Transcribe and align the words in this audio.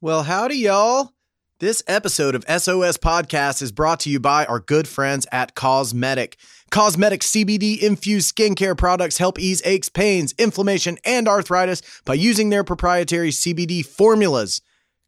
Well, 0.00 0.22
howdy, 0.22 0.54
y'all. 0.54 1.12
This 1.58 1.82
episode 1.88 2.36
of 2.36 2.44
SOS 2.44 2.98
Podcast 2.98 3.60
is 3.60 3.72
brought 3.72 3.98
to 4.00 4.10
you 4.10 4.20
by 4.20 4.44
our 4.46 4.60
good 4.60 4.86
friends 4.86 5.26
at 5.32 5.56
Causemedic. 5.56 6.34
Causemedic 6.70 7.18
CBD 7.18 7.82
infused 7.82 8.32
skincare 8.32 8.78
products 8.78 9.18
help 9.18 9.40
ease 9.40 9.60
aches, 9.64 9.88
pains, 9.88 10.36
inflammation, 10.38 10.98
and 11.04 11.26
arthritis 11.26 11.82
by 12.04 12.14
using 12.14 12.50
their 12.50 12.62
proprietary 12.62 13.30
CBD 13.30 13.84
formulas. 13.84 14.60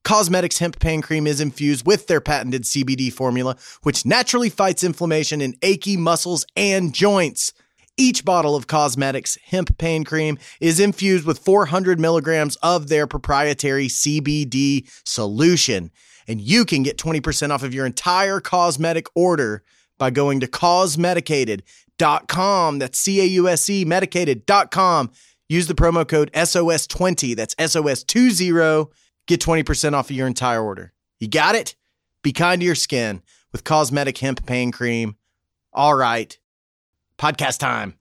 Causemedic's 0.04 0.58
hemp 0.58 0.80
pain 0.80 1.02
cream 1.02 1.28
is 1.28 1.40
infused 1.40 1.86
with 1.86 2.08
their 2.08 2.20
patented 2.20 2.64
CBD 2.64 3.12
formula, 3.12 3.56
which 3.84 4.04
naturally 4.04 4.50
fights 4.50 4.82
inflammation 4.82 5.40
in 5.40 5.54
achy 5.62 5.96
muscles 5.96 6.44
and 6.56 6.92
joints. 6.92 7.52
Each 8.00 8.24
bottle 8.24 8.56
of 8.56 8.66
Causemedic's 8.66 9.36
hemp 9.44 9.76
pain 9.76 10.04
cream 10.04 10.38
is 10.58 10.80
infused 10.80 11.26
with 11.26 11.38
400 11.38 12.00
milligrams 12.00 12.56
of 12.62 12.88
their 12.88 13.06
proprietary 13.06 13.88
CBD 13.88 14.90
solution. 15.04 15.90
And 16.26 16.40
you 16.40 16.64
can 16.64 16.82
get 16.82 16.96
20% 16.96 17.50
off 17.50 17.62
of 17.62 17.74
your 17.74 17.84
entire 17.84 18.40
Causemedic 18.40 19.08
order 19.14 19.62
by 19.98 20.08
going 20.08 20.40
to 20.40 20.46
causemedicated.com. 20.46 22.78
That's 22.78 22.98
C 22.98 23.20
A 23.20 23.24
U 23.24 23.48
S 23.48 23.68
E 23.68 23.84
medicated.com. 23.84 25.10
Use 25.50 25.66
the 25.66 25.74
promo 25.74 26.08
code 26.08 26.32
SOS20. 26.32 27.36
That's 27.36 27.54
SOS20. 27.56 28.88
Get 29.26 29.42
20% 29.42 29.92
off 29.92 30.08
of 30.08 30.16
your 30.16 30.26
entire 30.26 30.62
order. 30.62 30.94
You 31.18 31.28
got 31.28 31.54
it? 31.54 31.76
Be 32.22 32.32
kind 32.32 32.62
to 32.62 32.64
your 32.64 32.74
skin 32.74 33.20
with 33.52 33.62
Causemedic 33.62 34.16
Hemp 34.16 34.46
Pain 34.46 34.72
Cream. 34.72 35.16
All 35.74 35.94
right. 35.94 36.38
Podcast 37.18 37.58
time. 37.58 37.99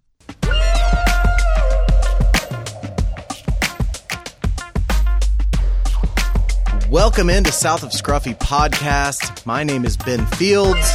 Welcome 6.90 7.30
into 7.30 7.52
South 7.52 7.84
of 7.84 7.92
Scruffy 7.92 8.36
Podcast. 8.36 9.46
My 9.46 9.64
name 9.64 9.86
is 9.86 9.96
Ben 9.96 10.26
Fields. 10.26 10.92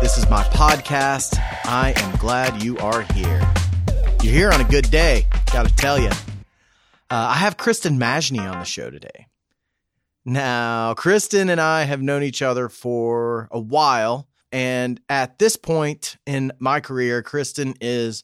This 0.00 0.16
is 0.16 0.30
my 0.30 0.44
podcast. 0.44 1.36
I 1.64 1.92
am 1.96 2.16
glad 2.18 2.62
you 2.62 2.78
are 2.78 3.02
here. 3.12 3.52
You're 4.22 4.32
here 4.32 4.52
on 4.52 4.60
a 4.60 4.64
good 4.64 4.88
day, 4.92 5.26
gotta 5.52 5.74
tell 5.74 5.98
you. 5.98 6.10
Uh, 7.10 7.30
I 7.30 7.34
have 7.34 7.56
Kristen 7.56 7.98
Majny 7.98 8.48
on 8.48 8.60
the 8.60 8.64
show 8.64 8.90
today. 8.90 9.26
Now, 10.24 10.94
Kristen 10.94 11.48
and 11.48 11.60
I 11.60 11.82
have 11.82 12.00
known 12.00 12.22
each 12.22 12.40
other 12.40 12.68
for 12.68 13.48
a 13.50 13.58
while. 13.58 14.28
And 14.52 15.00
at 15.08 15.36
this 15.40 15.56
point 15.56 16.16
in 16.26 16.52
my 16.60 16.78
career, 16.78 17.24
Kristen 17.24 17.74
is, 17.80 18.22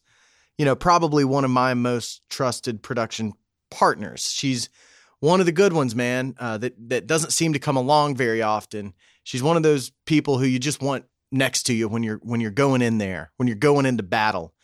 you 0.56 0.64
know, 0.64 0.76
probably 0.76 1.24
one 1.24 1.44
of 1.44 1.50
my 1.50 1.74
most 1.74 2.22
trusted 2.30 2.84
production 2.84 3.32
partners. 3.68 4.30
She's 4.30 4.68
one 5.20 5.40
of 5.40 5.46
the 5.46 5.52
good 5.52 5.72
ones, 5.72 5.94
man, 5.94 6.34
uh, 6.38 6.58
that, 6.58 6.74
that 6.90 7.06
doesn't 7.06 7.32
seem 7.32 7.52
to 7.52 7.58
come 7.58 7.76
along 7.76 8.16
very 8.16 8.42
often. 8.42 8.94
She's 9.24 9.42
one 9.42 9.56
of 9.56 9.62
those 9.62 9.90
people 10.06 10.38
who 10.38 10.46
you 10.46 10.58
just 10.58 10.80
want 10.80 11.04
next 11.30 11.64
to 11.64 11.74
you 11.74 11.88
when 11.88 12.02
you're 12.02 12.20
when 12.22 12.40
you're 12.40 12.50
going 12.50 12.82
in 12.82 12.98
there, 12.98 13.32
when 13.36 13.48
you're 13.48 13.56
going 13.56 13.86
into 13.86 14.02
battle. 14.02 14.54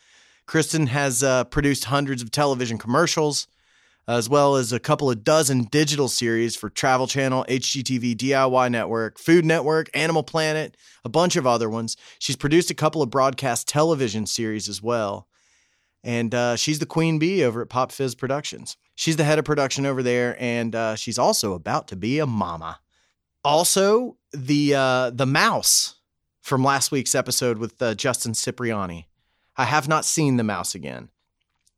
Kristen 0.47 0.87
has 0.87 1.23
uh, 1.23 1.43
produced 1.45 1.85
hundreds 1.85 2.21
of 2.21 2.31
television 2.31 2.77
commercials, 2.77 3.47
as 4.07 4.29
well 4.29 4.55
as 4.55 4.71
a 4.71 4.79
couple 4.79 5.09
of 5.09 5.23
dozen 5.23 5.63
digital 5.65 6.07
series 6.07 6.55
for 6.55 6.69
Travel 6.69 7.07
Channel, 7.07 7.45
HGTV, 7.49 8.15
DIY 8.15 8.71
Network, 8.71 9.17
Food 9.17 9.43
Network, 9.43 9.89
Animal 9.93 10.23
Planet, 10.23 10.77
a 11.03 11.09
bunch 11.09 11.35
of 11.35 11.47
other 11.47 11.69
ones. 11.69 11.97
She's 12.19 12.35
produced 12.35 12.69
a 12.69 12.75
couple 12.75 13.01
of 13.01 13.09
broadcast 13.09 13.67
television 13.67 14.27
series 14.27 14.69
as 14.69 14.81
well. 14.81 15.27
And 16.05 16.33
uh, 16.33 16.55
she's 16.55 16.79
the 16.79 16.85
queen 16.85 17.19
bee 17.19 17.43
over 17.43 17.61
at 17.61 17.69
Pop 17.69 17.91
Fizz 17.91 18.15
Productions. 18.15 18.77
She's 18.93 19.17
the 19.17 19.25
head 19.25 19.39
of 19.39 19.43
production 19.43 19.85
over 19.85 20.01
there, 20.01 20.37
and 20.39 20.73
uh, 20.73 20.95
she's 20.95 21.19
also 21.19 21.53
about 21.53 21.89
to 21.89 21.97
be 21.97 22.19
a 22.19 22.25
mama. 22.25 22.79
Also, 23.43 24.17
the 24.31 24.75
uh, 24.75 25.09
the 25.09 25.25
mouse 25.25 25.95
from 26.41 26.63
last 26.63 26.91
week's 26.91 27.15
episode 27.15 27.57
with 27.57 27.81
uh, 27.81 27.95
Justin 27.95 28.33
Cipriani. 28.33 29.09
I 29.57 29.65
have 29.65 29.87
not 29.87 30.05
seen 30.05 30.37
the 30.37 30.43
mouse 30.43 30.75
again 30.75 31.09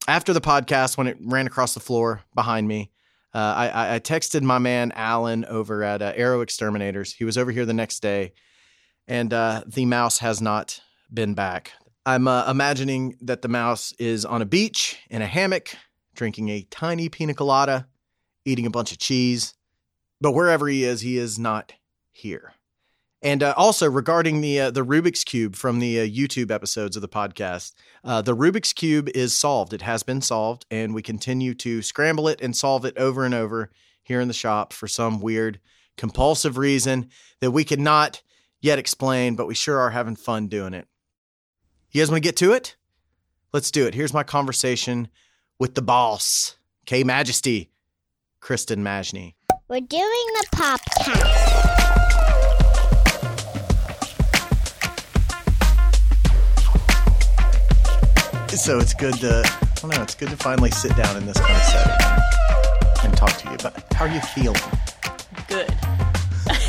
after 0.07 0.33
the 0.33 0.41
podcast, 0.41 0.97
when 0.97 1.07
it 1.07 1.17
ran 1.19 1.47
across 1.47 1.73
the 1.73 1.79
floor 1.79 2.23
behind 2.33 2.67
me, 2.67 2.91
uh, 3.33 3.37
I, 3.37 3.95
I, 3.95 3.99
texted 3.99 4.41
my 4.41 4.57
man 4.57 4.93
Alan 4.95 5.45
over 5.45 5.83
at 5.83 6.01
uh, 6.01 6.13
Arrow 6.16 6.41
Exterminators. 6.41 7.13
He 7.13 7.25
was 7.25 7.37
over 7.37 7.51
here 7.51 7.66
the 7.66 7.73
next 7.73 7.99
day, 7.99 8.33
and 9.07 9.29
the 9.29 9.85
mouse 9.85 10.19
has 10.19 10.41
not 10.41 10.81
been 11.13 11.33
back. 11.33 11.73
I'm 12.07 12.25
uh, 12.25 12.50
imagining 12.50 13.18
that 13.19 13.41
the 13.41 13.50
mouse 13.50 13.91
is 14.00 14.23
on 14.23 14.41
a 14.41 14.45
beach 14.45 14.97
in 15.09 15.22
a 15.22 15.28
hammock, 15.28 15.75
drinking 16.16 16.47
a 16.47 16.66
tiny 16.72 17.09
pina 17.09 17.34
colada, 17.34 17.85
eating 18.45 18.66
a 18.66 18.69
bunch 18.69 18.94
of 18.94 18.97
cheese. 18.97 19.56
But 20.22 20.31
wherever 20.31 20.69
he 20.69 20.85
is, 20.85 21.01
he 21.01 21.17
is 21.17 21.38
not 21.38 21.73
here. 22.13 22.53
And 23.22 23.44
uh, 23.44 23.53
also 23.57 23.90
regarding 23.90 24.40
the 24.40 24.57
uh, 24.57 24.72
the 24.72 24.85
Rubik's 24.85 25.25
cube 25.25 25.57
from 25.57 25.79
the 25.79 26.00
uh, 26.00 26.03
YouTube 26.06 26.50
episodes 26.50 26.96
of 26.96 27.01
the 27.01 27.09
podcast, 27.09 27.73
uh, 28.06 28.22
the 28.22 28.38
Rubik's 28.38 28.72
cube 28.72 29.09
is 29.13 29.34
solved. 29.34 29.73
It 29.73 29.81
has 29.81 30.03
been 30.03 30.22
solved, 30.22 30.66
and 30.72 30.96
we 30.96 31.01
continue 31.01 31.53
to 31.56 31.81
scramble 31.81 32.29
it 32.29 32.40
and 32.40 32.56
solve 32.56 32.85
it 32.85 32.97
over 32.97 33.25
and 33.25 33.34
over 33.34 33.69
here 34.03 34.22
in 34.22 34.29
the 34.29 34.34
shop 34.34 34.72
for 34.72 34.88
some 34.88 35.19
weird 35.19 35.59
compulsive 35.97 36.57
reason 36.57 37.09
that 37.41 37.51
we 37.51 37.66
cannot 37.66 38.22
yet 38.62 38.79
explain, 38.79 39.35
but 39.35 39.46
we 39.46 39.56
sure 39.56 39.78
are 39.78 39.90
having 39.90 40.16
fun 40.16 40.47
doing 40.47 40.73
it. 40.73 40.88
You 41.91 42.01
guys 42.01 42.11
want 42.11 42.21
to 42.21 42.27
get 42.27 42.35
to 42.37 42.51
it? 42.51 42.75
Let's 43.53 43.71
do 43.71 43.87
it. 43.87 43.93
Here's 43.93 44.13
my 44.13 44.23
conversation 44.23 45.07
with 45.57 45.75
the 45.75 45.81
boss, 45.81 46.57
K 46.85 47.03
Majesty, 47.03 47.71
Kristen 48.41 48.83
Majny. 48.83 49.35
We're 49.69 49.79
doing 49.79 50.27
the 50.35 50.47
podcast. 50.53 51.77
so 58.57 58.79
it's 58.79 58.95
good 58.95 59.13
to 59.13 59.43
I 59.45 59.79
don't 59.81 59.95
know, 59.95 60.01
it's 60.01 60.15
good 60.15 60.29
to 60.29 60.35
finally 60.35 60.71
sit 60.71 60.95
down 60.97 61.15
in 61.15 61.27
this 61.27 61.39
kind 61.39 61.55
of 61.55 61.63
setting 61.63 63.05
and 63.05 63.15
talk 63.15 63.37
to 63.37 63.51
you. 63.51 63.57
But 63.57 63.85
how 63.93 64.05
are 64.05 64.13
you 64.13 64.19
feeling? 64.19 64.59
Good. 65.47 65.97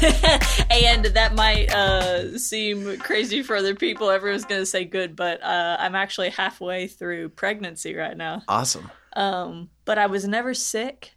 and 0.71 1.05
that 1.07 1.35
might 1.35 1.73
uh, 1.73 2.39
seem 2.39 2.99
crazy 2.99 3.43
for 3.43 3.57
other 3.57 3.75
people. 3.75 4.11
Everyone's 4.11 4.45
going 4.45 4.61
to 4.61 4.67
say 4.67 4.85
good, 4.85 5.17
but 5.17 5.43
uh, 5.43 5.77
I'm 5.79 5.95
actually 5.95 6.31
halfway 6.31 6.87
through 6.87 7.31
pregnancy 7.31 7.95
right 7.95 8.17
now. 8.17 8.43
Awesome. 8.49 8.91
Um, 9.15 9.71
but 9.85 9.99
I 9.99 10.07
was 10.07 10.27
never 10.27 10.55
sick. 10.55 11.13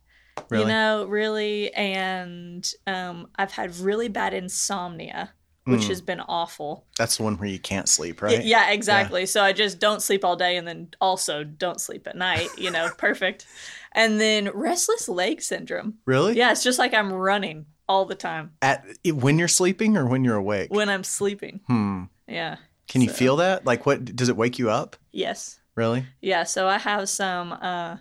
Really? 0.49 0.63
You 0.63 0.69
know, 0.69 1.05
really, 1.05 1.73
and 1.73 2.69
um, 2.87 3.27
I've 3.35 3.51
had 3.51 3.75
really 3.77 4.07
bad 4.07 4.33
insomnia 4.33 5.33
which 5.65 5.81
Mm. 5.81 5.89
has 5.89 6.01
been 6.01 6.19
awful. 6.21 6.87
That's 6.97 7.17
the 7.17 7.23
one 7.23 7.37
where 7.37 7.47
you 7.47 7.59
can't 7.59 7.87
sleep, 7.87 8.21
right? 8.23 8.43
Yeah, 8.43 8.71
exactly. 8.71 9.27
So 9.27 9.43
I 9.43 9.53
just 9.53 9.79
don't 9.79 10.01
sleep 10.01 10.25
all 10.25 10.35
day 10.35 10.57
and 10.57 10.67
then 10.67 10.89
also 10.99 11.43
don't 11.43 11.79
sleep 11.79 12.07
at 12.07 12.15
night, 12.15 12.49
you 12.57 12.71
know, 12.71 12.89
perfect. 12.97 13.45
And 13.91 14.19
then 14.19 14.49
restless 14.55 15.07
leg 15.07 15.41
syndrome. 15.41 15.99
Really? 16.05 16.35
Yeah, 16.35 16.51
it's 16.51 16.63
just 16.63 16.79
like 16.79 16.95
I'm 16.95 17.13
running 17.13 17.67
all 17.91 18.05
the 18.05 18.15
time 18.15 18.51
At 18.61 18.85
when 19.05 19.37
you're 19.39 19.47
sleeping 19.59 19.97
or 19.97 20.05
when 20.07 20.23
you're 20.25 20.35
awake? 20.45 20.69
when 20.71 20.89
I'm 20.89 21.03
sleeping. 21.03 21.59
hmm. 21.67 22.03
Yeah. 22.27 22.55
Can 22.87 23.01
you 23.01 23.09
So- 23.09 23.15
feel 23.15 23.35
that? 23.37 23.65
Like 23.65 23.85
what 23.85 23.97
does 24.15 24.29
it 24.29 24.37
wake 24.37 24.57
you 24.59 24.69
up? 24.69 24.95
Yes. 25.11 25.59
Really? 25.75 26.05
Yeah, 26.21 26.43
so 26.43 26.67
I 26.67 26.77
have 26.77 27.07
some 27.09 27.51
uh 27.53 27.97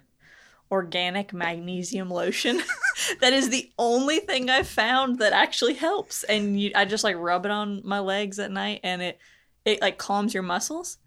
organic 0.70 1.32
magnesium 1.32 2.10
lotion. 2.10 2.62
that 3.20 3.32
is 3.32 3.50
the 3.50 3.70
only 3.78 4.20
thing 4.20 4.48
I've 4.50 4.68
found 4.68 5.18
that 5.18 5.32
actually 5.32 5.74
helps. 5.74 6.22
And 6.24 6.60
you, 6.60 6.70
I 6.74 6.84
just 6.84 7.02
like 7.04 7.16
rub 7.16 7.44
it 7.44 7.50
on 7.50 7.82
my 7.84 7.98
legs 8.00 8.38
at 8.38 8.50
night 8.50 8.80
and 8.84 9.02
it 9.02 9.18
it 9.64 9.80
like 9.82 9.98
calms 9.98 10.32
your 10.34 10.42
muscles. 10.44 10.98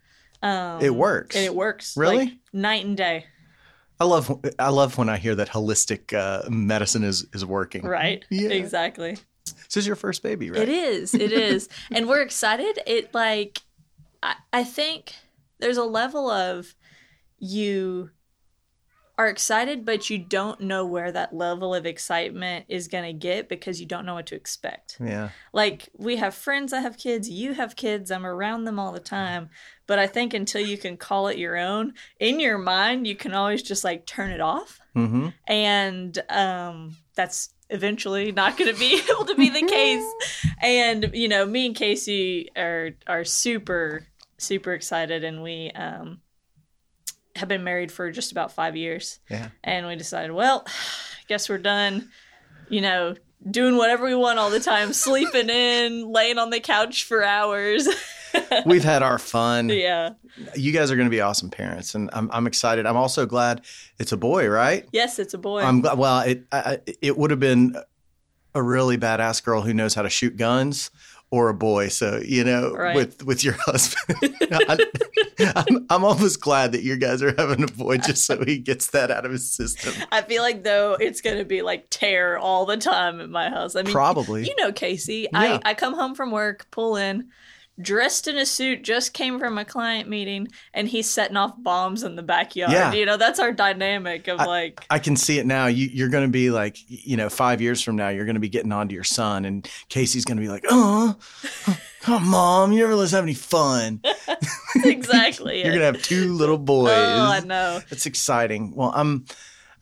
Um 0.42 0.82
It 0.82 0.94
works. 0.94 1.36
And 1.36 1.46
it 1.46 1.56
works. 1.56 1.96
Really? 1.98 2.18
like, 2.26 2.34
night 2.52 2.86
and 2.86 2.98
day. 2.98 3.26
I 4.04 4.06
love 4.06 4.46
I 4.60 4.68
love 4.68 4.98
when 4.98 5.08
I 5.08 5.16
hear 5.16 5.34
that 5.36 5.48
holistic 5.48 6.12
uh, 6.12 6.50
medicine 6.50 7.06
is 7.06 7.26
is 7.34 7.46
working. 7.46 7.84
Right. 7.86 8.26
Yeah. 8.30 8.50
Exactly. 8.50 9.18
This 9.46 9.78
is 9.78 9.88
your 9.88 9.96
first 9.96 10.22
baby, 10.22 10.52
right? 10.52 10.62
It 10.62 10.68
is. 10.68 11.14
It 11.14 11.32
is. 11.32 11.70
and 11.92 12.10
we're 12.10 12.22
excited. 12.22 12.80
It 12.86 13.14
like 13.14 13.62
I, 14.22 14.36
I 14.52 14.66
think 14.66 15.14
there's 15.60 15.78
a 15.78 15.86
level 15.86 16.30
of 16.30 16.76
you 17.40 18.10
are 19.18 19.28
excited, 19.28 19.86
but 19.86 20.10
you 20.10 20.18
don't 20.18 20.60
know 20.60 20.86
where 20.86 21.12
that 21.12 21.34
level 21.34 21.74
of 21.74 21.86
excitement 21.86 22.66
is 22.68 22.90
going 22.90 23.06
to 23.06 23.14
get 23.14 23.48
because 23.48 23.80
you 23.80 23.86
don't 23.86 24.06
know 24.06 24.16
what 24.16 24.26
to 24.26 24.36
expect. 24.36 24.98
Yeah. 25.00 25.30
Like, 25.54 25.88
we 25.96 26.16
have 26.16 26.34
friends 26.34 26.72
that 26.72 26.82
have 26.82 26.98
kids, 26.98 27.30
you 27.30 27.54
have 27.54 27.76
kids, 27.76 28.10
I'm 28.10 28.26
around 28.26 28.64
them 28.64 28.80
all 28.80 28.92
the 28.92 29.00
time. 29.00 29.50
But 29.86 30.00
I 30.00 30.08
think 30.08 30.34
until 30.34 30.62
you 30.62 30.78
can 30.78 30.96
call 30.98 31.28
it 31.28 31.38
your 31.38 31.58
own, 31.58 31.94
in 32.20 32.40
your 32.40 32.58
mind, 32.58 33.06
you 33.06 33.16
can 33.16 33.34
always 33.34 33.62
just 33.62 33.84
like 33.84 34.06
turn 34.06 34.32
it 34.32 34.40
off. 34.42 34.80
Mm-hmm. 34.96 35.28
And 35.48 36.18
um, 36.30 36.96
that's 37.16 37.50
eventually 37.70 38.32
not 38.32 38.58
going 38.58 38.74
to 38.74 38.80
be 38.80 39.02
able 39.12 39.26
to 39.26 39.36
be 39.36 39.50
the 39.50 39.66
case. 39.68 40.06
And, 40.62 41.12
you 41.14 41.28
know, 41.28 41.46
me 41.46 41.66
and 41.66 41.76
Casey 41.76 42.50
are, 42.56 42.92
are 43.08 43.26
super, 43.26 44.08
super 44.38 44.72
excited. 44.74 45.24
And 45.24 45.44
we, 45.44 45.72
um, 45.72 46.22
have 47.36 47.50
been 47.50 47.64
married 47.64 47.92
for 47.92 48.12
just 48.12 48.32
about 48.32 48.52
five 48.52 48.76
years 48.76 49.20
Yeah. 49.30 49.50
and 49.64 49.88
we 49.88 49.96
decided, 49.96 50.32
well, 50.32 50.64
I 50.68 50.72
guess 51.28 51.50
we're 51.50 51.58
done, 51.58 52.10
you 52.70 52.80
know, 52.80 53.16
doing 53.50 53.76
whatever 53.76 54.06
we 54.06 54.16
want 54.16 54.40
all 54.40 54.50
the 54.52 54.60
time, 54.60 54.94
sleeping 54.94 55.50
in, 55.50 56.08
laying 56.12 56.38
on 56.38 56.52
the 56.52 56.60
couch 56.60 57.04
for 57.06 57.24
hours. 57.24 57.88
We've 58.66 58.84
had 58.84 59.04
our 59.04 59.20
fun. 59.20 59.70
yeah. 59.70 60.12
You 60.56 60.72
guys 60.72 60.90
are 60.92 60.96
going 60.96 61.08
to 61.08 61.12
be 61.12 61.22
awesome 61.22 61.50
parents, 61.50 61.94
and 61.96 62.10
I'm 62.14 62.30
I'm 62.32 62.48
excited. 62.48 62.86
I'm 62.86 62.98
also 62.98 63.26
glad 63.26 63.62
it's 64.00 64.12
a 64.12 64.18
boy, 64.18 64.48
right? 64.48 64.88
Yes, 64.92 65.20
it's 65.20 65.34
a 65.34 65.38
boy. 65.38 65.62
I'm 65.62 65.82
glad. 65.82 65.98
Well, 65.98 66.20
it 66.22 66.44
I, 66.52 66.80
it 67.02 67.18
would 67.18 67.32
have 67.32 67.40
been 67.40 67.76
a 68.56 68.62
really 68.62 68.98
badass 68.98 69.44
girl 69.44 69.62
who 69.62 69.74
knows 69.74 69.94
how 69.94 70.02
to 70.02 70.10
shoot 70.10 70.38
guns. 70.38 70.90
Or 71.32 71.50
a 71.50 71.54
boy, 71.56 71.88
so 71.88 72.22
you 72.24 72.44
know, 72.44 72.72
Right. 72.76 72.96
with 72.96 73.24
with 73.26 73.44
your 73.44 73.54
husband, 73.66 74.36
I'm, 74.52 74.78
I'm, 75.56 75.86
I'm 75.90 76.06
almost 76.06 76.40
glad 76.42 76.74
that 76.74 76.84
you 76.84 76.96
guys 76.96 77.24
are 77.24 77.34
having 77.36 77.64
a 77.64 77.68
boy 77.68 77.98
just 77.98 78.28
so 78.28 78.46
he 78.46 78.60
gets 78.60 78.92
that 78.92 79.10
out 79.10 79.26
of 79.26 79.32
his 79.32 79.52
system. 79.52 79.94
I 80.12 80.22
feel 80.22 80.44
like 80.44 80.64
though 80.64 80.94
it's 80.94 81.22
gonna 81.22 81.44
be 81.44 81.64
like 81.64 81.88
tear 81.90 82.38
all 82.38 82.68
the 82.68 82.78
time 82.78 83.20
at 83.20 83.32
my 83.32 83.50
house. 83.50 83.76
I 83.76 83.82
mean, 83.82 83.92
Probably. 83.92 84.46
You 84.46 84.56
know, 84.60 84.72
Casey. 84.72 85.28
Yeah. 85.34 85.60
I 85.66 85.72
I 85.72 85.74
come 85.74 85.96
home 85.96 86.14
from 86.14 86.30
work, 86.30 86.68
pull 86.70 86.98
in, 86.98 87.30
dressed 87.82 88.28
in 88.28 88.38
a 88.38 88.46
suit, 88.46 88.84
just 88.84 89.14
came 89.14 89.40
from 89.40 89.58
a 89.58 89.66
client 89.66 90.10
meeting, 90.10 90.48
and 90.74 90.88
he's 90.88 91.10
setting 91.10 91.38
off 91.38 91.54
bombs 91.58 92.04
in 92.04 92.16
the 92.16 92.24
backyard. 92.24 92.72
Yeah. 92.72 92.94
You 92.94 93.06
know, 93.06 93.18
that's 93.18 93.40
our 93.40 93.52
dynamic 93.52 94.28
of 94.28 94.40
like. 94.40 94.86
I 94.90 95.00
can 95.00 95.16
see 95.16 95.40
it 95.40 95.46
now. 95.46 95.68
You, 95.68 95.88
you're 95.92 96.10
going 96.10 96.26
to 96.26 96.32
be 96.32 96.50
like, 96.50 96.78
you 96.88 97.18
know, 97.18 97.30
five 97.30 97.62
years 97.62 97.82
from 97.82 97.96
now, 97.96 98.10
you're 98.10 98.26
going 98.26 98.36
to 98.36 98.42
be 98.42 98.50
getting 98.50 98.72
on 98.72 98.88
to 98.90 98.96
your 98.96 99.04
son, 99.04 99.46
and 99.46 99.68
Casey's 99.90 100.26
going 100.26 100.38
to 100.38 100.42
be 100.42 100.50
like, 100.50 100.66
oh, 100.70 101.16
oh, 102.08 102.20
mom, 102.20 102.72
you 102.72 102.80
never 102.80 102.96
let 102.96 103.06
us 103.06 103.12
have 103.12 103.24
any 103.24 103.34
fun. 103.34 104.02
exactly. 104.84 105.58
You're 105.58 105.70
going 105.70 105.80
to 105.80 105.86
have 105.86 106.02
two 106.02 106.34
little 106.34 106.58
boys. 106.58 106.92
Oh, 106.92 107.32
I 107.32 107.40
know. 107.42 107.80
It's 107.90 108.06
exciting. 108.06 108.74
Well, 108.76 108.92
I'm, 108.96 109.26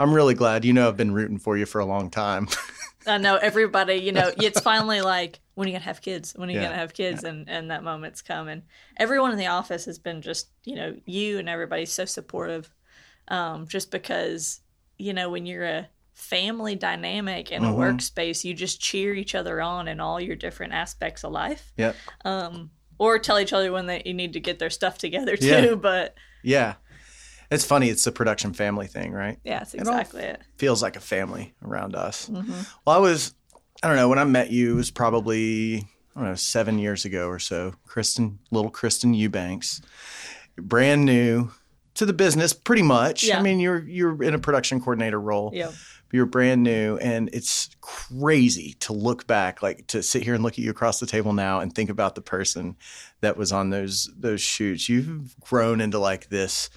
I'm 0.01 0.13
really 0.13 0.33
glad. 0.33 0.65
You 0.65 0.73
know, 0.73 0.87
I've 0.87 0.97
been 0.97 1.13
rooting 1.13 1.37
for 1.37 1.55
you 1.57 1.65
for 1.65 1.79
a 1.79 1.85
long 1.85 2.09
time. 2.09 2.47
I 3.07 3.17
know 3.17 3.35
everybody, 3.37 3.95
you 3.95 4.11
know, 4.11 4.31
it's 4.37 4.59
finally 4.61 5.01
like, 5.01 5.39
when 5.55 5.67
are 5.67 5.69
you 5.69 5.75
gonna 5.75 5.85
have 5.85 6.01
kids? 6.01 6.33
When 6.35 6.49
are 6.49 6.51
you 6.53 6.59
Yeah. 6.59 6.65
gonna 6.67 6.77
have 6.77 6.93
kids? 6.93 7.23
And 7.23 7.49
and 7.49 7.71
that 7.71 7.83
moment's 7.83 8.21
coming. 8.21 8.63
Everyone 8.97 9.31
in 9.31 9.37
the 9.37 9.47
office 9.47 9.85
has 9.85 9.99
been 9.99 10.21
just, 10.21 10.49
you 10.65 10.75
know, 10.75 10.95
you 11.05 11.39
and 11.39 11.47
everybody's 11.49 11.91
so 11.91 12.05
supportive. 12.05 12.71
Um, 13.27 13.67
just 13.67 13.91
because, 13.91 14.61
you 14.97 15.13
know, 15.13 15.29
when 15.29 15.45
you're 15.45 15.65
a 15.65 15.87
family 16.13 16.75
dynamic 16.75 17.51
in 17.51 17.63
a 17.63 17.67
Mhm. 17.67 17.75
workspace, 17.77 18.43
you 18.43 18.53
just 18.53 18.81
cheer 18.81 19.13
each 19.13 19.33
other 19.35 19.61
on 19.61 19.87
in 19.87 19.99
all 19.99 20.19
your 20.19 20.35
different 20.35 20.73
aspects 20.73 21.23
of 21.23 21.31
life. 21.31 21.71
yep. 21.77 21.95
Um, 22.25 22.71
or 22.99 23.17
tell 23.17 23.39
each 23.39 23.53
other 23.53 23.71
when 23.71 23.87
they 23.87 24.03
you 24.05 24.13
need 24.13 24.33
to 24.33 24.39
get 24.39 24.59
their 24.59 24.69
stuff 24.69 24.97
together 24.99 25.35
too. 25.37 25.45
Yeah. 25.45 25.75
But 25.75 26.15
Yeah. 26.43 26.75
It's 27.51 27.65
funny. 27.65 27.89
It's 27.89 28.03
the 28.05 28.11
production 28.11 28.53
family 28.53 28.87
thing, 28.87 29.11
right? 29.11 29.37
all- 29.87 29.93
exactly 29.93 30.23
it. 30.23 30.41
Feels 30.57 30.81
like 30.81 30.95
a 30.95 31.01
family 31.01 31.53
around 31.63 31.95
us. 31.95 32.27
Mhm. 32.29 32.65
Well, 32.85 32.95
I 32.95 32.99
was, 32.99 33.33
I 33.83 33.87
don't 33.87 33.97
know, 33.97 34.07
when 34.09 34.19
I 34.19 34.23
met 34.23 34.51
you, 34.51 34.71
it 34.73 34.75
was 34.75 34.89
probably, 34.91 35.77
I 36.15 36.19
don't 36.19 36.29
know, 36.29 36.35
seven 36.35 36.79
years 36.79 37.03
ago 37.05 37.27
or 37.27 37.39
so. 37.39 37.73
Kristen, 37.85 38.39
little 38.51 38.71
Kristen 38.71 39.13
Eubanks, 39.13 39.81
brand 40.55 41.05
new 41.05 41.51
to 41.95 42.05
the 42.05 42.13
business, 42.13 42.53
pretty 42.53 42.83
much. 42.83 43.23
Yeah. 43.25 43.39
I 43.39 43.41
mean, 43.41 43.59
you're 43.59 43.79
you're 43.87 44.23
in 44.23 44.33
a 44.33 44.39
production 44.39 44.79
coordinator 44.79 45.19
role. 45.19 45.51
Yeah. 45.53 45.71
You're 46.13 46.25
brand 46.25 46.61
new, 46.63 46.97
and 46.97 47.29
it's 47.31 47.69
crazy 47.79 48.73
to 48.81 48.91
look 48.91 49.27
back, 49.27 49.61
like 49.63 49.87
to 49.87 50.03
sit 50.03 50.23
here 50.23 50.33
and 50.33 50.43
look 50.43 50.53
at 50.53 50.59
you 50.59 50.69
across 50.69 50.99
the 50.99 51.05
table 51.05 51.31
now 51.31 51.61
and 51.61 51.73
think 51.73 51.89
about 51.89 52.15
the 52.15 52.21
person 52.21 52.75
that 53.21 53.37
was 53.37 53.51
on 53.53 53.69
those 53.69 54.09
those 54.17 54.41
shoots. 54.41 54.89
You've 54.89 55.35
grown 55.39 55.79
into 55.79 55.99
like 55.99 56.27
this 56.29 56.69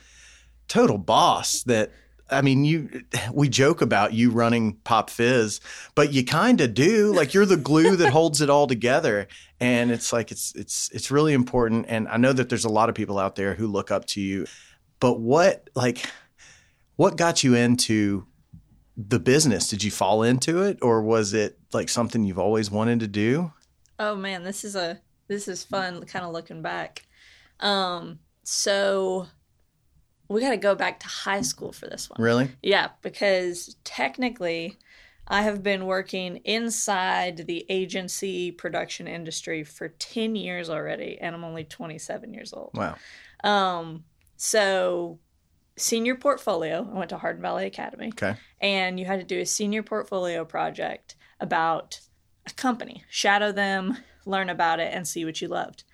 total 0.68 0.98
boss 0.98 1.62
that 1.64 1.92
I 2.30 2.40
mean, 2.40 2.64
you 2.64 3.04
we 3.32 3.48
joke 3.48 3.82
about 3.82 4.14
you 4.14 4.30
running 4.30 4.74
Pop 4.84 5.10
Fizz, 5.10 5.60
but 5.94 6.12
you 6.12 6.24
kind 6.24 6.60
of 6.60 6.74
do. 6.74 7.12
Like 7.12 7.34
you're 7.34 7.46
the 7.46 7.56
glue 7.56 7.96
that 7.96 8.12
holds 8.12 8.40
it 8.40 8.48
all 8.48 8.66
together, 8.66 9.28
and 9.60 9.90
it's 9.90 10.12
like 10.12 10.30
it's 10.30 10.54
it's 10.54 10.90
it's 10.92 11.10
really 11.10 11.34
important. 11.34 11.86
And 11.88 12.08
I 12.08 12.16
know 12.16 12.32
that 12.32 12.48
there's 12.48 12.64
a 12.64 12.70
lot 12.70 12.88
of 12.88 12.94
people 12.94 13.18
out 13.18 13.36
there 13.36 13.54
who 13.54 13.66
look 13.66 13.90
up 13.90 14.06
to 14.06 14.20
you. 14.20 14.46
But 15.00 15.20
what 15.20 15.68
like 15.74 16.06
what 16.96 17.16
got 17.16 17.44
you 17.44 17.54
into 17.54 18.26
the 18.96 19.20
business? 19.20 19.68
Did 19.68 19.84
you 19.84 19.90
fall 19.90 20.22
into 20.22 20.62
it, 20.62 20.78
or 20.80 21.02
was 21.02 21.34
it 21.34 21.58
like 21.72 21.88
something 21.88 22.24
you've 22.24 22.38
always 22.38 22.70
wanted 22.70 23.00
to 23.00 23.08
do? 23.08 23.52
Oh 23.98 24.16
man, 24.16 24.44
this 24.44 24.64
is 24.64 24.76
a 24.76 25.00
this 25.28 25.46
is 25.46 25.62
fun 25.62 26.04
kind 26.06 26.24
of 26.24 26.32
looking 26.32 26.62
back. 26.62 27.06
Um 27.60 28.18
so 28.44 29.26
we 30.28 30.40
got 30.40 30.50
to 30.50 30.56
go 30.56 30.74
back 30.74 31.00
to 31.00 31.06
high 31.06 31.42
school 31.42 31.72
for 31.72 31.86
this 31.86 32.08
one. 32.08 32.22
Really? 32.22 32.50
Yeah, 32.62 32.88
because 33.02 33.76
technically 33.84 34.76
I 35.26 35.42
have 35.42 35.62
been 35.62 35.86
working 35.86 36.36
inside 36.44 37.46
the 37.46 37.66
agency 37.68 38.50
production 38.50 39.06
industry 39.06 39.64
for 39.64 39.88
10 39.88 40.36
years 40.36 40.68
already 40.68 41.18
and 41.20 41.34
I'm 41.34 41.44
only 41.44 41.64
27 41.64 42.34
years 42.34 42.52
old. 42.52 42.72
Wow. 42.74 42.96
Um 43.42 44.04
so 44.36 45.18
senior 45.76 46.14
portfolio, 46.14 46.88
I 46.90 46.98
went 46.98 47.10
to 47.10 47.18
Hardin 47.18 47.42
Valley 47.42 47.66
Academy 47.66 48.08
Okay. 48.08 48.36
and 48.60 48.98
you 48.98 49.06
had 49.06 49.20
to 49.20 49.26
do 49.26 49.40
a 49.40 49.46
senior 49.46 49.82
portfolio 49.82 50.44
project 50.44 51.16
about 51.40 52.00
a 52.46 52.52
company, 52.52 53.04
shadow 53.08 53.52
them, 53.52 53.96
learn 54.26 54.50
about 54.50 54.80
it, 54.80 54.92
and 54.92 55.06
see 55.06 55.24
what 55.24 55.40
you 55.40 55.48
loved. 55.48 55.84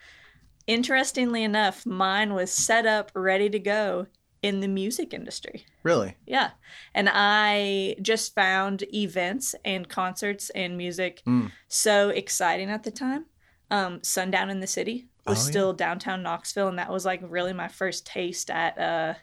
Interestingly 0.66 1.42
enough, 1.42 1.86
mine 1.86 2.34
was 2.34 2.50
set 2.50 2.86
up 2.86 3.10
ready 3.14 3.48
to 3.50 3.58
go 3.58 4.06
in 4.42 4.60
the 4.60 4.68
music 4.68 5.12
industry. 5.12 5.66
Really? 5.82 6.16
Yeah. 6.26 6.50
And 6.94 7.10
I 7.12 7.96
just 8.00 8.34
found 8.34 8.84
events 8.94 9.54
and 9.64 9.88
concerts 9.88 10.50
and 10.50 10.76
music 10.78 11.22
Mm. 11.26 11.52
so 11.68 12.08
exciting 12.08 12.70
at 12.70 12.82
the 12.84 12.90
time. 12.90 13.26
Um, 13.70 14.02
Sundown 14.02 14.48
in 14.50 14.60
the 14.60 14.66
City 14.66 15.08
was 15.26 15.38
Oh, 15.38 15.42
yeah. 15.46 15.50
still 15.50 15.72
downtown 15.74 16.22
Knoxville, 16.22 16.68
and 16.68 16.78
that 16.78 16.90
was 16.90 17.04
like 17.04 17.20
really 17.22 17.52
my 17.52 17.68
first 17.68 18.06
taste 18.06 18.50
at 18.50 18.78
uh, 18.78 19.14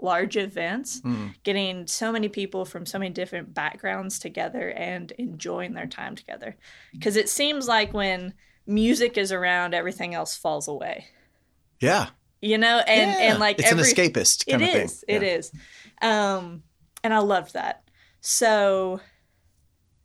large 0.00 0.36
events. 0.36 1.00
Mm. 1.02 1.34
Getting 1.44 1.86
so 1.86 2.10
many 2.12 2.28
people 2.28 2.64
from 2.64 2.84
so 2.84 2.98
many 2.98 3.10
different 3.12 3.54
backgrounds 3.54 4.18
together 4.18 4.70
and 4.70 5.12
enjoying 5.12 5.74
their 5.74 5.86
time 5.86 6.16
together. 6.16 6.56
Because 6.92 7.16
it 7.16 7.28
seems 7.28 7.66
like 7.68 7.92
when 7.94 8.34
music 8.66 9.16
is 9.16 9.30
around, 9.32 9.72
everything 9.72 10.14
else 10.14 10.36
falls 10.36 10.68
away. 10.68 11.06
Yeah. 11.80 12.08
You 12.40 12.58
know, 12.58 12.78
and 12.78 13.10
Yeah. 13.10 13.30
and 13.30 13.38
like 13.40 13.58
it's 13.58 13.70
every, 13.70 13.82
an 13.82 13.88
escapist 13.88 14.48
kind 14.48 14.62
it 14.62 14.66
of 14.66 14.72
thing. 14.72 14.84
is. 14.84 15.04
It 15.08 15.22
is. 15.22 15.52
Um, 16.00 16.62
and 17.02 17.12
I 17.12 17.18
loved 17.18 17.54
that. 17.54 17.88
So 18.20 19.00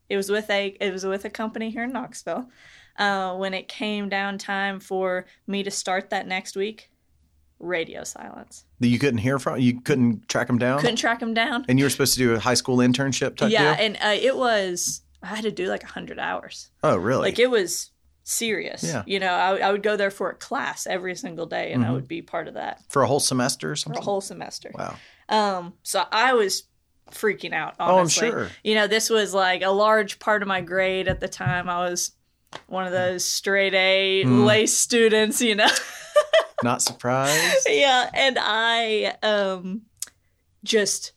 it 0.09 0.17
was 0.17 0.29
with 0.29 0.49
a 0.49 0.75
it 0.79 0.91
was 0.91 1.05
with 1.05 1.25
a 1.25 1.29
company 1.29 1.69
here 1.69 1.83
in 1.83 1.91
Knoxville. 1.91 2.49
Uh, 2.97 3.35
when 3.35 3.53
it 3.55 3.67
came 3.67 4.07
down 4.07 4.37
time 4.37 4.79
for 4.79 5.25
me 5.47 5.63
to 5.63 5.71
start 5.71 6.11
that 6.11 6.27
next 6.27 6.55
week, 6.55 6.91
radio 7.59 8.03
silence. 8.03 8.65
That 8.79 8.87
you 8.89 8.99
couldn't 8.99 9.17
hear 9.19 9.39
from. 9.39 9.59
You 9.59 9.81
couldn't 9.81 10.29
track 10.29 10.45
them 10.47 10.59
down. 10.59 10.79
Couldn't 10.79 10.97
track 10.97 11.19
them 11.19 11.33
down. 11.33 11.65
And 11.67 11.79
you 11.79 11.85
were 11.85 11.89
supposed 11.89 12.13
to 12.13 12.19
do 12.19 12.33
a 12.35 12.39
high 12.39 12.53
school 12.53 12.77
internship 12.77 13.35
type 13.35 13.51
yeah, 13.51 13.75
deal. 13.75 13.85
and 13.85 13.95
uh, 13.97 14.15
it 14.21 14.35
was 14.35 15.01
I 15.23 15.27
had 15.27 15.43
to 15.43 15.51
do 15.51 15.67
like 15.67 15.81
hundred 15.83 16.19
hours. 16.19 16.69
oh, 16.83 16.95
really? 16.97 17.23
Like 17.29 17.39
it 17.39 17.49
was 17.49 17.89
serious. 18.23 18.83
Yeah. 18.83 19.03
You 19.05 19.19
know, 19.19 19.33
I, 19.33 19.57
I 19.57 19.71
would 19.71 19.83
go 19.83 19.95
there 19.97 20.11
for 20.11 20.29
a 20.29 20.35
class 20.35 20.87
every 20.87 21.15
single 21.15 21.45
day, 21.45 21.73
and 21.73 21.83
I 21.85 21.91
would 21.91 22.07
be 22.07 22.21
part 22.21 22.47
of 22.47 22.53
that 22.55 22.81
For 22.89 23.01
a 23.01 23.07
whole 23.07 23.19
semester 23.19 23.71
or 23.71 23.75
something? 23.75 24.01
for 24.01 24.03
a 24.03 24.05
whole 24.05 24.21
semester. 24.21 24.71
wow. 24.73 24.95
Um, 25.29 25.73
so 25.83 26.03
I 26.11 26.33
was 26.33 26.63
freaking 27.11 27.53
out. 27.53 27.75
Oh, 27.79 27.85
I'm 27.85 27.91
Honestly. 27.99 28.29
sure. 28.29 28.49
You 28.63 28.75
know, 28.75 28.87
this 28.87 29.09
was 29.09 29.33
like 29.33 29.61
a 29.61 29.69
large 29.69 30.19
part 30.19 30.41
of 30.41 30.47
my 30.47 30.61
grade 30.61 31.07
at 31.07 31.19
the 31.19 31.27
time. 31.27 31.69
I 31.69 31.89
was 31.89 32.11
one 32.67 32.85
of 32.85 32.91
those 32.91 33.23
straight 33.25 33.73
A 33.73 34.23
Hmm. 34.23 34.43
lace 34.45 34.75
students. 34.77 35.41
You 35.41 35.55
know, 35.55 35.67
Not 36.63 36.81
surprised. 36.81 37.67
yeah, 37.69 38.09
and 38.13 38.37
I 38.39 39.15
um 39.23 39.81
just 40.63 41.11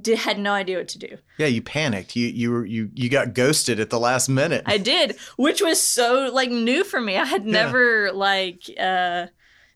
did, 0.00 0.18
had 0.18 0.38
no 0.38 0.52
idea 0.52 0.78
what 0.78 0.88
to 0.88 0.98
do. 0.98 1.18
yeah, 1.38 1.46
you 1.46 1.62
panicked. 1.62 2.16
You 2.16 2.26
you 2.28 2.50
were 2.50 2.64
you 2.66 2.90
you 2.94 3.08
got 3.08 3.34
ghosted 3.34 3.78
at 3.80 3.90
the 3.90 4.00
last 4.00 4.28
minute. 4.28 4.62
I 4.66 4.78
did, 4.78 5.16
which 5.36 5.60
was 5.62 5.80
so 5.80 6.30
like 6.32 6.50
new 6.50 6.84
for 6.84 7.00
me. 7.00 7.16
I 7.16 7.24
had 7.24 7.44
never 7.46 8.12
like 8.12 8.62
uh 8.78 9.26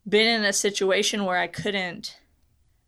been 0.08 0.26
in 0.40 0.44
a 0.44 0.52
situation 0.52 1.24
where 1.24 1.38
I 1.38 1.46
couldn't 1.48 2.16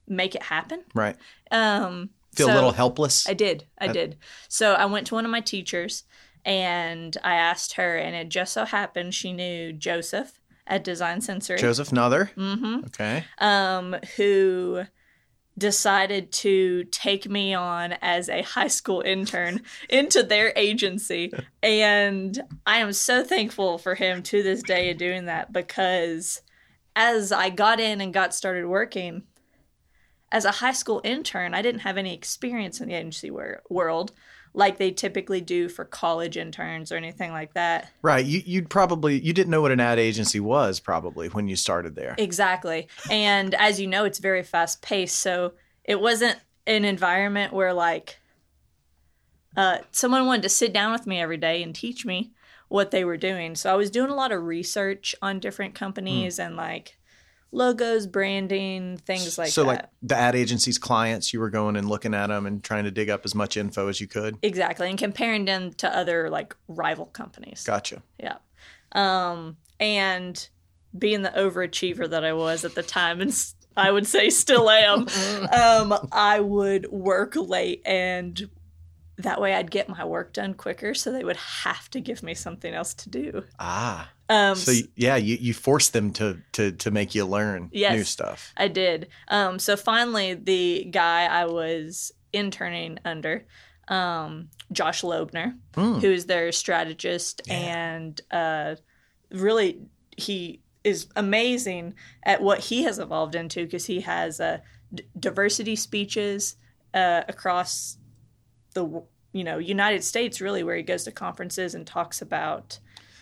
make 0.09 0.35
it 0.35 0.43
happen. 0.45 0.83
right. 0.95 1.17
Um, 1.51 2.11
Feel 2.35 2.51
a 2.51 2.55
little 2.55 2.73
helpless. 2.73 3.29
I 3.29 3.35
did. 3.35 3.67
I 3.79 3.89
did. 3.89 4.17
So 4.49 4.75
I 4.75 4.87
went 4.87 5.07
to 5.09 5.15
one 5.15 5.25
of 5.25 5.31
my 5.31 5.41
teachers 5.41 6.05
and 6.45 7.17
I 7.23 7.35
asked 7.35 7.75
her, 7.75 7.97
and 7.97 8.15
it 8.17 8.29
just 8.29 8.53
so 8.55 8.65
happened 8.65 9.15
she 9.15 9.33
knew 9.33 9.73
Joseph 9.73 10.41
at 10.67 10.85
Design 10.85 11.21
Sensory, 11.21 11.59
Joseph 11.59 11.93
Nother. 11.93 12.31
hmm 12.37 12.79
Okay. 12.87 13.25
um, 13.39 13.97
who 14.17 14.85
decided 15.59 16.33
to 16.33 16.85
take 16.85 17.29
me 17.29 17.55
on 17.55 17.93
as 18.01 18.29
a 18.29 18.43
high 18.43 18.69
school 18.69 19.01
intern 19.01 19.63
into 19.89 20.23
their 20.23 20.53
agency. 20.57 21.33
And 21.63 22.41
I 22.67 22.79
am 22.79 22.93
so 22.93 23.25
thankful 23.25 23.79
for 23.79 23.95
him 23.95 24.23
to 24.25 24.43
this 24.43 24.63
day 24.63 24.91
of 24.91 24.99
doing 24.99 25.27
that 25.27 25.53
because 25.53 26.41
as 26.97 27.33
I 27.33 27.51
got 27.51 27.81
in 27.81 28.01
and 28.01 28.13
got 28.13 28.35
started 28.35 28.67
working, 28.67 29.25
as 30.33 30.45
a 30.45 30.51
high 30.53 30.73
school 30.73 31.01
intern, 31.05 31.55
I 31.55 31.63
didn't 31.63 31.81
have 31.81 31.97
any 31.97 32.15
experience 32.15 32.81
in 32.81 32.89
the 32.89 32.95
agency 32.95 33.31
wor- 33.31 33.63
world. 33.69 34.13
Like 34.53 34.79
they 34.79 34.91
typically 34.91 35.41
do 35.41 35.69
for 35.69 35.85
college 35.85 36.37
interns 36.37 36.91
or 36.91 36.97
anything 36.97 37.31
like 37.31 37.55
that. 37.55 37.91
Right. 38.03 38.25
You 38.25 38.43
you'd 38.45 38.71
probably 38.71 39.21
you 39.21 39.33
didn't 39.33 39.51
know 39.51 39.61
what 39.61 39.71
an 39.71 39.81
ad 39.81 39.99
agency 39.99 40.41
was 40.41 40.81
probably 40.81 41.29
when 41.29 41.49
you 41.49 41.57
started 41.57 41.95
there. 41.95 42.15
Exactly. 42.19 42.89
And 43.11 43.55
as 43.55 43.81
you 43.81 43.87
know, 43.87 44.05
it's 44.05 44.19
very 44.19 44.43
fast 44.43 44.83
paced. 44.83 45.19
So 45.19 45.53
it 45.85 46.01
wasn't 46.01 46.39
an 46.67 46.85
environment 46.85 47.53
where 47.53 47.73
like 47.73 48.19
uh, 49.57 49.79
someone 49.91 50.27
wanted 50.27 50.43
to 50.43 50.49
sit 50.49 50.73
down 50.73 50.93
with 50.93 51.07
me 51.07 51.21
every 51.21 51.37
day 51.37 51.63
and 51.63 51.75
teach 51.75 52.05
me 52.05 52.33
what 52.69 52.93
they 52.93 53.05
were 53.05 53.17
doing. 53.17 53.57
So 53.57 53.73
I 53.73 53.77
was 53.77 53.91
doing 53.91 54.11
a 54.11 54.15
lot 54.15 54.31
of 54.31 54.45
research 54.45 55.15
on 55.21 55.41
different 55.41 55.75
companies 55.75 56.39
and 56.39 56.57
like 56.57 56.97
logos, 57.53 58.07
branding, 58.07 58.97
things 58.99 59.37
like 59.39 59.51
so 59.51 59.63
that. 59.63 59.69
like 59.69 59.85
the 60.03 60.17
ad 60.17 60.35
agency's 60.37 60.79
clients, 60.79 61.33
you 61.33 61.41
were 61.41 61.51
going 61.51 61.77
and 61.77 61.89
looking 61.89 62.15
at 62.15 62.29
them 62.29 62.47
and 62.47 62.63
trying 62.63 62.85
to 62.85 62.91
dig 62.91 63.11
up 63.11 63.25
as 63.25 63.35
much 63.35 63.57
info 63.57 63.89
as 63.89 64.01
you 64.01 64.07
could. 64.07 64.37
exactly. 64.43 64.89
And 64.89 64.99
comparing 64.99 65.45
them 65.45 65.73
to 65.75 65.97
other 65.97 66.31
like 66.31 66.55
rival 66.69 67.07
companies. 67.07 67.65
Gotcha. 67.65 68.03
Yeah. 68.19 68.37
Um, 68.93 69.57
and 69.79 70.49
being 70.97 71.23
the 71.23 71.31
overachiever 71.31 72.09
that 72.11 72.25
I 72.25 72.33
was 72.33 72.65
at 72.65 72.75
the 72.75 72.83
time, 72.83 73.21
and 73.21 73.35
I 73.77 73.91
would 73.91 74.07
say 74.07 74.31
still 74.31 74.69
am, 74.69 75.07
um, 75.53 76.09
I 76.13 76.41
would 76.41 76.91
work 76.91 77.37
late, 77.37 77.83
and 77.85 78.51
that 79.19 79.41
way 79.41 79.55
I'd 79.55 79.71
get 79.71 79.89
my 79.89 80.05
work 80.05 80.33
done 80.33 80.55
quicker. 80.55 80.95
So 80.95 81.13
they 81.13 81.25
would 81.25 81.37
have 81.37 81.91
to 81.91 82.01
give 82.01 82.23
me 82.23 82.35
something 82.35 82.73
else 82.73 82.95
to 82.95 83.09
do. 83.11 83.45
Ah. 83.59 84.11
Um, 84.31 84.55
So 84.55 84.73
yeah, 84.95 85.17
you, 85.17 85.37
you 85.41 85.53
forced 85.53 85.93
them 85.93 86.13
to 86.15 86.39
to 86.53 86.73
to 86.73 86.91
make 86.91 87.15
you 87.15 87.27
learn 87.27 87.69
Yes. 87.73 87.95
new 87.97 88.05
stuff. 88.05 88.53
I 88.57 88.69
did. 88.69 89.09
Um, 89.29 89.59
so 89.59 89.77
finally, 89.77 90.35
the 90.35 90.87
guy 90.91 91.27
I 91.27 91.45
was 91.47 92.13
interning 92.33 92.99
under, 93.05 93.45
um, 93.89 94.49
Josh 94.73 95.03
Loebner, 95.03 95.55
Hmm. 95.75 95.99
who 95.99 96.11
is 96.13 96.27
their 96.27 96.53
strategist, 96.53 97.43
and 97.51 98.21
uh, 98.31 98.77
really 99.31 99.81
he 100.17 100.61
is 100.85 101.09
amazing 101.17 101.95
at 102.23 102.41
what 102.41 102.61
he 102.61 102.85
has 102.85 102.99
evolved 102.99 103.35
into 103.35 103.65
because 103.65 103.87
he 103.87 104.01
has 104.01 104.41
uh, 104.41 104.59
d- 104.95 105.05
diversity 105.19 105.77
speeches 105.77 106.57
uh, 106.95 107.23
across 107.29 107.99
the 108.75 109.03
you 109.33 109.45
know 109.45 109.59
United 109.59 110.05
States, 110.05 110.41
really, 110.41 110.63
where 110.63 110.77
he 110.77 110.83
goes 110.85 111.03
to 111.05 111.13
conferences 111.13 111.75
and 111.75 111.85
talks 111.87 112.23
about 112.23 112.79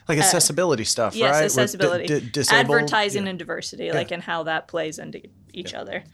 Like 0.08 0.18
accessibility 0.18 0.84
stuff, 0.84 1.14
Uh, 1.14 1.18
yes, 1.18 1.34
right? 1.34 1.44
Accessibility, 1.44 2.06
di- 2.06 2.30
disabled- 2.30 2.76
advertising 2.76 3.24
yeah. 3.24 3.30
and 3.30 3.38
diversity, 3.38 3.92
like 3.92 4.10
and 4.10 4.22
how 4.22 4.44
that 4.44 4.66
plays 4.68 4.98
into 4.98 5.20
each 5.52 5.74
other. 5.74 6.04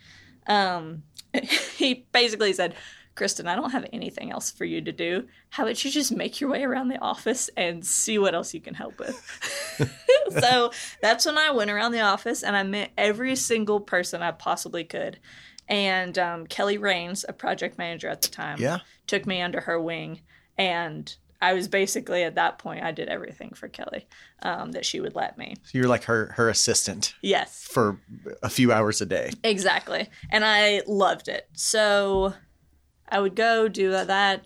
Um, 0.46 1.04
he 1.76 2.06
basically 2.12 2.52
said, 2.52 2.74
"Kristen, 3.14 3.46
I 3.46 3.54
don't 3.54 3.70
have 3.70 3.86
anything 3.92 4.30
else 4.32 4.50
for 4.50 4.64
you 4.64 4.80
to 4.82 4.92
do. 4.92 5.28
How 5.50 5.62
about 5.64 5.84
you 5.84 5.90
just 5.90 6.10
make 6.12 6.40
your 6.40 6.50
way 6.50 6.64
around 6.64 6.88
the 6.88 6.98
office 6.98 7.48
and 7.56 7.84
see 7.86 8.18
what 8.18 8.34
else 8.34 8.52
you 8.54 8.60
can 8.60 8.74
help 8.74 8.98
with?" 8.98 9.16
so 10.40 10.72
that's 11.00 11.26
when 11.26 11.38
I 11.38 11.50
went 11.50 11.70
around 11.70 11.92
the 11.92 12.00
office 12.00 12.42
and 12.42 12.56
I 12.56 12.62
met 12.62 12.90
every 12.98 13.36
single 13.36 13.80
person 13.80 14.22
I 14.22 14.32
possibly 14.32 14.84
could. 14.84 15.18
And 15.68 16.18
um, 16.18 16.46
Kelly 16.46 16.76
Rains, 16.78 17.24
a 17.28 17.32
project 17.32 17.78
manager 17.78 18.08
at 18.08 18.22
the 18.22 18.28
time, 18.28 18.58
Yeah. 18.60 18.80
took 19.06 19.24
me 19.26 19.40
under 19.40 19.60
her 19.62 19.80
wing 19.80 20.20
and 20.58 21.14
I 21.50 21.52
was 21.54 21.68
basically 21.68 22.22
at 22.24 22.34
that 22.36 22.58
point 22.58 22.84
I 22.84 22.92
did 22.92 23.08
everything 23.08 23.52
for 23.54 23.68
Kelly 23.68 24.06
um, 24.42 24.72
that 24.72 24.84
she 24.84 25.00
would 25.00 25.14
let 25.14 25.36
me. 25.38 25.54
So 25.64 25.78
you're 25.78 25.88
like 25.88 26.04
her 26.04 26.32
her 26.36 26.48
assistant 26.48 27.14
Yes, 27.22 27.64
for 27.70 27.98
a 28.42 28.48
few 28.48 28.72
hours 28.72 29.00
a 29.00 29.06
day. 29.06 29.30
exactly, 29.42 30.08
and 30.30 30.44
I 30.44 30.82
loved 30.86 31.28
it. 31.28 31.48
So 31.52 32.34
I 33.08 33.20
would 33.20 33.36
go 33.36 33.68
do 33.68 33.90
that. 33.90 34.44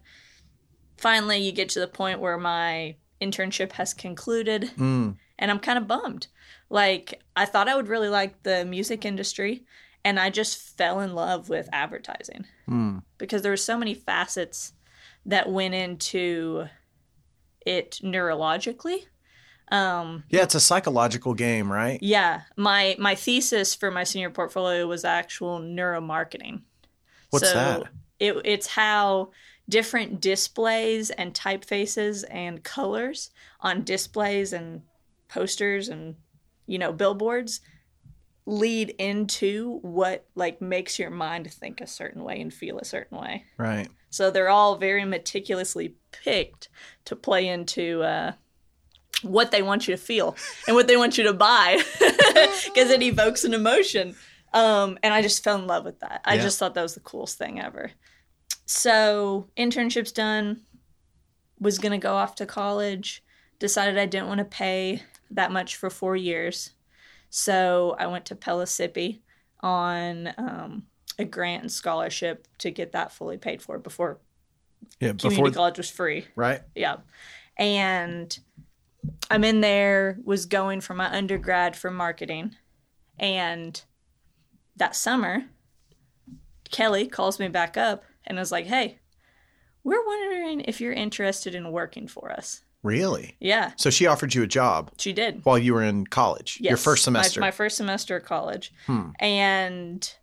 Finally, 0.96 1.38
you 1.38 1.52
get 1.52 1.68
to 1.70 1.80
the 1.80 1.86
point 1.88 2.20
where 2.20 2.38
my 2.38 2.96
internship 3.20 3.72
has 3.72 3.94
concluded, 3.94 4.70
Mm. 4.76 5.16
and 5.38 5.50
I'm 5.50 5.60
kind 5.60 5.78
of 5.78 5.86
bummed. 5.86 6.26
Like 6.70 7.22
I 7.36 7.44
thought 7.46 7.68
I 7.68 7.76
would 7.76 7.88
really 7.88 8.08
like 8.08 8.42
the 8.42 8.64
music 8.64 9.04
industry, 9.04 9.64
and 10.04 10.18
I 10.18 10.30
just 10.30 10.76
fell 10.76 11.00
in 11.00 11.14
love 11.14 11.48
with 11.48 11.68
advertising 11.72 12.44
Mm. 12.68 13.02
because 13.18 13.42
there 13.42 13.52
were 13.52 13.56
so 13.56 13.78
many 13.78 13.94
facets 13.94 14.72
that 15.26 15.48
went 15.50 15.74
into 15.74 16.66
it 17.64 18.00
neurologically. 18.02 19.04
Um, 19.70 20.24
Yeah, 20.30 20.42
it's 20.44 20.54
a 20.54 20.60
psychological 20.60 21.34
game, 21.34 21.70
right? 21.70 21.98
yeah, 22.02 22.42
my 22.56 22.96
my 22.98 23.14
thesis 23.14 23.74
for 23.74 23.90
my 23.90 24.04
senior 24.04 24.30
portfolio 24.30 24.86
was 24.86 25.04
actual 25.04 25.60
neuromarketing. 25.60 26.62
What's 27.30 27.52
that? 27.52 27.82
It, 28.18 28.34
it's 28.44 28.66
how 28.66 29.30
different 29.68 30.20
displays 30.20 31.10
and 31.10 31.34
typefaces 31.34 32.24
and 32.30 32.64
colors 32.64 33.30
on 33.60 33.84
displays 33.84 34.54
and 34.54 34.82
posters 35.28 35.88
and 35.88 36.16
you 36.66 36.78
know 36.78 36.92
billboards 36.92 37.60
lead 38.46 38.88
into 38.98 39.78
what 39.82 40.24
like 40.34 40.62
makes 40.62 40.98
your 40.98 41.10
mind 41.10 41.52
think 41.52 41.82
a 41.82 41.86
certain 41.86 42.24
way 42.24 42.40
and 42.40 42.52
feel 42.52 42.78
a 42.78 42.84
certain 42.84 43.18
way. 43.18 43.44
Right. 43.58 43.88
So 44.10 44.30
they're 44.30 44.48
all 44.48 44.76
very 44.76 45.04
meticulously 45.04 45.94
picked 46.12 46.68
to 47.04 47.14
play 47.16 47.46
into 47.48 48.02
uh, 48.02 48.32
what 49.22 49.50
they 49.50 49.62
want 49.62 49.86
you 49.88 49.94
to 49.96 50.02
feel 50.02 50.36
and 50.66 50.74
what 50.76 50.86
they 50.88 50.96
want 50.96 51.18
you 51.18 51.24
to 51.24 51.32
buy 51.32 51.82
because 51.98 52.90
it 52.90 53.02
evokes 53.02 53.44
an 53.44 53.52
emotion. 53.54 54.16
Um, 54.54 54.98
and 55.02 55.12
I 55.12 55.20
just 55.20 55.44
fell 55.44 55.58
in 55.58 55.66
love 55.66 55.84
with 55.84 56.00
that. 56.00 56.22
I 56.24 56.34
Yeah. 56.36 56.42
just 56.42 56.58
thought 56.58 56.74
that 56.74 56.82
was 56.82 56.94
the 56.94 57.00
coolest 57.00 57.36
thing 57.36 57.60
ever. 57.60 57.90
So 58.66 59.48
internship's 59.56 60.12
done. 60.12 60.62
Was 61.60 61.78
gonna 61.78 61.98
go 61.98 62.14
off 62.14 62.36
to 62.36 62.46
college. 62.46 63.22
Decided 63.58 63.98
I 63.98 64.06
didn't 64.06 64.28
want 64.28 64.38
to 64.38 64.44
pay 64.44 65.02
that 65.32 65.50
much 65.50 65.74
for 65.76 65.90
four 65.90 66.14
years, 66.14 66.70
so 67.28 67.96
I 67.98 68.06
went 68.06 68.24
to 68.26 68.36
Pellissippi 68.36 69.20
on 69.60 70.32
um, 70.38 70.84
a 71.18 71.24
grant 71.24 71.62
and 71.62 71.72
scholarship 71.72 72.46
to 72.58 72.70
get 72.70 72.92
that 72.92 73.12
fully 73.12 73.36
paid 73.38 73.60
for 73.62 73.78
before 73.78 74.18
Yeah, 75.00 75.08
community 75.12 75.28
before 75.42 75.50
college 75.50 75.78
was 75.78 75.90
free. 75.90 76.26
right? 76.36 76.60
Yeah. 76.74 76.96
And 77.56 78.38
I'm 79.30 79.42
in 79.44 79.60
there, 79.60 80.18
was 80.24 80.46
going 80.46 80.80
for 80.80 80.94
my 80.94 81.12
undergrad 81.14 81.76
for 81.76 81.90
marketing. 81.90 82.54
And 83.18 83.80
that 84.76 84.94
summer, 84.94 85.44
Kelly 86.70 87.08
calls 87.08 87.40
me 87.40 87.48
back 87.48 87.76
up 87.76 88.04
and 88.24 88.38
was 88.38 88.52
like, 88.52 88.66
hey, 88.66 88.98
we're 89.82 90.04
wondering 90.06 90.60
if 90.60 90.80
you're 90.80 90.92
interested 90.92 91.54
in 91.54 91.72
working 91.72 92.06
for 92.06 92.30
us. 92.30 92.62
Really? 92.84 93.36
Yeah, 93.40 93.72
So 93.76 93.90
she 93.90 94.06
offered 94.06 94.34
you 94.34 94.44
a 94.44 94.46
job 94.46 94.92
she 94.98 95.12
did. 95.12 95.44
while 95.44 95.58
you 95.58 95.74
were 95.74 95.82
in 95.82 96.06
college. 96.06 96.58
Your 96.60 96.76
first 96.76 97.02
semester. 97.02 97.40
My, 97.40 97.48
my 97.48 97.50
first 97.50 97.76
semester 97.76 98.16
of 98.18 98.24
college. 98.24 98.72
Hmm. 98.86 99.10
And 99.18 100.14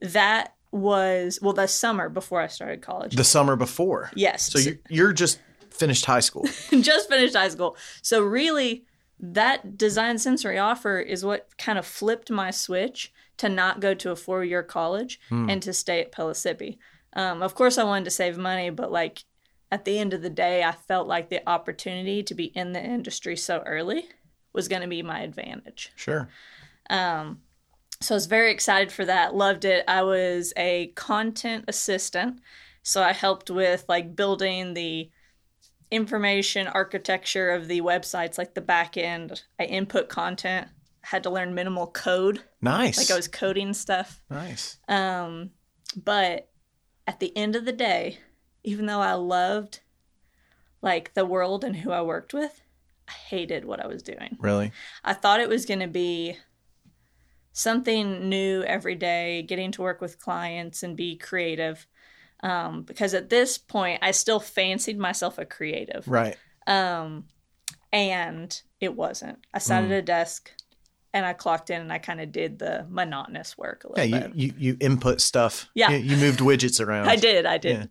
that 0.00 0.54
was, 0.72 1.38
well, 1.40 1.52
the 1.52 1.66
summer 1.66 2.08
before 2.08 2.40
I 2.40 2.48
started 2.48 2.82
college. 2.82 3.16
the 3.16 3.24
summer 3.24 3.56
before. 3.56 4.10
yes. 4.14 4.50
So 4.52 4.58
you 4.58 4.78
you're 4.88 5.12
just 5.12 5.40
finished 5.70 6.04
high 6.04 6.20
school. 6.20 6.44
just 6.80 7.08
finished 7.08 7.34
high 7.34 7.48
school. 7.48 7.76
So 8.02 8.22
really, 8.22 8.84
that 9.18 9.78
design 9.78 10.18
sensory 10.18 10.58
offer 10.58 10.98
is 10.98 11.24
what 11.24 11.56
kind 11.58 11.78
of 11.78 11.86
flipped 11.86 12.30
my 12.30 12.50
switch 12.50 13.12
to 13.38 13.48
not 13.48 13.80
go 13.80 13.94
to 13.94 14.10
a 14.10 14.16
four 14.16 14.44
year 14.44 14.62
college 14.62 15.20
and 15.30 15.62
to 15.62 15.72
stay 15.72 16.00
at 16.00 16.12
Pellissippi. 16.12 16.78
Um, 17.12 17.42
of 17.42 17.54
course, 17.54 17.78
I 17.78 17.84
wanted 17.84 18.06
to 18.06 18.10
save 18.10 18.36
money, 18.38 18.70
but 18.70 18.90
like 18.90 19.24
at 19.70 19.84
the 19.84 19.98
end 19.98 20.12
of 20.14 20.22
the 20.22 20.30
day, 20.30 20.62
I 20.62 20.72
felt 20.72 21.06
like 21.06 21.28
the 21.28 21.46
opportunity 21.48 22.22
to 22.22 22.34
be 22.34 22.46
in 22.46 22.72
the 22.72 22.82
industry 22.82 23.36
so 23.36 23.62
early 23.66 24.08
was 24.52 24.68
going 24.68 24.82
to 24.82 24.88
be 24.88 25.02
my 25.02 25.20
advantage. 25.20 25.92
sure. 25.96 26.28
Um, 26.88 27.40
so 28.00 28.14
I 28.14 28.16
was 28.16 28.26
very 28.26 28.50
excited 28.50 28.92
for 28.92 29.04
that. 29.04 29.34
Loved 29.34 29.64
it. 29.64 29.84
I 29.88 30.02
was 30.02 30.52
a 30.56 30.88
content 30.94 31.64
assistant, 31.68 32.40
so 32.82 33.02
I 33.02 33.12
helped 33.12 33.50
with 33.50 33.84
like 33.88 34.14
building 34.16 34.74
the 34.74 35.10
information 35.90 36.66
architecture 36.66 37.50
of 37.50 37.68
the 37.68 37.80
websites, 37.80 38.38
like 38.38 38.54
the 38.54 38.60
back 38.60 38.96
end. 38.96 39.42
I 39.58 39.64
input 39.64 40.08
content. 40.08 40.68
Had 41.02 41.22
to 41.22 41.30
learn 41.30 41.54
minimal 41.54 41.86
code, 41.86 42.40
Nice. 42.60 42.98
like 42.98 43.12
I 43.12 43.16
was 43.16 43.28
coding 43.28 43.72
stuff. 43.74 44.20
nice. 44.28 44.78
Um, 44.88 45.50
but 45.94 46.48
at 47.06 47.20
the 47.20 47.34
end 47.36 47.54
of 47.54 47.64
the 47.64 47.72
day, 47.72 48.18
even 48.64 48.86
though 48.86 49.00
I 49.00 49.12
loved 49.12 49.78
like 50.82 51.14
the 51.14 51.24
world 51.24 51.62
and 51.62 51.76
who 51.76 51.92
I 51.92 52.02
worked 52.02 52.34
with, 52.34 52.60
I 53.08 53.12
hated 53.12 53.64
what 53.64 53.80
I 53.80 53.86
was 53.86 54.02
doing. 54.02 54.36
Really? 54.40 54.72
I 55.04 55.12
thought 55.12 55.38
it 55.40 55.48
was 55.48 55.64
going 55.64 55.78
to 55.78 55.86
be 55.86 56.36
something 57.58 58.28
new 58.28 58.62
every 58.64 58.94
day, 58.94 59.40
getting 59.42 59.72
to 59.72 59.80
work 59.80 60.02
with 60.02 60.18
clients 60.20 60.82
and 60.82 60.94
be 60.94 61.16
creative. 61.16 61.86
Um, 62.42 62.82
because 62.82 63.14
at 63.14 63.30
this 63.30 63.56
point, 63.56 64.00
I 64.02 64.10
still 64.10 64.40
fancied 64.40 64.98
myself 64.98 65.38
a 65.38 65.46
creative. 65.46 66.06
Right. 66.06 66.36
Um, 66.66 67.24
and 67.94 68.60
it 68.78 68.94
wasn't. 68.94 69.38
I 69.54 69.58
sat 69.58 69.82
Mm. 69.84 69.86
at 69.86 69.92
a 69.92 70.02
desk 70.02 70.52
and 71.14 71.24
I 71.24 71.32
clocked 71.32 71.70
in 71.70 71.80
and 71.80 71.90
I 71.90 71.96
kind 71.96 72.20
of 72.20 72.30
did 72.30 72.58
the 72.58 72.84
monotonous 72.90 73.56
work 73.56 73.86
a 73.96 74.06
Yeah, 74.06 74.18
you, 74.18 74.20
bit. 74.28 74.36
you 74.36 74.52
you 74.58 74.76
input 74.80 75.22
stuff. 75.22 75.70
Yeah. 75.74 75.90
You, 75.92 75.96
you 75.96 76.16
moved 76.18 76.40
widgets 76.40 76.78
around. 76.86 77.08
I 77.14 77.16
did. 77.16 77.46
I 77.46 77.56
did. 77.56 77.88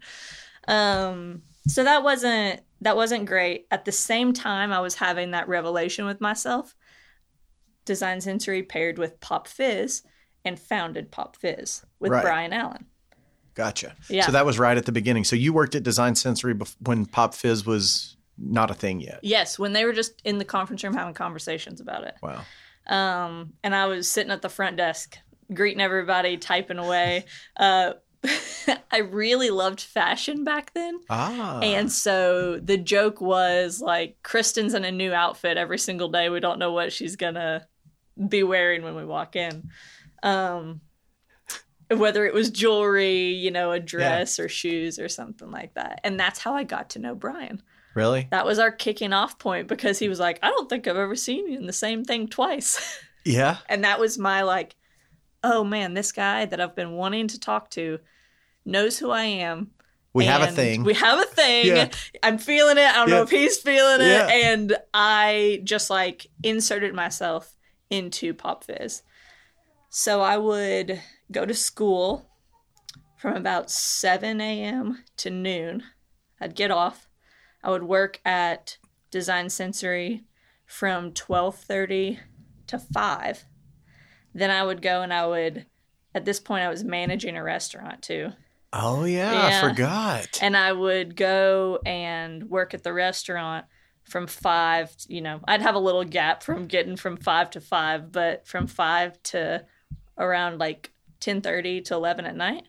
Um, 0.67 1.41
so 1.67 1.84
that 1.84 2.03
wasn't 2.03 2.62
that 2.81 2.95
wasn't 2.95 3.25
great. 3.25 3.65
At 3.72 3.86
the 3.86 3.91
same 3.91 4.31
time, 4.31 4.72
I 4.72 4.79
was 4.79 4.93
having 4.93 5.31
that 5.31 5.48
revelation 5.48 6.05
with 6.05 6.22
myself. 6.22 6.75
Design 7.85 8.21
Sensory 8.21 8.63
paired 8.63 8.97
with 8.97 9.19
Pop 9.19 9.47
Fizz 9.47 10.03
and 10.43 10.59
founded 10.59 11.11
Pop 11.11 11.35
Fizz 11.37 11.83
with 11.99 12.11
Right. 12.11 12.21
Brian 12.23 12.53
Allen. 12.53 12.85
Gotcha. 13.53 13.95
Yeah. 14.09 14.25
So 14.25 14.33
that 14.33 14.45
was 14.45 14.59
right 14.59 14.77
at 14.77 14.85
the 14.85 14.91
beginning. 14.91 15.23
So 15.23 15.35
you 15.35 15.53
worked 15.53 15.75
at 15.75 15.83
Design 15.83 16.15
Sensory 16.15 16.53
bef- 16.53 16.75
when 16.81 17.05
Pop 17.05 17.33
Fizz 17.33 17.65
was 17.65 18.17
not 18.37 18.69
a 18.69 18.73
thing 18.73 18.99
yet. 18.99 19.19
Yes, 19.23 19.57
when 19.57 19.71
they 19.73 19.85
were 19.85 19.93
just 19.93 20.21
in 20.25 20.37
the 20.37 20.45
conference 20.45 20.83
room 20.83 20.93
having 20.93 21.13
conversations 21.13 21.79
about 21.79 22.03
it. 22.03 22.15
Wow. 22.21 22.41
Um, 22.87 23.53
and 23.63 23.73
I 23.73 23.85
was 23.85 24.09
sitting 24.11 24.31
at 24.31 24.41
the 24.41 24.49
front 24.49 24.75
desk, 24.77 25.17
greeting 25.53 25.81
everybody, 25.81 26.37
typing 26.37 26.77
away. 26.79 27.25
Uh, 27.57 27.93
I 28.91 28.99
really 28.99 29.51
loved 29.51 29.79
fashion 29.79 30.43
back 30.43 30.73
then. 30.73 30.99
Ah. 31.09 31.59
And 31.59 31.91
so 31.91 32.59
the 32.59 32.77
joke 32.77 33.21
was 33.21 33.79
like, 33.79 34.17
Kristen's 34.23 34.73
in 34.73 34.83
a 34.83 34.91
new 34.91 35.13
outfit 35.13 35.57
every 35.57 35.77
single 35.77 36.09
day. 36.09 36.29
We 36.29 36.39
don't 36.39 36.59
know 36.59 36.71
what 36.71 36.91
she's 36.91 37.15
gonna 37.15 37.67
be 38.29 38.43
wearing 38.43 38.84
when 38.84 38.95
we 38.95 39.05
walk 39.05 39.36
in. 39.36 39.69
Um, 40.24 40.81
whether 41.91 42.25
it 42.25 42.34
was 42.34 42.50
jewelry, 42.50 43.27
you 43.34 43.51
know, 43.51 43.72
a 43.72 43.79
dress 43.79 44.39
or 44.39 44.50
shoes 44.50 44.98
or 44.98 45.07
something 45.07 45.51
like 45.51 45.75
that. 45.75 46.01
And 46.03 46.19
that's 46.19 46.39
how 46.39 46.55
I 46.55 46.63
got 46.63 46.91
to 46.91 47.00
know 47.00 47.13
Brian. 47.13 47.62
really? 47.93 48.27
That 48.31 48.45
was 48.45 48.57
our 48.57 48.72
kicking 48.72 49.13
off 49.13 49.38
point 49.38 49.67
because 49.67 50.00
he 50.00 50.10
was 50.10 50.19
like, 50.19 50.39
I 50.41 50.50
don't 50.50 50.67
think 50.67 50.88
I've 50.88 50.98
ever 50.98 51.15
seen 51.15 51.48
you 51.48 51.57
in 51.60 51.67
the 51.67 51.74
same 51.74 52.03
thing 52.03 52.27
twice. 52.27 53.00
Yeah. 53.27 53.57
and 53.67 53.86
that 53.86 54.00
was 54.00 54.19
my 54.19 54.43
like, 54.43 54.75
oh 55.43 55.63
man, 55.63 55.95
this 55.95 56.12
guy 56.12 56.45
that 56.45 56.62
I've 56.62 56.75
been 56.75 56.91
wanting 56.91 57.27
to 57.29 57.39
talk 57.39 57.72
to 57.72 57.98
knows 58.65 59.00
who 59.00 59.10
I 59.10 59.24
am. 59.24 59.72
We 60.13 60.25
have 60.25 60.43
a 60.43 60.51
thing. 60.51 60.84
We 60.84 60.93
have 60.93 61.17
a 61.19 61.25
thing. 61.25 61.65
Yeah. 61.65 61.89
I'm 62.22 62.38
feeling 62.38 62.77
it. 62.77 62.86
I 62.86 62.93
don't 62.98 63.10
Yeah. 63.10 63.15
know 63.15 63.22
if 63.24 63.31
he's 63.31 63.57
feeling 63.57 64.00
it. 64.01 64.12
Yeah. 64.12 64.27
And 64.27 64.77
I 64.93 65.62
just 65.63 65.89
like 65.89 66.27
inserted 66.43 66.93
myself 66.93 67.51
into 67.89 68.33
Pop 68.33 68.63
Fizz. 68.63 69.03
So 69.89 70.21
I 70.21 70.37
would 70.37 71.01
go 71.31 71.45
to 71.45 71.53
school 71.53 72.29
from 73.17 73.35
about 73.35 73.71
7 73.71 74.41
a.m. 74.41 75.03
to 75.17 75.29
noon. 75.29 75.83
I'd 76.39 76.55
get 76.55 76.71
off. 76.71 77.07
I 77.63 77.69
would 77.71 77.83
work 77.83 78.19
at 78.25 78.77
Design 79.09 79.49
Sensory 79.49 80.25
from 80.65 81.11
12:30 81.11 82.19
to 82.67 82.79
5. 82.79 83.45
Then 84.33 84.51
I 84.51 84.63
would 84.63 84.81
go 84.81 85.01
and 85.01 85.13
I 85.13 85.25
would 85.25 85.65
at 86.13 86.25
this 86.25 86.39
point 86.39 86.63
I 86.63 86.69
was 86.69 86.83
managing 86.83 87.37
a 87.37 87.43
restaurant 87.43 88.01
too. 88.01 88.33
oh 88.73 89.05
yeah, 89.05 89.61
I 89.63 89.69
forgot. 89.69 90.39
And 90.41 90.57
I 90.57 90.73
would 90.73 91.15
go 91.15 91.79
and 91.85 92.49
work 92.49 92.73
at 92.73 92.83
the 92.83 92.93
restaurant 92.93 93.65
from 94.05 94.27
five, 94.27 94.95
you 95.07 95.21
know, 95.21 95.39
I'd 95.47 95.62
have 95.62 95.75
a 95.75 95.79
little 95.79 96.03
gap 96.03 96.43
from 96.43 96.67
getting 96.67 96.95
from 96.95 97.17
five 97.17 97.50
to 97.51 97.62
five, 97.62 98.12
but 98.12 98.47
from 98.47 98.67
five 98.67 99.21
to 99.24 99.65
around 100.17 100.59
like 100.59 100.91
ten 101.19 101.41
thirty 101.41 101.81
to 101.81 101.95
eleven 101.95 102.25
at 102.25 102.35
night. 102.35 102.63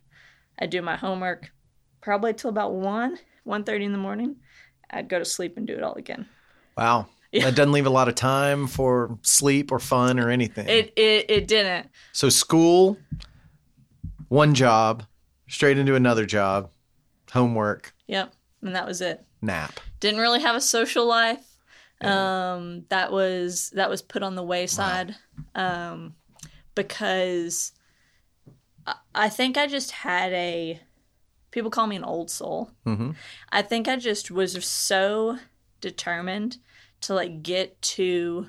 I'd 0.59 0.71
do 0.71 0.81
my 0.83 0.97
homework 0.97 1.51
probably 2.01 2.33
till 2.35 2.51
about 2.51 2.73
one, 2.73 3.19
one 3.45 3.65
thirty 3.65 3.85
in 3.85 3.93
the 3.93 3.99
morning. 3.99 4.37
I'd 4.91 5.09
go 5.09 5.19
to 5.19 5.25
sleep 5.25 5.57
and 5.57 5.67
do 5.67 5.75
it 5.75 5.83
all 5.83 5.95
again. 5.95 6.27
wow. 6.77 7.07
Yeah. 7.33 7.47
That 7.47 7.57
doesn't 7.57 7.73
leave 7.73 7.87
a 7.87 7.91
lot 7.91 8.09
of 8.09 8.15
time 8.15 8.67
for 8.69 9.19
sleep 9.23 9.71
or 9.73 9.79
fun 9.79 10.19
or 10.21 10.31
anything. 10.31 10.67
It 10.69 10.93
it 10.97 11.27
it 11.29 11.49
didn't. 11.49 11.91
so 12.13 12.29
school, 12.31 12.97
one 14.29 14.55
job, 14.55 15.03
straight 15.49 15.77
into 15.77 15.97
another 15.97 16.25
job, 16.25 16.71
homework, 17.31 17.93
Yep. 18.07 18.33
And 18.63 18.75
that 18.75 18.87
was 18.87 19.01
it. 19.01 19.25
Nap. 19.43 19.81
Didn't 20.01 20.21
really 20.21 20.41
have 20.41 20.57
a 20.57 20.61
social 20.61 21.07
life. 21.07 21.57
Um, 22.03 22.85
that 22.91 23.11
was 23.11 23.71
that 23.71 23.89
was 23.89 24.03
put 24.03 24.23
on 24.23 24.35
the 24.35 24.43
wayside 24.43 25.17
um, 25.55 26.15
because 26.75 27.73
I, 28.87 28.95
I 29.15 29.29
think 29.29 29.57
I 29.57 29.67
just 29.67 29.91
had 29.91 30.33
a. 30.33 30.81
People 31.51 31.71
call 31.71 31.87
me 31.87 31.97
an 31.97 32.05
old 32.05 32.31
soul. 32.31 32.71
hmm 32.85 33.13
I 33.51 33.63
think 33.63 33.89
I 33.89 33.97
just 33.97 34.31
was 34.31 34.63
so 34.65 35.39
determined 35.81 36.59
to 37.03 37.15
like 37.15 37.43
get 37.43 37.81
to 37.81 38.49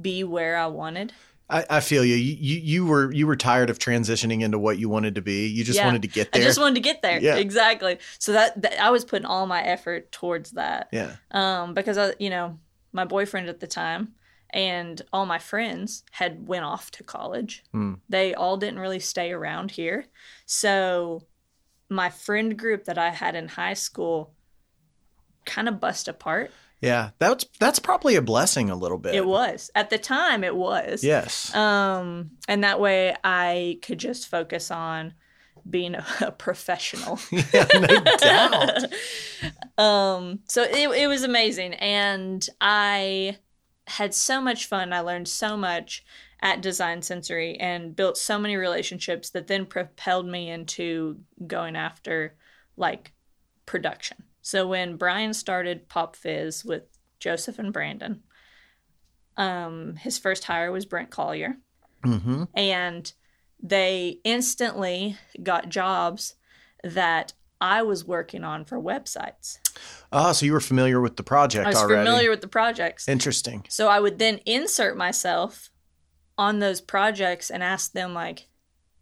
be 0.00 0.24
where 0.24 0.56
I 0.56 0.66
wanted. 0.66 1.12
I, 1.50 1.64
I 1.70 1.80
feel 1.80 2.04
you. 2.04 2.14
you. 2.16 2.36
You 2.38 2.60
you 2.60 2.86
were 2.86 3.12
you 3.12 3.26
were 3.26 3.36
tired 3.36 3.70
of 3.70 3.78
transitioning 3.78 4.42
into 4.42 4.58
what 4.58 4.78
you 4.78 4.88
wanted 4.88 5.14
to 5.14 5.22
be. 5.22 5.46
You 5.46 5.64
just 5.64 5.78
Yeah. 5.78 5.86
wanted 5.86 6.02
to 6.02 6.08
get 6.08 6.32
there. 6.32 6.42
I 6.42 6.44
just 6.44 6.58
wanted 6.60 6.74
to 6.74 6.80
get 6.82 7.00
there. 7.02 7.18
Yeah. 7.20 7.36
Exactly. 7.36 7.98
So 8.18 8.32
that, 8.32 8.60
that 8.62 8.78
I 8.82 8.90
was 8.90 9.04
putting 9.04 9.24
all 9.26 9.46
my 9.46 9.62
effort 9.62 10.12
towards 10.12 10.50
that. 10.52 10.88
yeah. 10.92 11.16
um, 11.30 11.72
because 11.74 11.96
I, 11.96 12.12
you 12.18 12.28
know, 12.30 12.58
my 12.92 13.04
boyfriend 13.04 13.48
at 13.48 13.60
the 13.60 13.66
time 13.66 14.12
and 14.50 15.00
all 15.12 15.24
my 15.26 15.38
friends 15.38 16.04
had 16.12 16.46
went 16.46 16.64
off 16.64 16.90
to 16.92 17.02
college. 17.02 17.62
Hmm. 17.72 17.94
They 18.08 18.34
all 18.34 18.56
didn't 18.56 18.78
really 18.80 19.00
stay 19.00 19.30
around 19.32 19.70
here, 19.72 20.06
so 20.46 21.22
my 21.90 22.10
friend 22.10 22.58
group 22.58 22.84
that 22.84 22.98
I 22.98 23.10
had 23.10 23.34
in 23.34 23.48
high 23.48 23.74
school 23.74 24.32
kind 25.46 25.68
of 25.68 25.80
bust 25.80 26.08
apart. 26.08 26.50
Yeah. 26.80 27.10
That's 27.18 27.44
that's 27.58 27.78
probably 27.78 28.16
a 28.16 28.22
blessing 28.22 28.70
a 28.70 28.76
little 28.76 28.98
bit. 28.98 29.14
It 29.14 29.26
was 29.26 29.70
at 29.74 29.90
the 29.90 29.98
time. 29.98 30.44
It 30.44 30.54
was. 30.56 31.02
Yes. 31.02 31.54
Um, 31.54 32.30
and 32.46 32.64
that 32.64 32.80
way 32.80 33.16
I 33.24 33.78
could 33.82 33.98
just 33.98 34.28
focus 34.28 34.70
on 34.70 35.14
being 35.68 35.94
a, 35.94 36.04
a 36.20 36.32
professional. 36.32 37.18
yeah, 37.30 37.66
no 37.74 38.02
doubt. 38.16 38.84
um 39.78 40.40
so 40.48 40.62
it, 40.62 40.90
it 40.90 41.06
was 41.06 41.22
amazing 41.22 41.72
and 41.74 42.48
i 42.60 43.36
had 43.86 44.12
so 44.12 44.40
much 44.40 44.66
fun 44.66 44.92
i 44.92 44.98
learned 44.98 45.28
so 45.28 45.56
much 45.56 46.04
at 46.42 46.60
design 46.60 47.00
sensory 47.00 47.56
and 47.58 47.94
built 47.94 48.16
so 48.18 48.38
many 48.38 48.56
relationships 48.56 49.30
that 49.30 49.46
then 49.46 49.64
propelled 49.64 50.26
me 50.26 50.50
into 50.50 51.18
going 51.46 51.76
after 51.76 52.34
like 52.76 53.12
production 53.66 54.16
so 54.48 54.66
when 54.66 54.96
brian 54.96 55.34
started 55.34 55.88
pop 55.88 56.16
fizz 56.16 56.64
with 56.64 56.84
joseph 57.20 57.58
and 57.58 57.72
brandon 57.72 58.22
um 59.36 59.96
his 59.96 60.18
first 60.18 60.44
hire 60.44 60.72
was 60.72 60.86
brent 60.86 61.10
collier 61.10 61.56
hmm 62.04 62.44
and 62.54 63.12
they 63.62 64.20
instantly 64.24 65.16
got 65.42 65.68
jobs 65.68 66.36
that 66.84 67.32
I 67.60 67.82
was 67.82 68.04
working 68.04 68.44
on 68.44 68.64
for 68.64 68.80
websites. 68.80 69.58
Oh, 70.12 70.32
so 70.32 70.46
you 70.46 70.52
were 70.52 70.60
familiar 70.60 71.00
with 71.00 71.16
the 71.16 71.22
project 71.22 71.66
I 71.66 71.70
was 71.70 71.78
already. 71.78 72.08
familiar 72.08 72.30
with 72.30 72.40
the 72.40 72.48
projects. 72.48 73.08
Interesting. 73.08 73.66
So 73.68 73.88
I 73.88 74.00
would 74.00 74.18
then 74.18 74.38
insert 74.46 74.96
myself 74.96 75.70
on 76.36 76.60
those 76.60 76.80
projects 76.80 77.50
and 77.50 77.62
ask 77.62 77.92
them 77.92 78.14
like, 78.14 78.48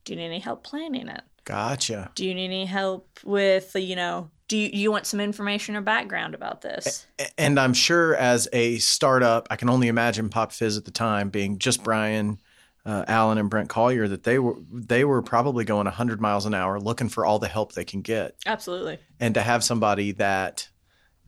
do 0.04 0.14
you 0.14 0.18
need 0.18 0.26
any 0.26 0.38
help 0.38 0.64
planning 0.64 1.08
it? 1.08 1.22
Gotcha. 1.44 2.10
Do 2.14 2.24
you 2.24 2.34
need 2.34 2.46
any 2.46 2.64
help 2.64 3.20
with, 3.24 3.74
you 3.74 3.94
know, 3.94 4.30
do 4.48 4.56
you, 4.56 4.70
you 4.72 4.92
want 4.92 5.06
some 5.06 5.20
information 5.20 5.76
or 5.76 5.80
background 5.80 6.34
about 6.34 6.60
this? 6.60 7.06
And 7.36 7.58
I'm 7.58 7.74
sure 7.74 8.14
as 8.14 8.48
a 8.52 8.78
startup, 8.78 9.48
I 9.50 9.56
can 9.56 9.68
only 9.68 9.88
imagine 9.88 10.28
Pop 10.28 10.52
Fizz 10.52 10.76
at 10.76 10.84
the 10.84 10.90
time 10.90 11.30
being 11.30 11.58
just 11.58 11.82
Brian, 11.82 12.40
uh, 12.84 13.04
Allen, 13.08 13.38
and 13.38 13.50
Brent 13.50 13.68
Collier 13.68 14.06
that 14.08 14.22
they 14.22 14.38
were 14.38 14.56
they 14.72 15.04
were 15.04 15.22
probably 15.22 15.64
going 15.64 15.86
100 15.86 16.20
miles 16.20 16.46
an 16.46 16.54
hour 16.54 16.78
looking 16.78 17.08
for 17.08 17.26
all 17.26 17.38
the 17.38 17.48
help 17.48 17.72
they 17.72 17.84
can 17.84 18.02
get, 18.02 18.36
Absolutely. 18.46 18.98
and 19.18 19.34
to 19.34 19.42
have 19.42 19.64
somebody 19.64 20.12
that 20.12 20.68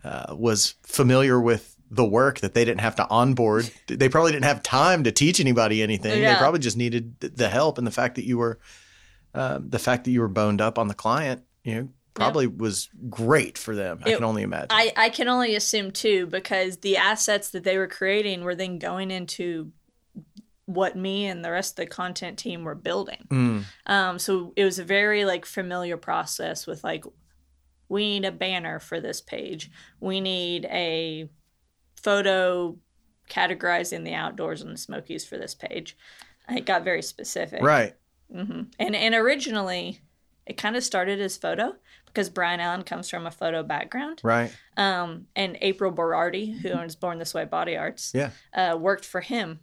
uh, 0.05 0.35
was 0.37 0.75
familiar 0.83 1.41
with 1.41 1.75
the 1.91 2.05
work 2.05 2.41
that 2.41 2.55
they 2.55 2.65
didn't 2.65 2.83
have 2.83 2.97
to 2.97 3.09
onboard. 3.09 3.69
They 3.87 4.09
probably 4.09 4.33
didn't 4.33 4.45
have 4.45 4.63
time 4.63 5.05
to 5.05 5.13
teach 5.13 5.41
anybody 5.41 5.83
anything. 5.83 6.23
They 6.23 6.35
probably 6.37 6.61
just 6.61 6.77
needed 6.77 7.19
the 7.19 7.49
help 7.49 7.79
and 7.79 7.87
the 7.87 7.91
fact 7.91 8.17
that 8.17 8.25
you 8.25 8.39
were 8.39 8.59
uh, 9.35 9.59
the 9.61 9.79
fact 9.79 10.05
that 10.05 10.11
you 10.11 10.21
were 10.21 10.29
boned 10.29 10.61
up 10.61 10.79
on 10.79 10.89
the 10.89 10.95
client. 10.95 11.43
You 11.65 11.75
know, 11.75 11.89
probably 12.19 12.47
was 12.47 12.89
great 13.09 13.57
for 13.57 13.75
them. 13.75 14.01
I 14.05 14.13
can 14.13 14.25
only 14.25 14.43
imagine. 14.43 14.69
I, 14.71 14.93
I 14.97 15.09
can 15.11 15.29
only 15.29 15.55
assume 15.55 15.91
too 15.91 16.27
because 16.27 16.79
the 16.79 16.97
assets 16.97 17.51
that 17.51 17.65
they 17.65 17.79
were 17.79 17.89
creating 17.89 18.43
were 18.43 18.55
then 18.55 18.79
going 18.79 19.11
into 19.11 19.73
what 20.67 20.97
me 20.97 21.27
and 21.27 21.43
the 21.43 21.51
rest 21.51 21.73
of 21.73 21.77
the 21.77 21.87
content 21.87 22.39
team 22.39 22.63
were 22.63 22.75
building. 22.75 23.27
Mm. 23.31 23.65
Um, 23.87 24.19
so 24.19 24.53
it 24.55 24.65
was 24.65 24.79
a 24.79 24.85
very 24.85 25.25
like 25.25 25.47
familiar 25.47 25.97
process 25.97 26.67
with 26.67 26.85
like 26.85 27.05
we 27.89 28.03
need 28.03 28.27
a 28.27 28.33
banner 28.33 28.79
for 28.79 29.01
this 29.01 29.23
page. 29.23 29.71
We 29.99 30.21
need 30.21 30.67
a 30.67 31.31
photo 31.97 32.77
categorizing 33.31 34.05
the 34.05 34.15
outdoors 34.15 34.61
and 34.61 34.73
the 34.73 34.79
Smokies 34.79 35.25
for 35.25 35.39
this 35.39 35.55
page. 35.55 35.97
It 36.49 36.67
got 36.67 36.85
very 36.85 37.03
specific. 37.03 37.63
Right. 37.63 37.95
hmm 38.31 38.65
And 38.79 38.95
and 38.95 39.15
originally 39.15 40.01
it 40.47 40.57
kind 40.57 40.77
of 40.77 40.85
started 40.85 41.21
as 41.21 41.37
photo 41.37 41.77
because 42.19 42.31
Brian 42.31 42.59
Allen 42.59 42.83
comes 42.83 43.09
from 43.09 43.29
a 43.29 43.31
photo 43.31 43.63
background. 43.63 44.21
Right. 44.25 44.53
Um, 44.77 45.27
and 45.37 45.57
April 45.61 45.93
Berardi, 45.93 46.59
who 46.61 46.71
owns 46.71 46.97
Born 46.97 47.21
This 47.21 47.33
Way 47.33 47.45
Body 47.45 47.77
Arts, 47.77 48.11
Yeah. 48.13 48.31
uh, 48.53 48.77
worked 48.77 49.05
for 49.05 49.21
him 49.21 49.61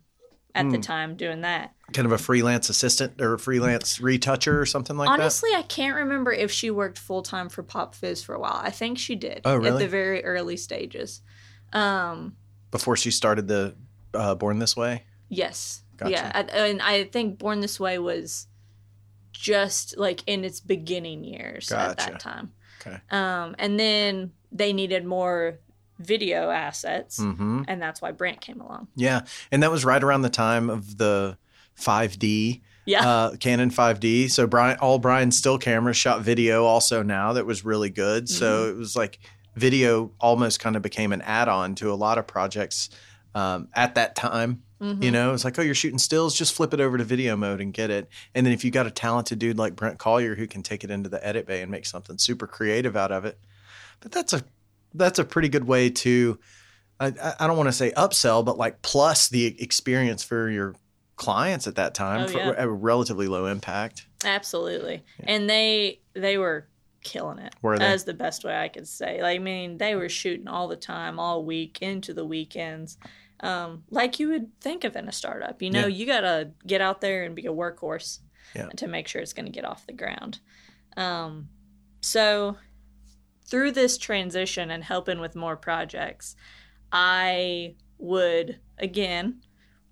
at 0.53 0.63
Hmm. 0.63 0.71
the 0.71 0.77
time 0.77 1.17
doing 1.17 1.41
that. 1.41 1.73
Kind 1.91 2.05
of 2.05 2.13
a 2.13 2.17
freelance 2.17 2.69
assistant 2.69 3.19
or 3.21 3.33
a 3.33 3.39
freelance 3.39 3.99
retoucher 3.99 4.57
or 4.57 4.65
something 4.65 4.95
like 4.95 5.09
that? 5.09 5.19
Honestly, 5.19 5.49
I 5.53 5.63
can't 5.63 5.97
remember 5.97 6.31
if 6.31 6.49
she 6.49 6.71
worked 6.71 6.97
full 6.97 7.21
time 7.23 7.49
for 7.49 7.61
Pop 7.61 7.93
Fizz 7.93 8.23
for 8.23 8.33
a 8.35 8.39
while. 8.39 8.61
I 8.63 8.69
think 8.71 8.97
she 8.97 9.15
did. 9.15 9.41
Oh, 9.43 9.57
really? 9.57 9.71
At 9.71 9.79
the 9.79 9.87
very 9.89 10.23
early 10.23 10.55
stages. 10.55 11.21
Um, 11.73 12.37
before 12.71 12.95
she 12.95 13.11
started 13.11 13.49
the 13.49 13.75
uh, 14.13 14.33
Born 14.35 14.59
This 14.59 14.77
Way. 14.77 15.03
yes. 15.27 15.81
Gotcha. 15.97 16.11
Yeah. 16.11 16.31
I, 16.33 16.39
and 16.67 16.81
I 16.81 17.03
think 17.05 17.37
Born 17.37 17.59
This 17.61 17.79
Way 17.79 17.99
was 17.99 18.47
just 19.35 19.97
like 19.97 20.23
in 20.27 20.43
its 20.43 20.59
beginning 20.59 21.23
years 21.23 21.71
at 21.71 21.97
that 21.97 22.19
time. 22.19 22.51
Okay. 22.81 22.97
Um, 23.11 23.55
and 23.59 23.79
then 23.79 24.31
they 24.51 24.73
needed 24.73 25.05
more 25.05 25.59
video 25.99 26.49
assets, 26.49 27.21
hmm 27.21 27.63
and 27.67 27.81
that's 27.81 28.01
why 28.01 28.11
Brent 28.11 28.41
came 28.41 28.59
along. 28.61 28.87
Yeah, 28.95 29.21
and 29.51 29.63
that 29.63 29.71
was 29.71 29.85
right 29.85 30.03
around 30.03 30.21
the 30.23 30.29
time 30.29 30.69
of 30.69 30.97
the 30.97 31.37
5D. 31.79 32.61
Yeah. 32.87 33.07
uh, 33.07 33.35
Canon 33.37 33.71
5D. 33.71 34.29
So 34.29 34.45
Brian, 34.45 34.77
all 34.79 34.99
Brian's 34.99 35.35
still 35.35 35.57
cameras 35.57 35.97
shot 35.97 36.21
video 36.21 36.65
also 36.65 37.01
now 37.01 37.33
that 37.33 37.45
was 37.45 37.65
really 37.65 37.89
good. 37.89 38.29
So 38.29 38.69
it 38.69 38.75
was 38.77 38.95
like 38.95 39.19
video 39.55 40.11
almost 40.19 40.59
kind 40.59 40.75
of 40.75 40.83
became 40.83 41.11
an 41.11 41.21
add-on 41.21 41.73
to 41.75 41.91
a 41.91 41.95
lot 41.95 42.19
of 42.19 42.27
projects 42.27 42.89
um, 43.33 43.69
at 43.73 43.95
that 43.95 44.15
time. 44.15 44.61
You 44.79 44.87
mm-hmm. 44.87 45.09
know, 45.11 45.33
it's 45.33 45.45
like, 45.45 45.57
oh, 45.57 45.61
you're 45.61 45.73
shooting 45.73 45.97
stills, 45.97 46.35
just 46.35 46.53
flip 46.53 46.73
it 46.73 46.81
over 46.81 46.97
to 46.97 47.03
video 47.05 47.37
mode 47.37 47.61
and 47.61 47.73
get 47.73 47.89
it. 47.89 48.09
And 48.33 48.45
then 48.45 48.53
if 48.53 48.65
you 48.65 48.71
got 48.71 48.85
a 48.85 48.91
talented 48.91 49.39
dude 49.39 49.57
like 49.57 49.75
Brent 49.75 49.99
Collier 49.99 50.35
who 50.35 50.47
can 50.47 50.63
take 50.63 50.83
it 50.83 50.91
into 50.91 51.07
the 51.07 51.25
edit 51.25 51.45
bay 51.47 51.61
and 51.61 51.71
make 51.71 51.85
something 51.85 52.17
super 52.17 52.45
creative 52.45 52.95
out 52.97 53.11
of 53.11 53.23
it, 53.23 53.39
but 54.01 54.11
that's 54.11 54.33
a 54.33 54.43
that's 54.93 55.19
a 55.19 55.23
pretty 55.23 55.49
good 55.49 55.65
way 55.65 55.89
to 55.89 56.37
I, 56.99 57.13
I- 57.39 57.47
don't 57.47 57.57
want 57.57 57.67
to 57.67 57.73
say 57.73 57.91
upsell, 57.91 58.43
but 58.43 58.57
like 58.57 58.81
plus 58.81 59.29
the 59.29 59.61
experience 59.61 60.23
for 60.23 60.49
your 60.49 60.75
clients 61.15 61.67
at 61.67 61.75
that 61.75 61.93
time 61.93 62.25
Oh, 62.25 62.27
for 62.27 62.53
a 62.53 62.67
relatively 62.67 63.27
low 63.27 63.45
impact. 63.45 64.07
Absolutely. 64.25 65.03
And 65.23 65.49
they 65.49 65.99
they 66.13 66.37
were 66.37 66.67
killing 67.05 67.39
it. 67.39 67.55
Were 67.61 67.79
they? 67.79 67.85
As 67.85 68.03
the 68.03 68.13
best 68.13 68.43
way 68.43 68.57
I 68.57 68.67
could 68.67 68.87
say. 68.87 69.21
Like, 69.21 69.39
I 69.39 69.39
mean, 69.39 69.77
they 69.77 69.95
were 69.95 70.09
shooting 70.09 70.47
all 70.47 70.67
the 70.67 70.75
time, 70.75 71.19
all 71.19 71.45
week, 71.45 71.77
into 71.81 72.13
the 72.13 72.25
weekends. 72.25 72.97
Um, 73.41 73.83
like 73.89 74.19
you 74.19 74.29
would 74.29 74.59
think 74.61 74.83
of 74.83 74.95
in 74.95 75.07
a 75.07 75.11
startup. 75.11 75.61
You 75.61 75.69
know, 75.69 75.81
Yeah. 75.81 75.87
you 75.87 76.05
gotta 76.05 76.51
get 76.65 76.81
out 76.81 77.01
there 77.01 77.23
and 77.23 77.35
be 77.35 77.45
a 77.45 77.51
workhorse 77.53 78.19
Yeah. 78.55 78.69
to 78.77 78.87
make 78.87 79.07
sure 79.07 79.21
it's 79.21 79.33
gonna 79.33 79.49
get 79.49 79.65
off 79.65 79.85
the 79.87 79.93
ground. 79.93 80.39
Um, 80.97 81.49
so 82.01 82.57
through 83.45 83.71
this 83.73 83.97
transition 83.97 84.71
and 84.71 84.83
helping 84.83 85.19
with 85.19 85.35
more 85.35 85.57
projects, 85.57 86.35
I 86.91 87.75
would 87.97 88.59
again 88.77 89.41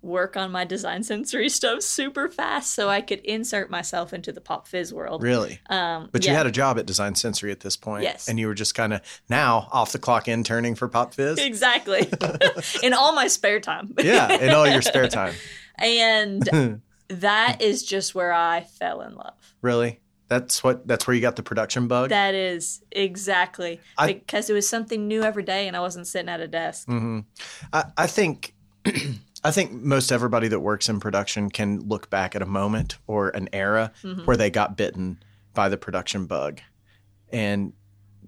work 0.04 0.36
on 0.36 0.52
my 0.52 0.64
design 0.64 1.02
sensory 1.02 1.48
stuff 1.60 1.82
super 1.82 2.28
fast 2.28 2.74
so 2.74 2.88
I 2.88 3.00
could 3.00 3.20
insert 3.20 3.70
myself 3.70 4.12
into 4.12 4.30
the 4.32 4.40
pop 4.40 4.68
fizz 4.68 4.92
world. 4.92 5.22
Really? 5.22 5.58
Um, 5.70 6.08
But 6.12 6.24
yeah. 6.24 6.30
you 6.32 6.36
had 6.36 6.46
a 6.46 6.50
job 6.52 6.78
at 6.78 6.86
Design 6.86 7.14
Sensory 7.14 7.50
at 7.50 7.60
this 7.60 7.76
point. 7.76 8.02
Yes. 8.04 8.28
And 8.28 8.38
you 8.38 8.46
were 8.46 8.54
just 8.54 8.74
kind 8.74 8.92
of 8.92 9.00
now 9.28 9.68
off 9.72 9.92
the 9.92 9.98
clock 9.98 10.28
interning 10.28 10.74
for 10.74 10.88
Pop 10.88 11.14
Fizz. 11.14 11.38
exactly 11.38 12.08
in 12.82 12.92
all 12.92 13.14
my 13.14 13.26
spare 13.28 13.60
time. 13.60 13.94
yeah, 13.98 14.32
in 14.40 14.50
all 14.54 14.66
your 14.68 14.82
spare 14.82 15.08
time. 15.08 15.34
and 15.78 16.80
that 17.08 17.60
is 17.60 17.82
just 17.82 18.14
where 18.14 18.32
I 18.32 18.62
fell 18.62 19.00
in 19.02 19.14
love. 19.14 19.34
Really? 19.62 20.00
That's 20.28 20.64
what 20.64 20.86
that's 20.88 21.06
where 21.06 21.14
you 21.14 21.20
got 21.20 21.36
the 21.36 21.42
production 21.42 21.86
bug? 21.86 22.08
That 22.08 22.34
is 22.34 22.82
exactly 22.90 23.80
I- 23.98 24.06
because 24.14 24.48
it 24.50 24.54
was 24.54 24.68
something 24.68 25.06
new 25.06 25.22
every 25.22 25.42
day 25.42 25.68
and 25.68 25.76
I 25.76 25.80
wasn't 25.80 26.06
sitting 26.06 26.28
at 26.30 26.40
a 26.40 26.48
desk. 26.48 26.88
Mm-hmm. 26.88 27.20
I, 27.72 27.84
I 27.96 28.06
think 28.06 28.54
I 29.44 29.50
think 29.50 29.72
most 29.72 30.10
everybody 30.10 30.48
that 30.48 30.60
works 30.60 30.88
in 30.88 31.00
production 31.00 31.50
can 31.50 31.80
look 31.86 32.08
back 32.08 32.34
at 32.34 32.40
a 32.42 32.46
moment 32.46 32.96
or 33.06 33.28
an 33.30 33.48
era 33.52 33.92
Mm-hmm. 34.02 34.24
where 34.24 34.36
they 34.36 34.50
got 34.50 34.76
bitten 34.76 35.22
by 35.52 35.68
the 35.68 35.76
production 35.76 36.26
bug, 36.26 36.60
and 37.30 37.72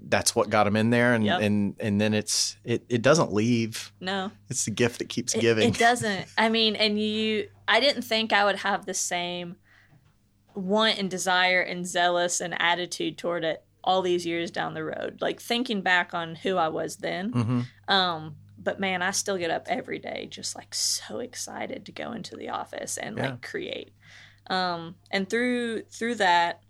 that's 0.09 0.37
what 0.37 0.51
got 0.51 0.65
them 0.65 0.77
in 0.77 0.91
there. 0.91 1.15
And 1.15 1.25
Yep. 1.25 1.41
and 1.41 1.75
and 1.81 2.01
then 2.01 2.13
it's 2.15 2.57
it 2.65 2.85
it 2.89 3.03
doesn't 3.03 3.33
leave. 3.33 3.93
No. 4.01 4.31
It's 4.51 4.65
the 4.67 4.71
gift 4.71 4.99
that 4.99 5.09
keeps 5.09 5.35
It, 5.35 5.41
giving. 5.41 5.69
it 5.71 5.79
doesn't. 5.79 6.27
I 6.39 6.49
mean, 6.51 6.77
and 6.77 7.01
you, 7.01 7.49
I 7.67 7.81
didn't 7.81 8.03
think 8.03 8.33
I 8.33 8.45
would 8.45 8.57
have 8.57 8.85
the 8.87 8.95
same 8.95 9.57
want 10.55 10.99
and 10.99 11.11
desire 11.11 11.61
and 11.61 11.87
zealous 11.87 12.41
and 12.41 12.55
attitude 12.61 13.19
toward 13.19 13.45
it 13.45 13.63
all 13.85 14.03
these 14.03 14.25
years 14.27 14.51
down 14.51 14.75
the 14.75 14.85
road. 14.85 15.19
Like 15.21 15.41
thinking 15.41 15.81
back 15.83 16.15
on 16.15 16.35
who 16.37 16.57
I 16.57 16.69
was 16.69 16.97
then. 16.97 17.31
hmm 17.33 17.61
Um, 17.89 18.37
but 18.67 18.81
man, 18.81 19.01
I 19.01 19.13
still 19.13 19.39
get 19.39 19.53
up 19.53 19.67
every 19.69 20.01
day 20.01 20.27
just 20.29 20.57
like 20.57 20.75
so 20.75 21.21
excited 21.21 21.87
to 21.87 21.93
go 21.93 22.11
into 22.11 22.35
the 22.37 22.49
office 22.49 22.99
and 22.99 23.17
Yeah. 23.17 23.31
like 23.31 23.41
create. 23.43 23.93
Um, 24.49 24.97
and 25.09 25.31
through 25.31 25.83
through 25.85 26.17
that, 26.17 26.63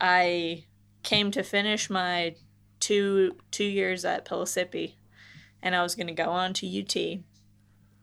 I 0.00 0.64
came 1.02 1.32
to 1.32 1.42
finish 1.42 1.90
my 1.90 2.36
two 2.78 3.36
two 3.50 3.64
years 3.64 4.04
at 4.04 4.24
Pellissippi, 4.24 4.96
and 5.62 5.74
I 5.74 5.82
was 5.82 5.96
going 5.96 6.06
to 6.06 6.12
go 6.14 6.30
on 6.30 6.52
to 6.54 6.66
UT. 6.80 7.24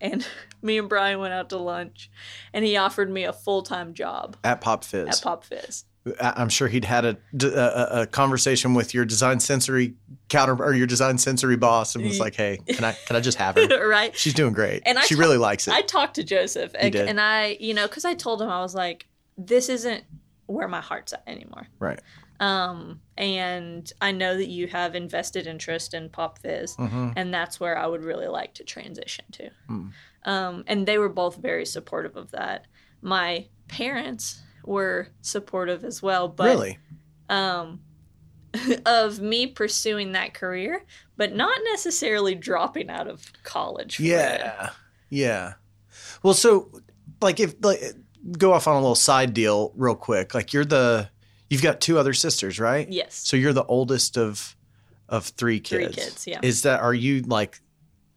And 0.01 0.27
me 0.62 0.77
and 0.77 0.89
Brian 0.89 1.19
went 1.19 1.34
out 1.34 1.49
to 1.51 1.58
lunch, 1.58 2.12
and 2.54 2.65
he 2.65 2.75
offered 2.75 3.10
me 3.10 3.23
a 3.23 3.32
full 3.34 3.62
time 3.62 3.93
job 3.93 4.36
At 4.43 4.60
Pop 4.60 4.84
Fizz, 4.84 5.08
at 5.08 5.21
Pop 5.23 5.45
Fizz. 5.45 5.86
I- 6.20 6.34
I'm 6.38 6.50
sure 6.50 6.68
he'd 6.68 6.86
had 6.86 7.06
a 7.06 7.18
a 8.02 8.08
conversation 8.08 8.74
with 8.74 8.94
your 8.94 9.06
design 9.06 9.40
sensory 9.40 9.94
counter 10.30 10.56
or 10.64 10.74
your 10.74 10.88
design 10.88 11.18
sensory 11.18 11.58
boss, 11.58 11.96
and 11.96 12.04
was 12.04 12.20
like, 12.20 12.36
"Hey, 12.36 12.58
can 12.68 12.84
I 12.84 12.94
can 13.06 13.16
I 13.16 13.20
just 13.20 13.38
have 13.38 13.56
her? 13.58 13.88
right? 13.88 14.16
She's 14.18 14.34
doing 14.34 14.54
great. 14.54 14.82
And 14.86 14.98
I 14.98 15.04
she 15.04 15.16
ta- 15.16 15.22
really 15.22 15.38
likes 15.38 15.68
it." 15.68 15.74
I 15.74 15.82
talked 15.82 16.16
to 16.16 16.24
Joseph, 16.24 16.72
and, 16.78 16.96
and 16.96 17.22
I, 17.22 17.58
you 17.60 17.74
know, 17.74 17.88
because 17.88 18.06
I 18.06 18.16
told 18.16 18.42
him 18.42 18.50
I 18.50 18.62
was 18.62 18.74
like, 18.74 19.08
this 19.38 19.70
isn't 19.70 20.04
where 20.48 20.68
my 20.68 20.82
heart's 20.82 21.14
at 21.14 21.24
anymore. 21.28 21.68
right. 21.80 22.00
Um, 22.40 23.00
and 23.18 23.92
I 24.02 24.12
know 24.12 24.36
that 24.36 24.48
you 24.48 24.66
have 24.68 24.96
invested 24.96 25.46
interest 25.46 25.94
in 25.94 26.10
Pop 26.10 26.40
Fizz, 26.40 26.76
hmm 26.76 27.12
and 27.16 27.32
that's 27.32 27.60
where 27.60 27.78
I 27.78 27.86
would 27.86 28.04
really 28.04 28.28
like 28.28 28.56
to 28.56 28.64
transition 28.64 29.26
to. 29.34 29.50
Mm. 29.70 29.92
Um, 30.26 30.64
and 30.66 30.88
they 30.88 30.98
were 30.98 31.10
both 31.10 31.36
very 31.38 31.68
supportive 31.68 32.16
of 32.18 32.32
that. 32.32 32.66
My 33.04 33.46
parents 33.68 34.42
were 34.63 35.08
supportive 35.21 35.84
as 35.84 36.02
well, 36.02 36.28
but 36.28 36.45
really? 36.45 36.80
um, 37.30 37.82
of 38.86 39.19
me 39.19 39.47
pursuing 39.47 40.12
that 40.13 40.34
career, 40.34 40.84
but 41.17 41.34
not 41.36 41.58
necessarily 41.71 42.36
dropping 42.36 42.89
out 42.89 43.08
of 43.08 43.32
college. 43.43 43.97
For 43.97 44.04
it. 44.04 44.08
Yeah. 44.08 44.69
Yeah. 45.10 45.54
Well, 46.24 46.34
so 46.34 46.71
like 47.21 47.39
if 47.39 47.56
like 47.62 47.82
go 48.38 48.54
off 48.54 48.67
on 48.67 48.76
a 48.76 48.80
little 48.80 48.95
side 48.95 49.34
deal 49.34 49.71
real 49.76 49.95
quick. 49.95 50.34
Like 50.34 50.54
you're 50.54 50.65
the 50.65 51.10
you've 51.50 51.62
got 51.62 51.82
two 51.82 51.97
other 51.97 52.13
sisters, 52.13 52.60
right? 52.60 52.89
Yes. 52.89 53.15
So 53.15 53.38
you're 53.38 53.54
the 53.54 53.65
oldest 53.65 54.17
of 54.17 54.56
of 55.10 55.26
three 55.26 55.60
kids. 55.60 55.95
Three 55.95 56.04
kids, 56.04 56.28
yeah. 56.28 56.39
Is 56.41 56.63
that 56.63 56.82
are 56.82 56.93
you 56.93 57.21
like 57.21 57.62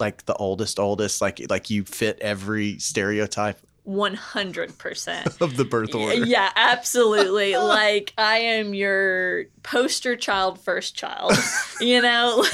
like 0.01 0.25
the 0.27 0.35
oldest 0.35 0.79
oldest 0.79 1.21
like 1.21 1.41
like 1.49 1.71
you 1.71 1.85
fit 1.85 2.19
every 2.21 2.79
stereotype 2.79 3.59
One 3.85 4.15
hundred 4.15 4.79
percent. 4.79 5.29
of 5.43 5.57
the 5.59 5.65
birth 5.65 5.95
order? 5.95 6.25
Yeah, 6.25 6.51
absolutely. 6.57 7.55
like 7.57 8.15
I 8.17 8.39
am 8.39 8.73
your 8.73 9.45
poster 9.63 10.17
child, 10.17 10.59
first 10.61 10.97
child. 10.97 11.33
You 11.81 12.01
know, 12.01 12.45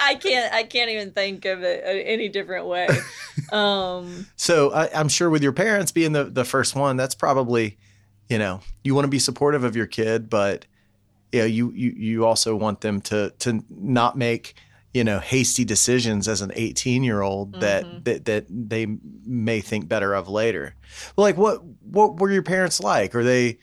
I 0.00 0.18
can't. 0.20 0.52
I 0.52 0.62
can't 0.62 0.90
even 0.90 1.12
think 1.12 1.44
of 1.44 1.62
it 1.62 1.84
uh, 1.84 1.88
any 1.88 2.30
different 2.30 2.66
way. 2.66 2.88
Um, 3.52 4.26
So 4.36 4.72
I, 4.72 4.88
I'm 4.98 5.08
sure 5.08 5.28
with 5.28 5.42
your 5.42 5.52
parents 5.52 5.92
being 5.92 6.12
the, 6.12 6.24
the 6.24 6.44
first 6.44 6.74
one, 6.74 6.96
that's 6.96 7.14
probably, 7.14 7.76
you 8.30 8.38
know, 8.38 8.60
you 8.82 8.94
want 8.94 9.04
to 9.04 9.10
be 9.10 9.18
supportive 9.18 9.62
of 9.62 9.76
your 9.76 9.86
kid, 9.86 10.30
but 10.30 10.64
you 11.32 11.40
know, 11.40 11.44
you, 11.44 11.70
you, 11.72 11.90
you 11.90 12.24
also 12.24 12.56
want 12.56 12.80
them 12.80 13.02
to, 13.02 13.30
to 13.40 13.62
not 13.68 14.16
make, 14.16 14.54
you 14.96 15.04
know, 15.04 15.18
hasty 15.20 15.64
decisions 15.64 16.26
as 16.26 16.40
an 16.40 16.50
18 16.54 17.04
year 17.04 17.20
old 17.20 17.60
that, 17.60 18.04
that, 18.06 18.24
that 18.24 18.46
they 18.48 18.86
may 19.26 19.60
think 19.60 19.88
better 19.88 20.14
of 20.14 20.28
later. 20.28 20.74
Well, 21.14 21.26
like 21.28 21.36
what, 21.36 21.62
what 21.98 22.16
were 22.18 22.32
your 22.32 22.42
parents 22.42 22.80
like? 22.80 23.14
Are 23.14 23.22
they, 23.24 23.58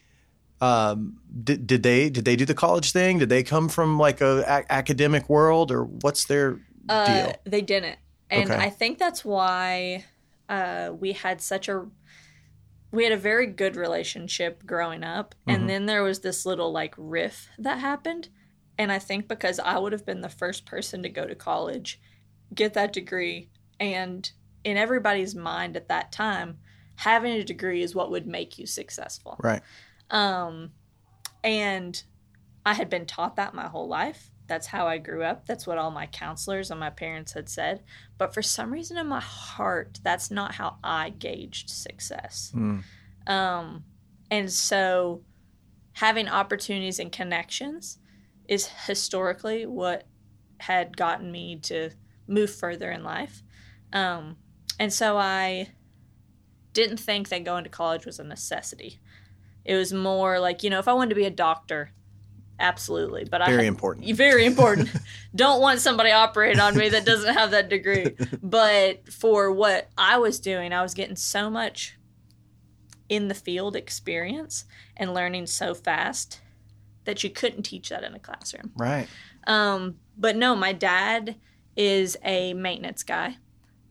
um, 0.62 1.18
did, 1.44 1.66
did 1.66 1.82
they, 1.82 2.10
did 2.12 2.24
they 2.26 2.36
do 2.36 2.46
the 2.46 2.54
college 2.54 2.92
thing? 2.92 3.18
Did 3.18 3.30
they 3.30 3.42
come 3.42 3.68
from 3.68 3.98
like 3.98 4.22
a, 4.22 4.44
a- 4.48 4.72
academic 4.72 5.28
world 5.28 5.72
or 5.72 5.86
what's 5.86 6.26
their 6.26 6.60
uh, 6.88 7.06
deal? 7.06 7.34
they 7.46 7.62
didn't, 7.62 7.98
and 8.30 8.52
Okay. 8.52 8.60
I 8.68 8.70
think 8.70 9.00
that's 9.00 9.26
why 9.26 10.06
uh, 10.50 10.92
we 11.00 11.14
had 11.14 11.42
such 11.42 11.68
a 11.68 11.86
we 12.92 13.04
had 13.04 13.12
a 13.14 13.18
very 13.18 13.48
good 13.48 13.76
relationship 13.76 14.64
growing 14.68 15.04
up, 15.04 15.34
Mhm. 15.48 15.56
and 15.56 15.70
then 15.70 15.88
there 15.88 16.04
was 16.04 16.20
this 16.20 16.46
little 16.46 16.72
like 16.72 16.94
riff 16.98 17.48
that 17.58 17.80
happened, 17.80 18.30
and 18.78 18.92
I 18.92 19.00
think 19.00 19.28
because 19.28 19.60
I 19.60 19.78
would 19.78 19.94
have 19.94 20.06
been 20.06 20.22
the 20.22 20.30
first 20.30 20.66
person 20.66 21.04
to 21.04 21.10
go 21.10 21.26
to 21.26 21.36
college, 21.36 22.00
get 22.54 22.74
that 22.74 22.94
degree, 22.94 23.50
and 23.80 24.30
in 24.64 24.78
everybody's 24.78 25.36
mind 25.36 25.76
at 25.76 25.90
that 25.90 26.12
time, 26.12 26.58
having 26.96 27.34
a 27.34 27.44
degree 27.44 27.82
is 27.84 27.94
what 27.96 28.12
would 28.12 28.28
make 28.28 28.58
you 28.58 28.66
successful. 28.66 29.38
Right. 29.44 29.62
Um, 30.10 30.72
and 31.44 32.02
I 32.66 32.74
had 32.74 32.90
been 32.90 33.06
taught 33.06 33.36
that 33.36 33.54
my 33.54 33.68
whole 33.68 33.88
life. 33.88 34.30
that's 34.48 34.68
how 34.68 34.88
I 34.88 34.98
grew 34.98 35.24
up. 35.24 35.46
That's 35.46 35.66
what 35.66 35.78
all 35.78 35.90
my 35.90 36.06
counselors 36.06 36.70
and 36.70 36.80
my 36.80 36.90
parents 36.90 37.34
had 37.34 37.50
said. 37.50 37.82
But 38.18 38.34
for 38.34 38.42
some 38.42 38.72
reason 38.72 38.98
in 38.98 39.08
my 39.08 39.22
heart, 39.22 40.00
that's 40.04 40.30
not 40.30 40.56
how 40.56 40.78
I 40.84 41.10
gauged 41.10 41.70
success. 41.70 42.52
Mm. 42.54 42.84
Um, 43.26 43.86
and 44.30 44.52
so 44.52 45.22
having 45.94 46.28
opportunities 46.28 47.00
and 47.00 47.12
connections 47.12 48.00
is 48.48 48.68
historically 48.86 49.66
what 49.66 50.06
had 50.60 50.96
gotten 50.96 51.32
me 51.32 51.58
to 51.58 51.90
move 52.28 52.54
further 52.54 52.92
in 52.92 53.04
life. 53.04 53.44
Um, 53.92 54.38
and 54.80 54.92
so 54.92 55.18
I 55.18 55.70
didn't 56.74 56.98
think 56.98 57.30
that 57.30 57.44
going 57.44 57.64
to 57.64 57.70
college 57.70 58.06
was 58.06 58.20
a 58.20 58.24
necessity. 58.24 59.00
It 59.66 59.76
was 59.76 59.94
more 59.94 60.40
like, 60.40 60.64
you 60.64 60.70
know, 60.70 60.80
if 60.80 60.88
I 60.88 60.94
wanted 60.94 61.10
to 61.10 61.16
be 61.16 61.26
a 61.26 61.30
doctor, 61.30 61.92
absolutely. 62.60 63.26
But 63.26 63.42
I 63.42 63.46
Very 63.48 63.66
had- 63.66 63.68
important. 63.68 64.16
Very 64.16 64.46
important. 64.46 64.90
Don't 65.36 65.62
want 65.62 65.80
somebody 65.80 66.12
operating 66.12 66.60
on 66.60 66.76
me 66.78 66.90
that 66.90 67.06
doesn't 67.06 67.34
have 67.34 67.52
that 67.52 67.70
degree. 67.70 68.16
But 68.42 69.12
for 69.12 69.52
what 69.52 69.90
I 69.98 70.18
was 70.18 70.40
doing, 70.40 70.74
I 70.74 70.82
was 70.82 70.94
getting 70.94 71.16
so 71.16 71.50
much 71.50 71.98
in 73.10 73.28
the 73.28 73.34
field 73.36 73.76
experience 73.76 74.66
and 74.98 75.14
learning 75.14 75.46
so 75.48 75.74
fast 75.74 76.40
that 77.06 77.24
you 77.24 77.30
couldn't 77.30 77.64
teach 77.64 77.90
that 77.90 78.04
in 78.04 78.14
a 78.14 78.20
classroom. 78.20 78.72
Right. 78.76 79.08
Um, 79.48 79.96
but 80.18 80.36
no, 80.36 80.56
my 80.56 80.74
dad 80.74 81.36
is 81.76 82.18
a 82.24 82.54
maintenance 82.54 83.04
guy. 83.04 83.38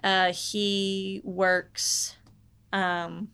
Uh, 0.03 0.33
he 0.33 1.21
works 1.25 2.17
um, 2.73 3.29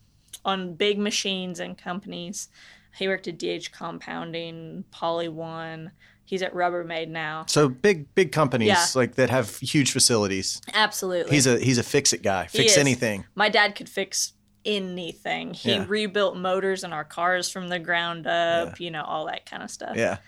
on 0.44 0.74
big 0.74 0.98
machines 0.98 1.60
and 1.60 1.76
companies. 1.78 2.48
He 2.96 3.06
worked 3.08 3.28
at 3.28 3.38
DH 3.38 3.70
Compounding, 3.72 4.84
Poly 4.90 5.28
One. 5.28 5.92
He's 6.24 6.42
at 6.42 6.52
Rubbermaid 6.52 7.08
now. 7.08 7.44
So 7.46 7.68
big 7.70 8.14
big 8.14 8.32
companies 8.32 8.68
Yeah. 8.68 8.84
like 8.94 9.14
that 9.14 9.30
have 9.30 9.56
huge 9.58 9.92
facilities. 9.92 10.60
Absolutely. 10.74 11.34
He's 11.34 11.46
a 11.46 11.58
he's 11.58 11.78
a 11.78 11.82
fix 11.82 12.12
it 12.12 12.22
guy. 12.22 12.46
Fix 12.48 12.76
anything. 12.76 13.24
my 13.34 13.48
dad 13.48 13.74
could 13.74 13.88
fix 13.88 14.34
anything. 14.64 15.54
He 15.54 15.72
Yeah. 15.72 15.84
rebuilt 15.88 16.36
motors 16.36 16.84
in 16.84 16.92
our 16.92 17.04
cars 17.04 17.48
from 17.50 17.68
the 17.68 17.78
ground 17.78 18.26
up, 18.26 18.80
you 18.80 18.90
know, 18.90 19.02
all 19.02 19.26
that 19.26 19.46
kind 19.46 19.62
of 19.62 19.70
stuff. 19.70 19.96
Yeah. 19.96 20.18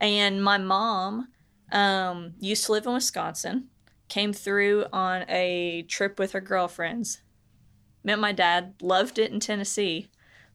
And 0.00 0.42
my 0.42 0.58
mom 0.58 1.28
um, 1.70 2.32
used 2.40 2.64
to 2.66 2.72
live 2.72 2.86
in 2.86 2.94
Wisconsin, 2.94 3.68
came 4.08 4.32
through 4.32 4.86
on 4.92 5.24
a 5.28 5.82
trip 5.88 6.18
with 6.18 6.32
her 6.32 6.40
girlfriends, 6.40 7.20
met 8.02 8.18
my 8.18 8.32
dad, 8.32 8.74
loved 8.80 9.18
it 9.18 9.30
in 9.30 9.38
Tennessee, 9.40 10.08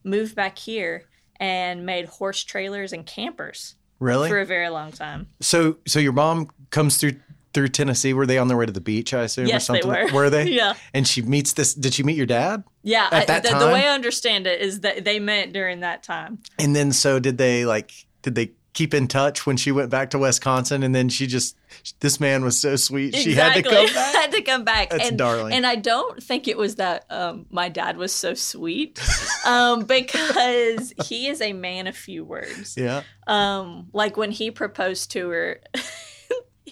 moved 0.03 0.33
back 0.35 0.57
here, 0.57 1.03
and 1.39 1.85
made 1.85 2.05
horse 2.05 2.43
trailers 2.43 2.93
and 2.93 3.05
campers 3.05 3.75
Really? 3.99 4.27
for 4.29 4.39
a 4.39 4.45
very 4.45 4.69
long 4.69 4.91
time. 4.91 5.27
so 5.39 5.77
so 5.85 5.99
your 5.99 6.13
mom 6.13 6.49
comes 6.71 6.97
through 6.97 7.17
through 7.53 7.67
Tennessee. 7.67 8.13
Were 8.15 8.25
they 8.25 8.39
on 8.39 8.47
their 8.47 8.57
way 8.57 8.65
to 8.65 8.71
the 8.71 8.81
beach? 8.81 9.13
I 9.13 9.21
assume. 9.23 9.45
or 9.45 9.49
Yes, 9.49 9.67
they 9.67 9.79
something? 9.81 10.07
were. 10.07 10.11
Were 10.11 10.29
they? 10.31 10.45
Yeah. 10.49 10.73
And 10.95 11.07
she 11.07 11.21
meets 11.21 11.53
this. 11.53 11.75
Did 11.75 11.93
she 11.93 12.01
meet 12.01 12.17
your 12.17 12.25
dad? 12.25 12.63
Yeah, 12.83 13.07
I, 13.11 13.25
the, 13.25 13.55
the 13.57 13.67
way 13.67 13.87
I 13.87 13.93
understand 13.93 14.45
it 14.45 14.61
is 14.61 14.81
that 14.81 15.05
they 15.05 15.19
met 15.19 15.53
during 15.53 15.79
that 15.79 16.03
time. 16.03 16.39
And 16.59 16.75
then 16.75 16.91
so 16.91 17.17
did 17.17 17.37
they 17.37 17.65
like? 17.65 17.93
Did 18.21 18.35
they 18.35 18.51
keep 18.73 18.93
in 18.93 19.07
touch 19.07 19.45
when 19.45 19.55
she 19.55 19.71
went 19.71 19.89
back 19.89 20.09
to 20.09 20.19
Wisconsin? 20.19 20.83
And 20.83 20.93
then 20.93 21.07
she 21.07 21.25
just 21.25 21.55
this 21.99 22.19
man 22.19 22.43
was 22.43 22.59
so 22.59 22.75
sweet. 22.75 23.15
She 23.15 23.35
had 23.35 23.53
to 23.53 23.63
come 23.63 23.85
back. 23.93 24.15
had 24.15 24.31
to 24.31 24.41
come 24.41 24.63
back. 24.63 24.89
That's 24.89 25.09
and, 25.09 25.17
darling. 25.17 25.53
And 25.53 25.65
I 25.65 25.75
don't 25.75 26.21
think 26.21 26.47
it 26.47 26.57
was 26.57 26.75
that 26.75 27.05
um, 27.09 27.45
my 27.49 27.69
dad 27.69 27.97
was 27.97 28.11
so 28.11 28.33
sweet, 28.33 29.01
um, 29.45 29.83
because 29.85 30.93
he 31.05 31.27
is 31.27 31.41
a 31.41 31.53
man 31.53 31.87
of 31.87 31.95
few 31.95 32.25
words. 32.25 32.75
Yeah. 32.77 33.03
Um, 33.27 33.87
like 33.93 34.17
when 34.17 34.31
he 34.31 34.51
proposed 34.51 35.11
to 35.11 35.29
her, 35.29 35.61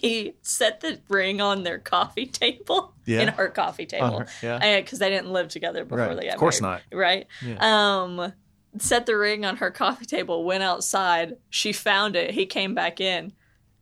he 0.08 0.34
set 0.42 0.80
the 0.80 0.98
ring 1.08 1.40
on 1.40 1.62
their 1.62 1.78
coffee 1.78 2.26
table 2.26 2.92
Yeah. 3.06 3.20
in 3.22 3.28
her 3.28 3.48
coffee 3.48 3.86
table. 3.86 4.18
her- 4.20 4.26
yeah. 4.42 4.80
because 4.80 4.98
they 4.98 5.08
didn't 5.08 5.32
live 5.32 5.48
together 5.48 5.84
before 5.84 6.06
Right. 6.08 6.16
they 6.16 6.24
got 6.26 6.34
Of 6.34 6.40
course 6.40 6.60
married, 6.60 6.82
Right. 6.92 7.26
Um, 7.60 8.32
set 8.78 9.06
the 9.06 9.16
ring 9.16 9.44
on 9.44 9.56
her 9.58 9.70
coffee 9.70 10.04
table. 10.06 10.44
Went 10.44 10.62
outside. 10.62 11.36
She 11.50 11.72
found 11.72 12.16
it. 12.16 12.32
He 12.32 12.46
came 12.46 12.74
back 12.74 13.00
in, 13.00 13.32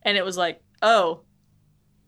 and 0.03 0.17
it 0.17 0.23
was 0.25 0.37
like, 0.37 0.61
oh, 0.81 1.21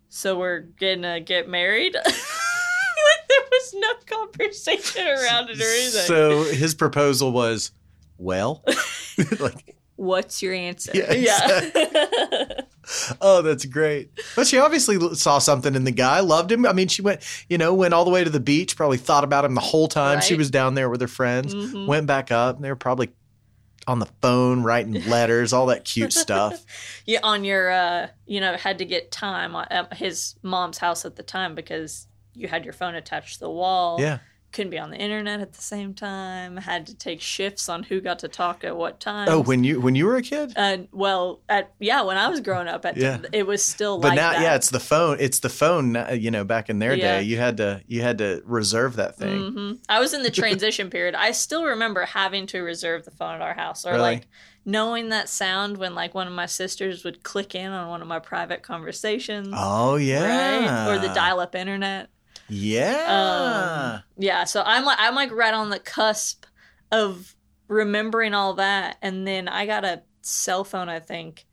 so 0.10 0.38
we're 0.38 0.60
gonna 0.62 1.20
get 1.20 1.50
married. 1.50 1.94
there 2.04 3.42
was 3.52 3.74
no 3.76 3.94
conversation 4.06 5.08
around 5.08 5.50
it 5.50 5.60
or 5.60 5.64
anything. 5.64 6.02
So 6.06 6.44
his 6.44 6.76
proposal 6.76 7.32
was, 7.32 7.72
well, 8.18 8.64
like, 9.40 9.76
What's 9.96 10.42
your 10.42 10.54
answer? 10.54 10.92
Yeah, 10.94 11.14
yeah. 11.14 12.62
oh, 13.22 13.42
that's 13.42 13.66
great. 13.66 14.10
But 14.36 14.48
she 14.48 14.58
obviously 14.58 14.98
saw 15.16 15.40
something 15.40 15.76
in 15.76 15.84
the 15.84 15.92
guy, 15.92 16.20
loved 16.20 16.52
him. 16.52 16.66
I 16.66 16.74
mean, 16.74 16.88
she 16.88 17.02
went, 17.02 17.22
you 17.50 17.58
know, 17.58 17.74
went 17.74 17.94
all 17.94 18.06
the 18.06 18.12
way 18.12 18.24
to 18.24 18.30
the 18.30 18.40
beach, 18.40 18.76
probably 18.76 18.98
thought 18.98 19.24
about 19.24 19.46
him 19.46 19.56
the 19.56 19.62
whole 19.62 19.88
time 19.88 20.22
she 20.22 20.36
was 20.36 20.50
down 20.52 20.74
there 20.76 20.90
with 20.90 21.02
her 21.02 21.08
friends. 21.08 21.54
Mhm. 21.56 21.88
Went 21.88 22.08
back 22.08 22.32
up, 22.32 22.56
and 22.58 22.64
they 22.66 22.70
were 22.70 22.76
probably 22.76 23.10
on 23.86 24.00
the 24.00 24.08
phone 24.22 24.64
writing 24.64 24.94
letters, 25.10 25.52
all 25.54 25.66
that 25.68 25.84
cute 25.86 26.14
stuff. 26.26 26.64
you 27.06 27.20
on 27.22 27.44
your 27.44 27.70
uh 27.70 28.08
you 28.26 28.40
know 28.40 28.56
had 28.56 28.78
to 28.78 28.86
get 28.86 29.12
time 29.12 29.56
on- 29.56 29.68
at 29.70 29.94
his 29.96 30.36
mom's 30.42 30.78
house 30.78 31.04
at 31.04 31.16
the 31.18 31.24
time 31.24 31.54
because 31.54 32.08
you 32.34 32.48
had 32.48 32.64
your 32.64 32.74
phone 32.74 32.96
attached 32.96 33.34
to 33.36 33.40
the 33.42 33.50
wall 33.52 33.98
Yeah. 34.00 34.20
Couldn't 34.54 34.70
be 34.70 34.78
on 34.80 34.92
the 34.92 34.98
internet 34.98 35.42
at 35.42 35.52
the 35.54 35.62
same 35.62 35.94
time 35.94 36.56
had 36.58 36.88
to 36.88 36.96
take 36.96 37.20
shifts 37.20 37.68
on 37.68 37.84
who 37.84 38.00
got 38.00 38.20
to 38.20 38.28
talk 38.28 38.64
at 38.64 38.76
what 38.78 39.00
time 39.00 39.28
Oh, 39.28 39.42
when 39.42 39.64
you 39.64 39.82
when 39.82 39.96
you 39.96 40.06
were 40.06 40.16
a 40.16 40.22
kid. 40.22 40.54
uh, 40.56 40.78
well 40.92 41.42
at 41.50 41.74
yeah 41.80 42.02
when 42.04 42.18
i 42.18 42.28
was 42.30 42.40
growing 42.40 42.68
up 42.68 42.86
at 42.86 42.96
Yeah. 42.96 43.18
it 43.34 43.46
was 43.48 43.64
still 43.66 44.00
But 44.00 44.10
like 44.10 44.16
now, 44.16 44.32
that. 44.32 44.42
yeah, 44.42 44.56
it's 44.56 44.70
the 44.70 44.80
phone. 44.80 45.18
It's 45.20 45.40
the 45.40 45.50
phone. 45.50 45.98
You 46.14 46.32
know, 46.32 46.44
back 46.44 46.70
in 46.70 46.80
their 46.80 46.96
Yeah. 46.96 47.18
day, 47.20 47.24
you 47.24 47.38
had 47.38 47.58
to 47.58 47.82
you 47.88 48.02
had 48.02 48.18
to 48.20 48.42
reserve 48.46 48.96
that 48.98 49.18
thing. 49.18 49.52
hmm 49.52 49.72
I 49.90 50.00
was 50.00 50.14
in 50.14 50.22
the 50.24 50.32
transition 50.32 50.90
period. 50.90 51.16
I 51.16 51.32
still 51.32 51.66
remember 51.66 52.06
having 52.06 52.46
to 52.48 52.62
reserve 52.62 53.06
the 53.06 53.12
phone 53.12 53.36
at 53.36 53.42
our 53.42 53.54
house, 53.56 53.86
or 53.86 53.92
Really? 53.94 54.02
like 54.04 54.28
knowing 54.66 55.10
that 55.10 55.28
sound 55.30 55.78
when 55.78 55.94
like 55.96 56.14
one 56.14 56.28
of 56.28 56.34
my 56.34 56.46
sisters 56.46 57.04
would 57.04 57.24
click 57.24 57.56
in 57.56 57.72
on 57.72 57.90
one 57.90 58.02
of 58.02 58.08
my 58.08 58.20
private 58.20 58.62
conversations, 58.64 59.50
Oh 59.58 59.96
yeah, 59.96 60.86
right? 60.86 60.90
Or 60.96 61.00
the 61.00 61.14
dial-up 61.14 61.56
internet. 61.56 62.10
Yeah. 62.54 63.96
Um, 63.98 64.04
yeah, 64.18 64.44
so 64.44 64.62
I'm 64.66 64.86
like 64.86 64.98
I'm 65.00 65.16
like 65.16 65.32
right 65.32 65.54
on 65.54 65.70
the 65.70 65.80
cusp 65.80 66.46
of 66.92 67.36
remembering 67.68 68.34
all 68.34 68.54
that, 68.56 68.98
and 69.02 69.28
then 69.28 69.48
I 69.48 69.66
got 69.66 69.84
a 69.84 70.04
cell 70.22 70.64
phone, 70.64 70.90
I 70.90 71.00
think, 71.00 71.46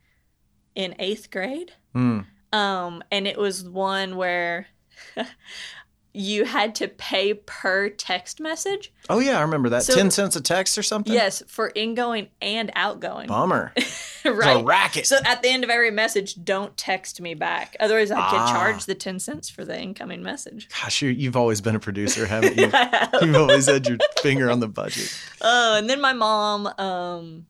in 0.75 0.95
eighth 0.99 1.31
grade. 1.31 1.71
Mm. 1.95 2.25
Um, 2.53 3.03
and 3.11 3.27
it 3.27 3.37
was 3.37 3.67
one 3.67 4.15
where 4.15 4.67
you 6.13 6.45
had 6.45 6.75
to 6.75 6.87
pay 6.87 7.33
per 7.33 7.89
text 7.89 8.39
message. 8.39 8.91
Oh 9.09 9.19
yeah, 9.19 9.37
I 9.39 9.41
remember 9.41 9.69
that. 9.69 9.83
So- 9.83 9.95
Ten 9.95 10.11
cents 10.11 10.35
a 10.35 10.41
text 10.41 10.77
or 10.77 10.83
something. 10.83 11.13
Yes, 11.13 11.41
for 11.47 11.71
ingoing 11.75 12.27
and 12.41 12.69
outgoing. 12.75 13.27
Bummer. 13.27 13.71
right. 13.77 13.85
It's 14.25 14.25
a 14.25 14.63
racket. 14.63 15.07
So 15.07 15.17
at 15.25 15.41
the 15.41 15.49
end 15.49 15.63
of 15.63 15.69
every 15.69 15.91
message, 15.91 16.43
don't 16.43 16.75
text 16.77 17.21
me 17.21 17.33
back. 17.33 17.75
Otherwise, 17.79 18.11
I 18.11 18.19
Ah. 18.19 18.51
charged 18.51 18.87
the 18.87 18.95
10 18.95 19.19
cents 19.19 19.49
for 19.49 19.63
the 19.65 19.79
incoming 19.79 20.21
message. 20.21 20.67
Gosh, 20.81 21.01
you, 21.01 21.09
you've 21.09 21.35
always 21.37 21.61
been 21.61 21.75
a 21.75 21.79
producer, 21.79 22.25
haven't 22.25 22.57
you? 22.59 22.67
Have. 22.69 23.09
you've 23.21 23.35
always 23.35 23.65
had 23.67 23.87
your 23.87 23.97
finger 24.21 24.51
on 24.51 24.59
the 24.59 24.67
budget. 24.67 25.15
Oh, 25.41 25.77
and 25.77 25.89
then 25.89 26.01
my 26.01 26.13
mom 26.13 26.67
um, 26.77 27.45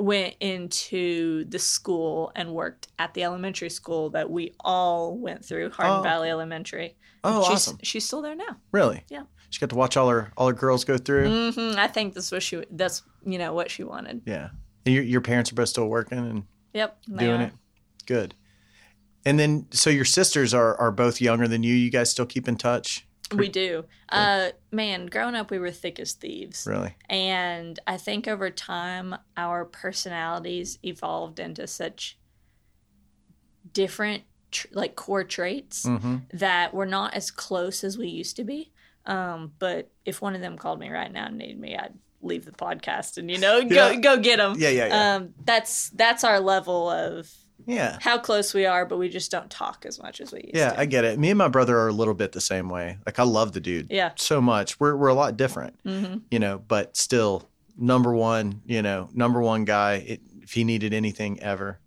went 0.00 0.34
into 0.40 1.44
the 1.44 1.58
school 1.58 2.32
and 2.36 2.52
worked 2.54 2.88
at 2.98 3.14
the 3.14 3.24
elementary 3.24 3.70
school 3.70 4.10
that 4.10 4.30
we 4.30 4.54
all 4.60 5.16
went 5.18 5.44
through, 5.44 5.70
Hardin 5.70 6.00
Oh. 6.00 6.02
Valley 6.02 6.30
Elementary. 6.30 6.96
Oh, 7.24 7.42
she's, 7.42 7.50
awesome. 7.52 7.78
She's 7.82 8.04
still 8.06 8.22
there 8.22 8.34
now. 8.36 8.56
Really? 8.72 9.04
Yeah. 9.08 9.22
She 9.50 9.58
got 9.60 9.70
to 9.70 9.76
watch 9.76 9.96
all 9.96 10.08
her 10.10 10.30
all 10.36 10.46
her 10.48 10.52
girls 10.52 10.84
go 10.84 10.98
through. 10.98 11.52
hmm 11.52 11.72
I 11.78 11.88
think 11.88 12.14
that's 12.14 12.30
what 12.30 12.42
she. 12.42 12.62
That's 12.70 13.02
you 13.24 13.38
know 13.38 13.54
what 13.54 13.70
she 13.70 13.82
wanted. 13.82 14.22
Yeah. 14.26 14.50
And 14.86 14.94
your 14.94 15.02
your 15.04 15.20
parents 15.22 15.50
are 15.50 15.54
both 15.54 15.70
still 15.70 15.88
working 15.88 16.18
and 16.18 16.42
Yep. 16.74 16.98
doing 17.16 17.40
are. 17.40 17.44
it. 17.44 17.52
Good. 18.06 18.34
And 19.24 19.38
then 19.40 19.66
so 19.70 19.90
your 19.90 20.04
sisters 20.04 20.52
are 20.54 20.76
are 20.78 20.90
both 20.92 21.20
younger 21.20 21.48
than 21.48 21.62
you. 21.62 21.74
You 21.74 21.90
guys 21.90 22.10
still 22.10 22.26
keep 22.26 22.46
in 22.46 22.56
touch? 22.56 23.06
We 23.34 23.48
do. 23.48 23.84
Uh, 24.08 24.48
man, 24.72 25.06
growing 25.06 25.34
up, 25.34 25.50
we 25.50 25.58
were 25.58 25.70
thick 25.70 25.98
as 26.00 26.12
thieves. 26.14 26.66
Really? 26.66 26.94
And 27.10 27.78
I 27.86 27.96
think 27.98 28.26
over 28.26 28.50
time, 28.50 29.14
our 29.36 29.64
personalities 29.64 30.78
evolved 30.82 31.38
into 31.38 31.66
such 31.66 32.18
different, 33.72 34.22
tr- 34.50 34.66
like 34.72 34.96
core 34.96 35.24
traits 35.24 35.84
Mm-hmm. 35.86 36.16
that 36.34 36.72
we're 36.74 36.84
not 36.86 37.14
as 37.14 37.30
close 37.30 37.84
as 37.84 37.98
we 37.98 38.08
used 38.08 38.36
to 38.36 38.44
be. 38.44 38.72
Um, 39.06 39.52
but 39.58 39.90
if 40.04 40.20
one 40.20 40.34
of 40.34 40.40
them 40.40 40.56
called 40.58 40.78
me 40.80 40.90
right 40.90 41.10
now 41.12 41.26
and 41.26 41.38
needed 41.38 41.58
me, 41.58 41.76
I'd 41.76 41.94
leave 42.20 42.44
the 42.44 42.52
podcast 42.52 43.16
and 43.16 43.30
you 43.30 43.38
know 43.38 43.62
go 43.68 43.90
Yeah. 43.90 43.94
go 44.00 44.16
get 44.18 44.36
them. 44.38 44.54
Yeah, 44.58 44.68
yeah, 44.70 44.86
yeah. 44.88 45.14
Um, 45.16 45.34
that's 45.44 45.90
that's 45.90 46.24
our 46.24 46.40
level 46.40 46.90
of 46.90 47.30
Yeah. 47.68 47.98
how 48.00 48.18
close 48.18 48.54
we 48.54 48.66
are, 48.66 48.84
but 48.86 48.96
we 48.96 49.08
just 49.08 49.30
don't 49.30 49.50
talk 49.50 49.84
as 49.86 50.02
much 50.02 50.20
as 50.20 50.32
we 50.32 50.38
used 50.40 50.54
to. 50.54 50.58
Yeah, 50.58 50.70
to. 50.72 50.80
I 50.80 50.84
get 50.86 51.04
it. 51.04 51.18
Me 51.18 51.30
and 51.30 51.38
my 51.38 51.48
brother 51.48 51.78
are 51.78 51.88
a 51.88 51.92
little 51.92 52.14
bit 52.14 52.32
the 52.32 52.40
same 52.40 52.68
way. 52.68 52.98
Like 53.06 53.18
I 53.20 53.24
love 53.24 53.52
the 53.52 53.60
dude. 53.60 53.88
Yeah. 53.90 54.12
So 54.16 54.40
much. 54.40 54.80
We're 54.80 54.96
we're 54.96 55.08
a 55.08 55.14
lot 55.14 55.36
different. 55.36 55.78
hmm 55.84 56.16
You 56.30 56.38
know, 56.40 56.58
but 56.66 56.96
still 56.96 57.48
number 57.76 58.12
one, 58.14 58.62
you 58.66 58.82
know, 58.82 59.08
number 59.12 59.40
one 59.40 59.64
guy, 59.64 59.92
it, 59.94 60.20
if 60.42 60.52
he 60.54 60.64
needed 60.64 60.92
anything 60.94 61.38
ever, 61.40 61.78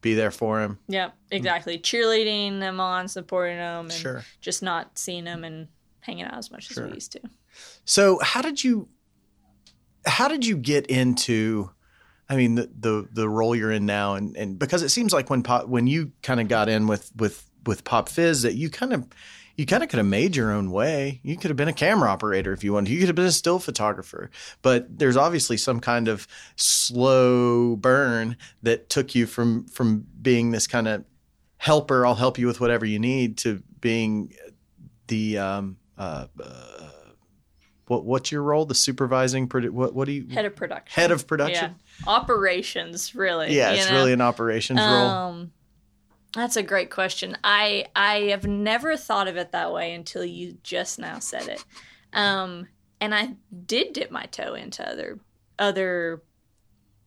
be 0.00 0.14
there 0.14 0.30
for 0.30 0.60
him. 0.62 0.78
Yep, 0.88 1.14
exactly. 1.30 1.78
Cheerleading 1.78 2.58
them 2.60 2.80
on, 2.80 3.06
supporting 3.08 3.58
them, 3.58 3.84
and 3.86 3.92
Sure. 3.92 4.24
just 4.40 4.62
not 4.62 4.98
seeing 4.98 5.24
them 5.24 5.44
and 5.44 5.68
hanging 6.00 6.24
out 6.24 6.34
as 6.38 6.50
much 6.50 6.70
as 6.70 6.74
Sure. 6.74 6.86
we 6.88 6.94
used 6.94 7.12
to. 7.12 7.20
So 7.84 8.18
how 8.22 8.40
did 8.42 8.64
you 8.64 8.88
how 10.06 10.28
did 10.28 10.46
you 10.46 10.56
get 10.56 10.86
into 10.86 11.70
I 12.28 12.36
mean 12.36 12.56
the 12.56 12.70
the, 12.78 13.08
the 13.12 13.28
role 13.28 13.54
you're 13.54 13.72
in 13.72 13.86
now 13.86 14.14
and, 14.14 14.36
and 14.36 14.58
because 14.58 14.82
it 14.82 14.88
seems 14.90 15.12
like 15.12 15.30
when 15.30 15.42
pop 15.42 15.68
when 15.68 15.86
you 15.86 16.12
kind 16.22 16.40
of 16.40 16.48
got 16.48 16.68
in 16.68 16.86
with 16.86 17.12
with 17.16 17.48
with 17.66 17.84
Pop 17.84 18.08
Fizz 18.08 18.42
that 18.42 18.54
you 18.54 18.70
kind 18.70 18.92
of 18.92 19.06
you 19.56 19.64
kind 19.64 19.82
of 19.82 19.88
could 19.88 19.96
have 19.96 20.06
made 20.06 20.36
your 20.36 20.52
own 20.52 20.70
way. 20.70 21.20
You 21.22 21.36
could 21.36 21.50
have 21.50 21.56
been 21.56 21.68
a 21.68 21.72
camera 21.72 22.10
operator 22.10 22.52
if 22.52 22.62
you 22.62 22.74
wanted. 22.74 22.90
You 22.90 22.98
could 22.98 23.08
have 23.08 23.16
been 23.16 23.24
a 23.24 23.32
still 23.32 23.58
photographer. 23.58 24.30
But 24.60 24.98
there's 24.98 25.16
obviously 25.16 25.56
some 25.56 25.80
kind 25.80 26.08
of 26.08 26.28
slow 26.56 27.76
burn 27.76 28.36
that 28.62 28.90
took 28.90 29.14
you 29.14 29.26
from 29.26 29.64
from 29.66 30.06
being 30.20 30.50
this 30.50 30.66
kind 30.66 30.86
of 30.86 31.04
helper, 31.56 32.06
I'll 32.06 32.14
help 32.14 32.38
you 32.38 32.46
with 32.46 32.60
whatever 32.60 32.84
you 32.84 32.98
need, 32.98 33.38
to 33.38 33.62
being 33.80 34.34
the 35.06 35.38
um, 35.38 35.76
uh, 35.96 36.26
uh, 36.42 36.90
what 37.86 38.04
what's 38.04 38.30
your 38.30 38.42
role? 38.42 38.66
The 38.66 38.74
supervising 38.74 39.48
produ- 39.48 39.70
what 39.70 39.94
what 39.94 40.06
do 40.06 40.12
you 40.12 40.26
Head 40.28 40.44
of 40.44 40.54
production. 40.54 41.00
head 41.00 41.10
of 41.10 41.26
production? 41.26 41.70
Yeah. 41.70 41.85
Operations, 42.06 43.14
really. 43.14 43.54
Yeah, 43.54 43.72
it's 43.72 43.88
know? 43.88 43.96
really 43.96 44.12
an 44.12 44.20
operations 44.20 44.80
role. 44.80 45.08
Um, 45.08 45.52
that's 46.34 46.56
a 46.56 46.62
great 46.62 46.90
question. 46.90 47.36
I 47.42 47.86
I 47.96 48.22
have 48.30 48.46
never 48.46 48.96
thought 48.96 49.28
of 49.28 49.36
it 49.36 49.52
that 49.52 49.72
way 49.72 49.94
until 49.94 50.24
you 50.24 50.58
just 50.62 50.98
now 50.98 51.18
said 51.18 51.48
it. 51.48 51.64
Um, 52.12 52.68
and 53.00 53.14
I 53.14 53.36
did 53.66 53.92
dip 53.92 54.10
my 54.10 54.24
toe 54.24 54.54
into 54.54 54.86
other 54.86 55.20
other 55.58 56.22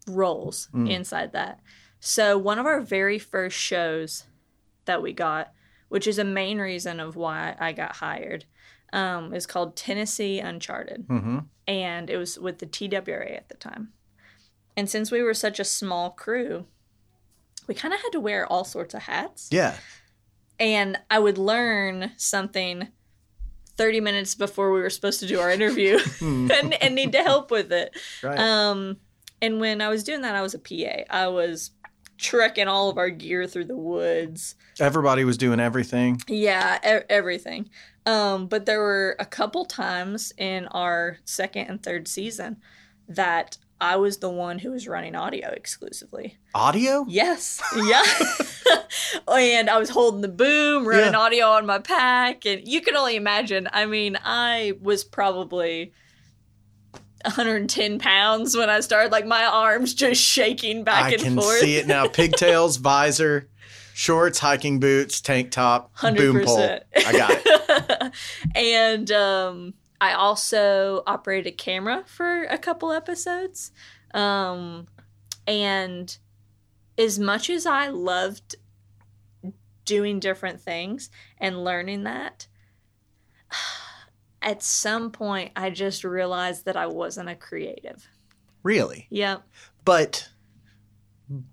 roles 0.07 0.69
Mm. 0.73 0.89
inside 0.89 1.33
that. 1.33 1.59
So 1.99 2.37
one 2.37 2.57
of 2.59 2.65
our 2.65 2.81
very 2.81 3.19
first 3.19 3.57
shows 3.57 4.25
that 4.85 5.01
we 5.01 5.13
got, 5.13 5.53
which 5.89 6.07
is 6.07 6.17
a 6.17 6.23
main 6.23 6.57
reason 6.59 6.99
of 6.99 7.15
why 7.15 7.55
I 7.59 7.73
got 7.73 7.97
hired, 7.97 8.45
um, 8.93 9.33
is 9.33 9.45
called 9.45 9.75
Tennessee 9.75 10.39
Uncharted 10.39 11.05
hmm 11.07 11.39
and 11.67 12.09
it 12.09 12.17
was 12.17 12.39
with 12.39 12.57
the 12.57 12.65
TWRA 12.65 13.35
at 13.37 13.47
the 13.49 13.55
time. 13.55 13.93
And 14.79 14.89
since 14.89 15.11
we 15.11 15.21
were 15.21 15.33
such 15.33 15.59
a 15.59 15.65
small 15.65 16.11
crew, 16.11 16.65
we 17.67 17.75
kind 17.75 17.93
of 17.93 17.99
had 17.99 18.11
to 18.11 18.19
wear 18.21 18.47
all 18.47 18.63
sorts 18.63 18.93
of 18.93 19.01
hats. 19.01 19.49
Yeah, 19.51 19.75
And 20.57 20.97
I 21.11 21.19
would 21.19 21.37
learn 21.37 22.11
something 22.15 22.87
30 23.75 23.99
minutes 23.99 24.35
before 24.35 24.71
we 24.71 24.79
were 24.79 24.89
supposed 24.89 25.19
to 25.19 25.27
do 25.27 25.37
our 25.41 25.51
interview 25.51 25.99
and, 26.21 26.81
and 26.81 26.95
need 26.95 27.11
to 27.11 27.17
help 27.23 27.51
with 27.51 27.73
it. 27.73 27.93
right. 28.23 28.39
Um, 28.39 28.97
and 29.41 29.59
when 29.59 29.81
I 29.81 29.89
was 29.89 30.05
doing 30.05 30.21
that, 30.21 30.33
I 30.33 30.41
was 30.41 30.53
a 30.53 30.59
PA. 30.59 31.03
I 31.09 31.27
was 31.27 31.71
trekking 32.17 32.69
all 32.69 32.89
of 32.89 32.97
our 32.97 33.09
gear 33.09 33.47
through 33.47 33.65
the 33.65 33.75
woods. 33.75 34.55
Everybody 34.79 35.25
was 35.25 35.37
doing 35.37 35.59
everything. 35.59 36.21
Yeah, 36.29 36.77
e- 36.77 37.05
everything. 37.09 37.69
Um, 38.05 38.47
but 38.47 38.65
there 38.65 38.79
were 38.79 39.17
a 39.19 39.25
couple 39.25 39.65
times 39.65 40.31
in 40.37 40.67
our 40.67 41.17
second 41.25 41.67
and 41.67 41.83
third 41.83 42.07
season 42.07 42.61
that 43.09 43.57
I 43.81 43.95
was 43.95 44.17
the 44.17 44.29
one 44.29 44.59
who 44.59 44.71
was 44.71 44.87
running 44.87 45.15
audio 45.15 45.49
exclusively. 45.49 46.37
Audio? 46.53 47.05
Yes, 47.07 47.61
yeah. 47.75 48.03
and 49.33 49.69
I 49.69 49.77
was 49.77 49.89
holding 49.89 50.21
the 50.21 50.27
boom, 50.27 50.85
running 50.87 51.13
Yeah. 51.13 51.19
audio 51.19 51.45
on 51.47 51.65
my 51.65 51.79
pack, 51.79 52.45
and 52.45 52.67
you 52.67 52.81
can 52.81 52.95
only 52.97 53.15
imagine. 53.15 53.69
I 53.71 53.85
mean, 53.85 54.17
I 54.23 54.73
was 54.81 55.03
probably 55.03 55.93
110 57.25 57.99
pounds 57.99 58.55
when 58.55 58.69
I 58.69 58.79
started. 58.81 59.11
Like 59.11 59.25
my 59.25 59.45
arms 59.45 59.93
just 59.93 60.21
shaking 60.21 60.83
back 60.83 61.05
I 61.05 61.11
and 61.13 61.21
can 61.21 61.35
forth. 61.35 61.59
see 61.59 61.77
it 61.77 61.87
now. 61.87 62.07
Pigtails, 62.09 62.77
visor, 62.77 63.49
shorts, 63.93 64.39
hiking 64.39 64.79
boots, 64.79 65.21
tank 65.21 65.51
top, 65.51 65.91
boom 66.01 66.43
pole. 66.43 66.79
I 66.95 67.11
got 67.11 67.31
it. 67.33 68.13
and 68.55 69.11
um, 69.11 69.73
I 70.01 70.13
also 70.13 71.03
operated 71.05 71.53
a 71.53 71.55
camera 71.55 72.03
for 72.05 72.43
a 72.43 72.57
couple 72.57 72.91
episodes. 72.91 73.71
Um, 74.13 74.87
and 75.45 76.17
as 76.97 77.19
much 77.19 77.49
as 77.49 77.65
I 77.65 77.87
loved 77.87 78.55
doing 79.85 80.19
different 80.19 80.61
things 80.61 81.09
and 81.37 81.63
learning 81.63 82.03
that, 82.03 82.47
at 84.41 84.63
some 84.63 85.11
point 85.11 85.51
I 85.55 85.69
just 85.69 86.03
realized 86.03 86.65
that 86.65 86.77
I 86.77 86.87
wasn't 86.87 87.29
a 87.29 87.35
creative. 87.35 88.07
Really? 88.63 89.07
Yep. 89.09 89.43
But 89.85 90.29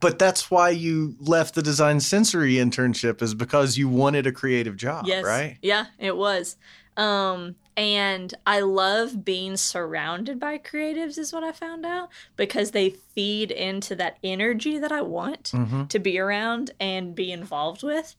but 0.00 0.18
that's 0.18 0.50
why 0.50 0.70
you 0.70 1.16
left 1.20 1.54
the 1.54 1.62
design 1.62 2.00
sensory 2.00 2.54
internship 2.54 3.20
is 3.20 3.34
because 3.34 3.76
you 3.76 3.90
wanted 3.90 4.26
a 4.26 4.32
creative 4.32 4.74
job, 4.76 5.04
Yes. 5.06 5.22
right? 5.22 5.58
Yeah, 5.60 5.84
it 5.98 6.16
was. 6.16 6.56
Um, 6.96 7.56
and 7.76 8.32
I 8.46 8.60
love 8.60 9.24
being 9.24 9.56
surrounded 9.56 10.40
by 10.40 10.58
creatives, 10.58 11.18
is 11.18 11.32
what 11.32 11.44
I 11.44 11.52
found 11.52 11.84
out, 11.84 12.08
because 12.36 12.70
they 12.70 12.90
feed 12.90 13.50
into 13.50 13.94
that 13.96 14.18
energy 14.24 14.78
that 14.78 14.92
I 14.92 15.02
want 15.02 15.50
Mm-hmm. 15.54 15.84
to 15.86 15.98
be 15.98 16.18
around 16.18 16.70
and 16.80 17.14
be 17.14 17.30
involved 17.32 17.82
with. 17.82 18.14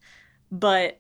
But 0.52 1.00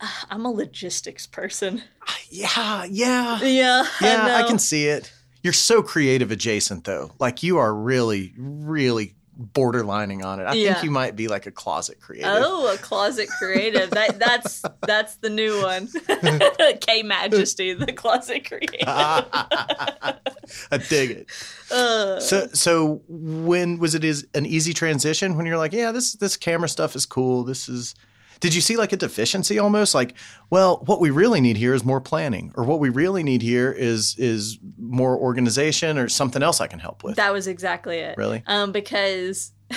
uh, 0.00 0.08
I'm 0.30 0.44
a 0.44 0.50
logistics 0.50 1.26
person. 1.26 1.82
Yeah, 2.28 2.84
yeah. 2.84 3.40
Yeah, 3.42 3.86
Yeah, 4.00 4.24
I, 4.36 4.42
know. 4.42 4.48
can 4.48 4.58
see 4.58 4.86
it. 4.86 5.12
You're 5.42 5.52
so 5.52 5.82
creative 5.82 6.30
adjacent 6.30 6.84
though. 6.84 7.12
Like 7.18 7.42
you 7.42 7.58
are 7.58 7.74
really, 7.74 8.34
really 8.36 9.14
borderlining 9.40 10.24
on 10.24 10.40
it. 10.40 10.44
I 10.44 10.52
Yeah. 10.54 10.74
think 10.74 10.84
you 10.84 10.90
might 10.90 11.16
be 11.16 11.28
like 11.28 11.46
a 11.46 11.50
closet 11.50 12.00
creative. 12.00 12.30
Oh, 12.32 12.72
a 12.72 12.76
closet 12.78 13.28
creative. 13.38 13.90
that 13.90 14.18
that's 14.24 14.62
that's 14.86 15.16
the 15.16 15.30
new 15.30 15.60
one. 15.62 15.88
K 16.80 17.02
Majesty, 17.02 17.72
the 17.74 17.92
closet 17.92 18.46
creative. 18.46 18.78
I 18.86 20.78
dig 20.88 21.10
it. 21.10 21.26
Uh, 21.70 22.20
So, 22.20 22.48
so 22.52 23.02
when 23.08 23.78
was 23.78 23.94
it 23.94 24.04
is 24.04 24.26
an 24.34 24.46
easy 24.46 24.72
transition 24.72 25.36
when 25.36 25.46
you're 25.46 25.58
like, 25.58 25.72
yeah, 25.72 25.92
this 25.92 26.12
this 26.14 26.36
camera 26.36 26.68
stuff 26.68 26.94
is 26.96 27.06
cool. 27.06 27.44
This 27.44 27.68
is. 27.68 27.94
Did 28.40 28.54
you 28.54 28.60
see 28.60 28.76
like 28.76 28.92
a 28.92 28.96
deficiency 28.96 29.58
almost? 29.58 29.94
Like, 29.94 30.14
well, 30.50 30.82
what 30.86 31.00
we 31.00 31.10
really 31.10 31.40
need 31.40 31.56
here 31.56 31.74
is 31.74 31.84
more 31.84 32.00
planning, 32.00 32.52
or 32.56 32.64
what 32.64 32.80
we 32.80 32.88
really 32.88 33.22
need 33.22 33.42
here 33.42 33.72
is 33.72 34.16
is 34.18 34.58
more 34.78 35.16
organization, 35.16 35.98
or 35.98 36.08
something 36.08 36.42
else 36.42 36.60
I 36.60 36.66
can 36.66 36.78
help 36.78 37.04
with. 37.04 37.16
That 37.16 37.32
was 37.32 37.46
exactly 37.46 37.98
it. 37.98 38.16
Really? 38.16 38.42
Um, 38.46 38.72
because 38.72 39.52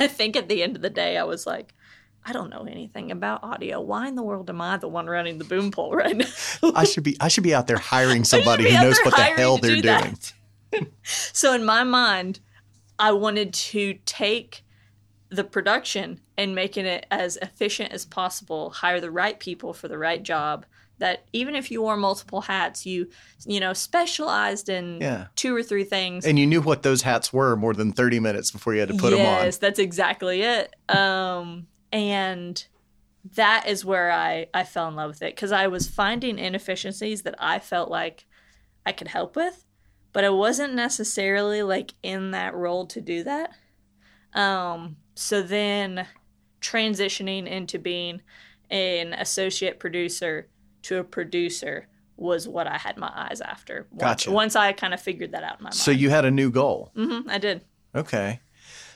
I 0.00 0.06
think 0.06 0.36
at 0.36 0.48
the 0.48 0.62
end 0.62 0.76
of 0.76 0.82
the 0.82 0.90
day, 0.90 1.16
I 1.16 1.24
was 1.24 1.46
like, 1.46 1.74
I 2.28 2.32
don't 2.32 2.50
know 2.50 2.66
anything 2.68 3.10
about 3.10 3.42
audio. 3.42 3.80
Why 3.80 4.06
in 4.06 4.14
the 4.14 4.22
world 4.22 4.50
am 4.50 4.60
I 4.60 4.76
the 4.76 4.88
one 4.88 5.06
running 5.06 5.38
the 5.38 5.44
boom 5.44 5.70
pole 5.70 5.92
right 5.92 6.14
now? 6.14 6.26
I 6.74 6.84
should 6.84 7.02
be 7.02 7.16
I 7.20 7.28
should 7.28 7.44
be 7.44 7.54
out 7.54 7.66
there 7.66 7.78
hiring 7.78 8.24
somebody 8.24 8.70
who 8.70 8.82
knows 8.82 8.98
what 9.04 9.16
the 9.16 9.22
hell 9.22 9.56
they're 9.56 9.76
do 9.76 9.82
doing. 9.82 10.18
so 11.02 11.54
in 11.54 11.64
my 11.64 11.84
mind, 11.84 12.40
I 12.98 13.12
wanted 13.12 13.54
to 13.54 13.94
take 14.04 14.62
the 15.30 15.44
production 15.44 16.20
and 16.38 16.54
making 16.54 16.86
it 16.86 17.04
as 17.10 17.36
efficient 17.42 17.92
as 17.92 18.06
possible, 18.06 18.70
hire 18.70 19.00
the 19.00 19.10
right 19.10 19.38
people 19.38 19.74
for 19.74 19.88
the 19.88 19.98
right 19.98 20.22
job. 20.22 20.64
That 20.98 21.24
even 21.32 21.54
if 21.54 21.70
you 21.70 21.82
wore 21.82 21.96
multiple 21.96 22.40
hats, 22.40 22.86
you 22.86 23.08
you 23.44 23.60
know 23.60 23.72
specialized 23.72 24.68
in 24.68 25.00
Yeah. 25.00 25.26
two 25.36 25.54
or 25.54 25.62
three 25.62 25.84
things. 25.84 26.24
And 26.24 26.38
you 26.38 26.46
knew 26.46 26.60
what 26.60 26.82
those 26.82 27.02
hats 27.02 27.32
were 27.32 27.54
more 27.56 27.74
than 27.74 27.92
30 27.92 28.18
minutes 28.20 28.50
before 28.50 28.74
you 28.74 28.80
had 28.80 28.88
to 28.88 28.94
put 28.96 29.10
them 29.10 29.20
on. 29.20 29.44
Yes, 29.44 29.58
that's 29.58 29.78
exactly 29.78 30.42
it. 30.42 30.74
Um, 30.88 31.66
and 31.92 32.64
that 33.34 33.68
is 33.68 33.84
where 33.84 34.10
I 34.10 34.46
I 34.54 34.64
fell 34.64 34.88
in 34.88 34.96
love 34.96 35.10
with 35.10 35.22
it 35.22 35.34
because 35.36 35.52
I 35.52 35.66
was 35.68 35.86
finding 35.88 36.38
inefficiencies 36.38 37.22
that 37.22 37.34
I 37.38 37.58
felt 37.58 37.90
like 37.90 38.26
I 38.86 38.92
could 38.92 39.08
help 39.08 39.36
with, 39.36 39.64
but 40.12 40.24
I 40.24 40.30
wasn't 40.30 40.74
necessarily 40.74 41.62
like 41.62 41.94
in 42.02 42.30
that 42.32 42.54
role 42.54 42.86
to 42.86 43.00
do 43.00 43.22
that. 43.24 43.52
Um, 44.34 44.96
so 45.14 45.42
then 45.42 46.06
transitioning 46.60 47.46
into 47.46 47.78
being 47.78 48.22
an 48.70 49.12
associate 49.14 49.78
producer 49.78 50.48
to 50.82 50.98
a 50.98 51.04
producer 51.04 51.88
was 52.16 52.48
what 52.48 52.66
I 52.66 52.76
had 52.76 52.96
my 52.96 53.10
eyes 53.14 53.40
after. 53.40 53.86
Once, 53.90 54.00
Gotcha. 54.00 54.30
Once 54.32 54.56
I 54.56 54.72
kind 54.72 54.92
of 54.92 55.00
figured 55.00 55.32
that 55.32 55.44
out 55.44 55.58
in 55.58 55.64
my 55.64 55.68
mind. 55.68 55.74
So 55.74 55.90
you 55.90 56.10
had 56.10 56.24
a 56.24 56.30
new 56.30 56.50
goal. 56.50 56.90
Mm-hmm, 56.96 57.30
I 57.30 57.38
did. 57.38 57.62
Okay. 57.94 58.40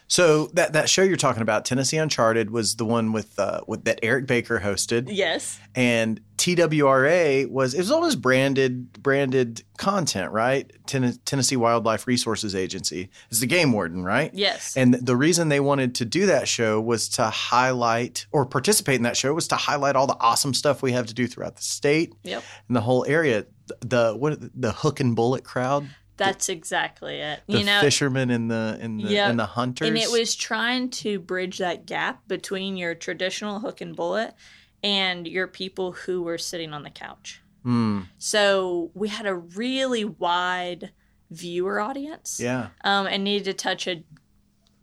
So 0.09 0.48
that 0.55 0.74
that 0.74 0.90
show 0.90 1.03
you're 1.03 1.16
talking 1.16 1.40
about, 1.42 1.64
Tennessee 1.64 1.96
Uncharted, 1.96 2.50
was 2.50 2.76
the 2.76 2.84
one 2.84 3.12
with 3.12 3.38
uh, 3.38 3.61
with 3.66 3.84
that 3.84 3.98
Eric 4.03 4.26
Baker 4.26 4.61
hosted, 4.61 5.09
Yes. 5.11 5.59
and 5.74 6.20
TWRA 6.36 7.48
was 7.50 7.74
it 7.74 7.78
was 7.78 7.90
almost 7.90 8.20
branded 8.20 8.92
branded 9.03 9.62
content, 9.78 10.32
right? 10.32 10.70
Ten- 10.86 11.18
Tennessee 11.24 11.57
Wildlife 11.57 12.07
Resources 12.07 12.55
Agency 12.55 13.11
is 13.30 13.40
the 13.40 13.46
game 13.46 13.72
warden, 13.72 14.05
right? 14.05 14.30
Yes. 14.34 14.76
And 14.76 14.94
the 14.94 15.16
reason 15.16 15.48
they 15.48 15.61
wanted 15.61 15.94
to 15.96 16.05
do 16.05 16.26
that 16.26 16.46
show 16.48 16.80
was 16.80 17.09
to 17.11 17.24
highlight 17.30 18.26
or 18.32 18.44
participate 18.46 18.96
in 18.96 19.03
that 19.03 19.16
show 19.16 19.32
was 19.34 19.48
to 19.48 19.57
highlight 19.57 19.96
all 19.96 20.07
the 20.07 20.16
awesome 20.20 20.55
stuff 20.55 20.82
we 20.82 20.92
have 20.92 21.07
to 21.07 21.14
do 21.14 21.26
throughout 21.26 21.57
the 21.57 21.62
state 21.62 22.12
Yep. 22.24 22.42
and 22.68 22.76
the 22.76 22.80
whole 22.82 23.05
area. 23.09 23.46
The 23.80 24.12
what 24.14 24.38
the 24.61 24.72
hook 24.72 25.00
and 25.00 25.16
bullet 25.16 25.44
crowd. 25.44 25.88
That's 26.24 26.48
exactly 26.48 27.16
it. 27.20 27.40
the 27.48 27.58
you 27.58 27.64
know, 27.64 27.80
fishermen 27.80 28.30
and 28.30 28.50
the 28.50 28.78
and 28.80 28.98
the 29.00 29.04
Yep. 29.04 29.30
and 29.30 29.38
the 29.38 29.46
hunters. 29.46 29.88
and 29.88 29.96
it 29.98 30.10
was 30.10 30.34
trying 30.34 30.90
to 30.90 31.18
bridge 31.18 31.58
that 31.58 31.86
gap 31.86 32.26
between 32.28 32.76
your 32.76 32.94
traditional 32.94 33.60
hook 33.60 33.80
and 33.80 33.94
bullet 33.96 34.34
and 34.82 35.26
your 35.28 35.46
people 35.46 35.92
who 35.92 36.22
were 36.22 36.38
sitting 36.38 36.72
on 36.72 36.82
the 36.82 36.90
couch. 36.90 37.40
Mm, 37.64 38.06
So 38.18 38.90
we 38.94 39.08
had 39.08 39.26
a 39.26 39.34
really 39.34 40.04
wide 40.04 40.90
viewer 41.30 41.80
audience. 41.80 42.38
yeah. 42.42 42.68
um, 42.84 43.06
and 43.06 43.22
needed 43.24 43.44
to 43.44 43.54
touch 43.54 43.86
a 43.86 44.02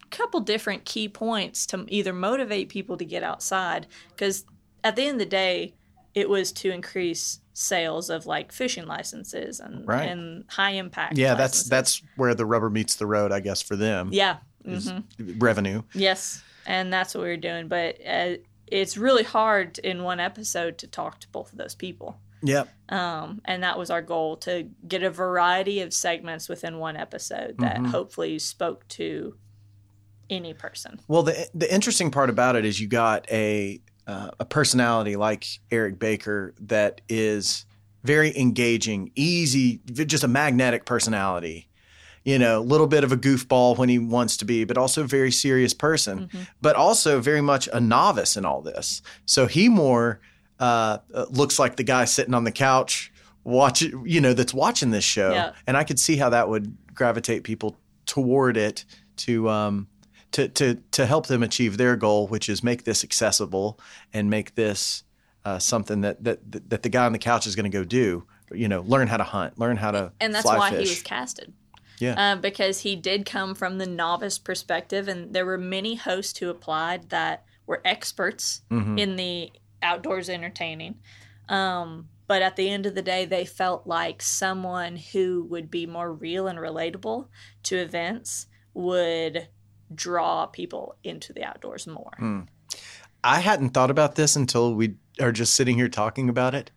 couple 0.09 0.39
different 0.39 0.85
key 0.85 1.07
points 1.07 1.65
to 1.67 1.85
either 1.89 2.13
motivate 2.13 2.69
people 2.69 2.97
to 2.97 3.05
get 3.05 3.21
outside 3.21 3.85
because 4.09 4.45
at 4.83 4.95
the 4.95 5.03
end 5.03 5.13
of 5.15 5.19
the 5.19 5.25
day 5.25 5.75
it 6.15 6.27
was 6.29 6.51
to 6.51 6.71
increase 6.71 7.41
sales 7.59 8.09
of 8.09 8.25
like 8.25 8.51
fishing 8.53 8.85
licenses 8.85 9.59
and, 9.59 9.85
Right. 9.87 10.07
and 10.09 10.45
high 10.49 10.71
impact 10.71 11.17
Yeah, 11.17 11.35
that's 11.35 11.53
licenses. 11.55 11.69
that's 11.69 12.01
where 12.15 12.33
the 12.33 12.45
rubber 12.45 12.69
meets 12.69 12.95
the 12.95 13.05
road, 13.05 13.31
I 13.33 13.41
guess, 13.41 13.61
for 13.61 13.75
them. 13.75 14.09
yeah 14.11 14.37
is 14.65 14.89
hmm 14.89 14.99
revenue. 15.37 15.81
yes 15.93 16.41
and 16.65 16.91
that's 16.93 17.13
what 17.15 17.21
we 17.23 17.29
were 17.29 17.37
doing 17.37 17.67
but 17.67 17.95
uh, 18.05 18.35
it's 18.67 18.97
really 18.97 19.23
hard 19.23 19.77
in 19.79 20.03
one 20.03 20.19
episode 20.19 20.77
to 20.77 20.87
talk 20.87 21.19
to 21.21 21.27
both 21.29 21.51
of 21.51 21.57
those 21.57 21.75
people 21.75 22.19
Yep. 22.43 22.69
um, 22.89 23.41
and 23.45 23.63
that 23.63 23.77
was 23.77 23.89
our 23.89 24.01
goal 24.01 24.37
to 24.37 24.69
get 24.87 25.03
a 25.03 25.09
variety 25.09 25.81
of 25.81 25.93
segments 25.93 26.47
within 26.47 26.77
one 26.77 26.95
episode 26.95 27.55
that 27.59 27.75
Mm-hmm. 27.77 27.85
hopefully 27.85 28.39
spoke 28.39 28.87
to 28.89 29.35
any 30.29 30.53
person 30.53 30.99
Well, 31.07 31.23
the 31.23 31.49
the 31.53 31.73
interesting 31.73 32.11
part 32.11 32.29
about 32.29 32.55
it 32.55 32.63
is 32.63 32.79
you 32.79 32.87
got 32.87 33.29
a 33.31 33.81
uh, 34.09 34.29
a 34.39 34.45
personality 34.45 35.15
like 35.15 35.45
Eric 35.71 35.99
Baker 35.99 36.53
that 36.61 37.01
is 37.07 37.65
very 38.03 38.31
engaging, 38.37 39.11
easy, 39.15 39.81
just 40.13 40.23
a 40.23 40.27
magnetic 40.27 40.85
personality. 40.85 41.67
You 42.23 42.37
know, 42.37 42.59
a 42.59 42.65
little 42.73 42.87
bit 42.87 43.03
of 43.03 43.11
a 43.11 43.17
goofball 43.17 43.77
when 43.77 43.89
he 43.89 43.97
wants 43.99 44.37
to 44.37 44.45
be, 44.45 44.65
but 44.65 44.77
also 44.77 45.03
a 45.03 45.07
very 45.07 45.31
serious 45.31 45.73
person, 45.73 46.29
but 46.61 46.75
also 46.75 47.19
very 47.21 47.41
much 47.41 47.69
a 47.71 47.79
novice 47.79 48.35
in 48.37 48.45
all 48.45 48.61
this. 48.61 49.01
So 49.25 49.47
he 49.47 49.69
more 49.69 50.19
uh, 50.59 50.97
uh, 51.13 51.25
looks 51.29 51.57
like 51.59 51.75
the 51.77 51.83
guy 51.83 52.05
sitting 52.05 52.33
on 52.33 52.43
the 52.43 52.51
couch 52.51 53.11
watch 53.45 53.81
you 53.81 54.19
know 54.21 54.33
that's 54.33 54.53
watching 54.53 54.91
this 54.91 55.05
show 55.05 55.31
Yeah. 55.31 55.53
and 55.65 55.77
i 55.77 55.83
could 55.85 55.97
see 55.97 56.17
how 56.17 56.29
that 56.29 56.49
would 56.49 56.75
gravitate 56.93 57.43
people 57.45 57.77
toward 58.05 58.57
it 58.57 58.83
to 59.25 59.47
um 59.49 59.87
to 60.31 60.47
to 60.49 60.75
to 60.91 61.05
help 61.05 61.27
them 61.27 61.43
achieve 61.43 61.77
their 61.77 61.95
goal 61.95 62.27
which 62.27 62.49
is 62.49 62.63
make 62.63 62.83
this 62.83 63.03
accessible 63.03 63.79
and 64.13 64.29
make 64.29 64.55
this 64.55 65.03
uh, 65.45 65.57
something 65.59 66.01
that 66.01 66.23
that 66.23 66.69
that 66.69 66.83
the 66.83 66.89
guy 66.89 67.05
on 67.05 67.13
the 67.13 67.19
couch 67.19 67.47
is 67.47 67.55
going 67.55 67.69
to 67.69 67.75
go 67.77 67.83
do 67.83 68.23
you 68.51 68.67
know 68.67 68.81
learn 68.81 69.07
how 69.07 69.17
to 69.17 69.23
hunt 69.23 69.57
learn 69.57 69.77
how 69.77 69.91
to 69.91 70.11
and 70.19 70.33
that's 70.33 70.45
why 70.45 70.69
fish. 70.71 70.87
he 70.87 70.91
was 70.91 71.01
casted. 71.03 71.53
Yeah. 71.99 72.13
uh, 72.31 72.35
because 72.37 72.79
he 72.79 72.95
did 72.95 73.25
come 73.25 73.53
from 73.55 73.77
the 73.77 73.85
novice 73.85 74.37
perspective, 74.39 75.09
and 75.09 75.33
there 75.33 75.45
were 75.45 75.57
many 75.57 75.95
hosts 75.95 76.39
who 76.39 76.49
applied 76.49 77.09
that 77.09 77.43
were 77.67 77.81
experts 77.83 78.61
Mm-hmm. 78.71 78.97
in 78.97 79.15
the 79.17 79.51
outdoors 79.83 80.29
entertaining. 80.29 80.95
Um, 81.49 82.07
but 82.25 82.41
at 82.41 82.55
the 82.55 82.69
end 82.69 82.85
of 82.85 82.95
the 82.95 83.01
day, 83.01 83.25
they 83.25 83.43
felt 83.43 83.85
like 83.85 84.21
someone 84.21 84.95
who 84.95 85.45
would 85.49 85.69
be 85.69 85.85
more 85.85 86.13
real 86.13 86.47
and 86.47 86.57
relatable 86.57 87.27
to 87.63 87.75
events 87.75 88.47
would 88.73 89.49
draw 89.93 90.45
people 90.45 90.95
into 91.03 91.33
the 91.33 91.43
outdoors 91.43 91.87
more. 91.87 92.11
Hmm. 92.17 92.41
I 93.23 93.39
hadn't 93.41 93.71
thought 93.71 93.91
about 93.91 94.15
this 94.15 94.35
until 94.35 94.73
we 94.73 94.95
are 95.19 95.31
just 95.31 95.55
sitting 95.55 95.75
here 95.77 95.89
talking 95.89 96.29
about 96.29 96.55
it. 96.55 96.71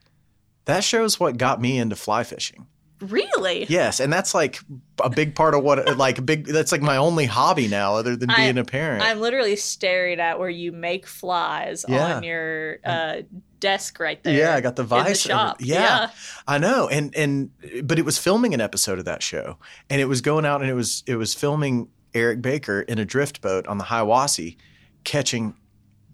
That 0.65 0.83
shows 0.85 1.21
what 1.21 1.37
got 1.37 1.61
me 1.61 1.79
into 1.79 1.97
fly 1.97 2.25
fishing. 2.25 2.67
Really? 3.01 3.67
Yes, 3.69 3.99
and 3.99 4.13
that's 4.13 4.33
like 4.33 4.61
a 5.03 5.11
big 5.11 5.35
part 5.35 5.55
of 5.55 5.65
what 5.65 5.97
like 5.99 6.19
a 6.19 6.23
big 6.23 6.47
that's 6.47 6.71
like 6.71 6.83
my 6.83 6.97
only 6.99 7.27
hobby 7.27 7.67
now 7.67 7.97
other 7.97 8.15
than 8.15 8.31
being 8.37 8.59
a 8.59 8.65
parent. 8.65 9.03
I'm 9.03 9.21
literally 9.21 9.57
staring 9.57 10.21
at 10.21 10.39
where 10.39 10.49
you 10.51 10.71
make 10.71 11.07
flies 11.09 11.85
Yeah. 11.89 12.17
on 12.17 12.23
your 12.23 12.79
uh, 12.85 13.23
desk 13.59 13.99
right 13.99 14.23
there. 14.23 14.35
Yeah, 14.39 14.55
I 14.55 14.61
got 14.61 14.77
the 14.77 14.85
vice. 14.85 15.25
the 15.25 15.29
shop. 15.31 15.57
Yeah. 15.61 16.11
I 16.47 16.59
know. 16.59 16.89
And 16.89 17.13
and 17.17 17.51
but 17.83 17.99
it 17.99 18.05
was 18.05 18.19
filming 18.19 18.55
an 18.55 18.61
episode 18.61 19.01
of 19.01 19.05
that 19.07 19.21
show. 19.23 19.59
And 19.91 20.01
it 20.01 20.07
was 20.07 20.21
going 20.21 20.47
out 20.47 20.61
and 20.61 20.71
it 20.71 20.75
was 20.75 21.03
it 21.09 21.17
was 21.17 21.35
filming 21.35 21.89
Eric 22.15 22.43
Baker 22.43 22.81
in 22.83 22.99
a 22.99 23.05
drift 23.05 23.41
boat 23.41 23.67
on 23.67 23.79
the 23.79 23.85
Hiwassee 23.85 24.57
catching 25.05 25.55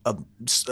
a, 0.05 0.17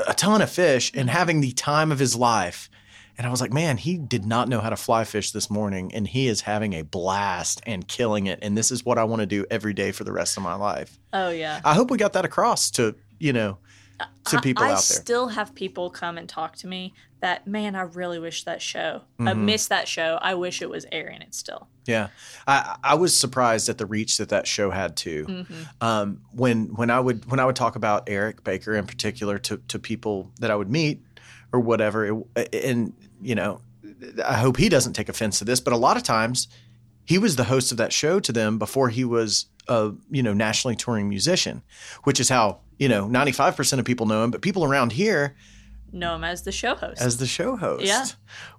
a 0.07 0.15
ton 0.15 0.43
of 0.43 0.51
fish 0.51 0.93
and 0.95 1.11
having 1.11 1.41
the 1.41 1.53
time 1.53 1.93
of 1.93 1.99
his 1.99 2.17
life. 2.17 2.71
And 3.19 3.27
I 3.27 3.31
was 3.31 3.41
like, 3.41 3.53
man, 3.53 3.79
he 3.79 3.97
did 3.97 4.27
not 4.27 4.49
know 4.49 4.61
how 4.61 4.69
to 4.69 4.77
fly 4.77 5.05
fish 5.05 5.31
this 5.31 5.51
morning 5.51 5.93
and 5.95 6.07
he 6.07 6.29
is 6.29 6.43
having 6.43 6.75
a 6.75 6.83
blast 6.83 7.63
and 7.67 7.87
killing 7.89 8.27
it. 8.27 8.39
And 8.43 8.57
this 8.57 8.71
is 8.71 8.85
what 8.85 8.99
I 8.99 9.05
want 9.05 9.21
to 9.21 9.27
do 9.27 9.47
every 9.51 9.73
day 9.73 9.93
for 9.93 10.05
the 10.05 10.13
rest 10.13 10.37
of 10.37 10.43
my 10.43 10.55
life. 10.55 10.99
Oh 11.13 11.31
yeah. 11.31 11.61
I 11.65 11.75
hope 11.75 11.91
we 11.91 11.97
got 11.97 12.13
that 12.13 12.25
across 12.25 12.71
to, 12.73 12.95
you 13.19 13.33
know, 13.33 13.59
to 14.27 14.41
people 14.43 14.65
I, 14.65 14.69
I 14.69 14.71
out 14.73 14.83
there. 14.89 14.99
I 14.99 15.01
still 15.01 15.29
have 15.29 15.55
people 15.55 15.89
come 15.89 16.19
and 16.19 16.29
talk 16.29 16.57
to 16.57 16.67
me 16.67 16.93
that 17.21 17.47
man, 17.47 17.75
I 17.75 17.83
really 17.83 18.19
wish 18.19 18.45
that 18.45 18.61
show. 18.61 19.03
I 19.19 19.23
Mm-hmm. 19.23 19.45
missed 19.47 19.69
that 19.71 19.89
show. 19.89 20.19
I 20.21 20.35
wish 20.35 20.61
it 20.61 20.69
was 20.69 20.85
airing 20.93 21.23
it 21.23 21.35
still. 21.35 21.69
Yeah, 21.87 22.09
I, 22.47 22.77
I 22.83 22.95
was 22.95 23.19
surprised 23.19 23.69
at 23.69 23.79
the 23.79 23.87
reach 23.87 24.19
that 24.19 24.29
that 24.31 24.47
show 24.47 24.71
had 24.71 24.97
too. 24.97 25.25
Mm-hmm. 25.29 25.63
Um, 25.81 26.21
when 26.33 26.67
when 26.75 26.91
I 26.91 27.01
would 27.01 27.31
when 27.31 27.41
I 27.41 27.45
would 27.47 27.57
talk 27.57 27.77
about 27.77 28.05
Eric 28.09 28.45
Baker 28.45 28.75
in 28.75 28.87
particular 28.87 29.39
to 29.39 29.59
to 29.69 29.79
people 29.79 30.31
that 30.41 30.51
I 30.51 30.57
would 30.57 30.71
meet 30.71 31.01
or 31.53 31.61
whatever, 31.61 32.23
it, 32.37 32.55
and 32.65 32.93
you 33.23 33.35
know, 33.35 33.61
I 34.25 34.35
hope 34.35 34.57
he 34.57 34.69
doesn't 34.69 34.93
take 34.95 35.09
offense 35.09 35.39
to 35.39 35.45
this, 35.45 35.61
but 35.61 35.73
a 35.73 35.77
lot 35.77 35.97
of 35.97 36.03
times 36.03 36.49
he 37.05 37.19
was 37.19 37.37
the 37.37 37.45
host 37.45 37.71
of 37.71 37.79
that 37.79 37.93
show 37.93 38.19
to 38.21 38.33
them 38.33 38.59
before 38.59 38.89
he 38.89 39.05
was 39.05 39.47
a 39.69 39.93
you 40.11 40.23
know 40.23 40.35
nationally 40.35 40.77
touring 40.77 41.09
musician, 41.09 41.63
which 42.05 42.21
is 42.21 42.29
how 42.29 42.59
you 42.79 42.89
know 42.89 43.07
ninety 43.07 43.33
five 43.33 43.57
percent 43.57 43.79
of 43.81 43.87
people 43.87 44.07
know 44.07 44.23
him, 44.25 44.31
but 44.33 44.43
people 44.43 44.65
around 44.65 44.93
here 44.93 45.37
Know 45.93 46.15
him 46.17 46.25
as 46.25 46.43
the 46.43 46.53
show 46.53 46.75
host. 46.75 47.01
as 47.01 47.17
the 47.19 47.27
show 47.27 47.57
host. 47.57 47.85
Yeah. 47.85 48.05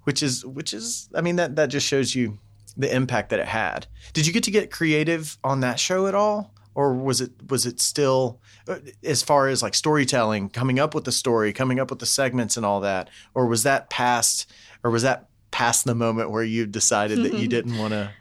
Which 0.03 0.23
is 0.23 0.45
which 0.45 0.73
is 0.73 1.09
I 1.13 1.21
mean 1.21 1.35
that 1.37 1.55
that 1.57 1.67
just 1.67 1.85
shows 1.87 2.15
you 2.15 2.39
the 2.75 2.93
impact 2.93 3.29
that 3.29 3.39
it 3.39 3.47
had. 3.47 3.87
Did 4.13 4.27
you 4.27 4.33
get 4.33 4.43
to 4.43 4.51
get 4.51 4.71
creative 4.71 5.37
on 5.43 5.59
that 5.61 5.79
show 5.79 6.07
at 6.07 6.15
all? 6.15 6.53
Or 6.75 6.93
was 6.93 7.21
it 7.21 7.31
was 7.49 7.65
it 7.65 7.79
still 7.79 8.39
uh, 8.67 8.77
as 9.03 9.23
far 9.23 9.47
as 9.47 9.63
like 9.63 9.73
storytelling, 9.75 10.49
coming 10.49 10.79
up 10.79 10.93
with 10.93 11.05
the 11.05 11.11
story, 11.11 11.51
coming 11.53 11.79
up 11.79 11.89
with 11.89 11.99
the 11.99 12.05
segments 12.05 12.55
and 12.55 12.65
all 12.65 12.79
that? 12.81 13.09
Or 13.33 13.47
was 13.47 13.63
that 13.63 13.89
past 13.89 14.51
or 14.83 14.91
was 14.91 15.01
that 15.03 15.27
past 15.51 15.85
the 15.85 15.95
moment 15.95 16.29
where 16.29 16.43
you 16.43 16.65
decided 16.67 17.23
that 17.23 17.33
you 17.33 17.47
didn't 17.55 17.77
want 17.79 17.93
to 17.93 18.11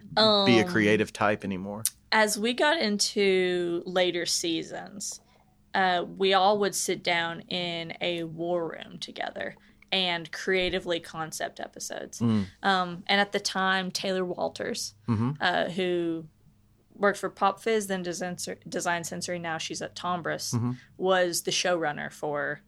be 0.47 0.59
a 0.59 0.65
Um, 0.65 0.69
creative 0.69 1.13
type 1.13 1.45
anymore? 1.45 1.83
as 2.13 2.39
we 2.39 2.55
got 2.55 2.79
into 2.79 3.83
later 3.85 4.25
seasons, 4.25 5.21
uh, 5.77 6.05
we 6.23 6.33
all 6.35 6.59
would 6.59 6.75
sit 6.75 7.03
down 7.05 7.41
in 7.43 7.93
a 8.01 8.25
war 8.25 8.61
room 8.73 8.99
together 8.99 9.55
and 9.93 10.31
creatively 10.33 10.99
concept 10.99 11.61
episodes. 11.61 12.21
Um, 12.21 13.03
and 13.07 13.21
at 13.21 13.31
the 13.33 13.39
time, 13.41 13.91
Taylor 13.91 14.25
Walters, 14.25 14.95
uh, 15.41 15.69
who 15.77 16.27
worked 16.95 17.19
for 17.19 17.29
Pop 17.31 17.61
Fizz, 17.61 17.87
then 17.89 18.03
Design, 18.03 18.37
Design 18.69 19.05
Sensory, 19.05 19.39
now 19.39 19.59
she's 19.59 19.81
at 19.83 19.95
Tombras, 19.95 20.77
was 20.97 21.43
the 21.43 21.51
showrunner 21.53 22.11
for 22.13 22.63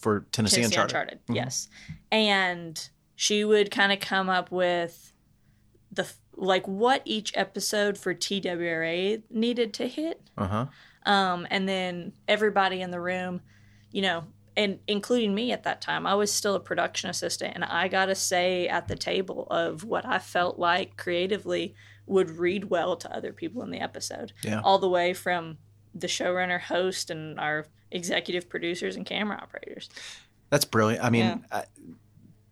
For 0.00 0.26
Tennessee, 0.30 0.56
Tennessee 0.62 0.64
Uncharted. 0.80 1.18
Uncharted. 1.28 1.34
Yes, 1.34 1.68
and 2.12 2.88
she 3.16 3.44
would 3.44 3.70
kind 3.70 3.92
of 3.92 4.00
come 4.00 4.28
up 4.28 4.50
with 4.50 5.12
the 5.90 6.06
like 6.36 6.66
what 6.66 7.00
each 7.04 7.32
episode 7.36 7.96
for 7.96 8.12
TWRA 8.14 9.22
needed 9.30 9.72
to 9.74 9.86
hit, 9.88 10.20
Uh-huh. 10.36 10.66
Um, 11.04 11.46
and 11.50 11.68
then 11.68 12.12
everybody 12.28 12.80
in 12.80 12.90
the 12.90 13.00
room, 13.00 13.40
you 13.90 14.02
know, 14.02 14.24
and 14.56 14.78
including 14.86 15.34
me 15.34 15.50
at 15.52 15.64
that 15.64 15.80
time, 15.80 16.06
I 16.06 16.14
was 16.14 16.32
still 16.32 16.54
a 16.54 16.60
production 16.60 17.10
assistant, 17.10 17.54
and 17.54 17.64
I 17.64 17.88
got 17.88 18.08
a 18.08 18.14
say 18.14 18.68
at 18.68 18.88
the 18.88 18.96
table 18.96 19.46
of 19.50 19.84
what 19.84 20.06
I 20.06 20.18
felt 20.18 20.58
like 20.58 20.96
creatively 20.96 21.74
would 22.06 22.30
read 22.32 22.64
well 22.70 22.96
to 22.96 23.14
other 23.16 23.32
people 23.32 23.62
in 23.62 23.70
the 23.70 23.80
episode. 23.80 24.32
Yeah. 24.42 24.60
all 24.62 24.78
the 24.78 24.88
way 24.88 25.12
from 25.14 25.58
the 25.94 26.06
showrunner, 26.06 26.60
host, 26.60 27.10
and 27.10 27.38
our 27.40 27.66
executive 27.90 28.48
producers 28.48 28.96
and 28.96 29.06
camera 29.06 29.38
operators. 29.40 29.88
That's 30.50 30.64
brilliant. 30.64 31.02
I 31.04 31.10
mean, 31.10 31.24
Yeah. 31.24 31.36
I, 31.50 31.64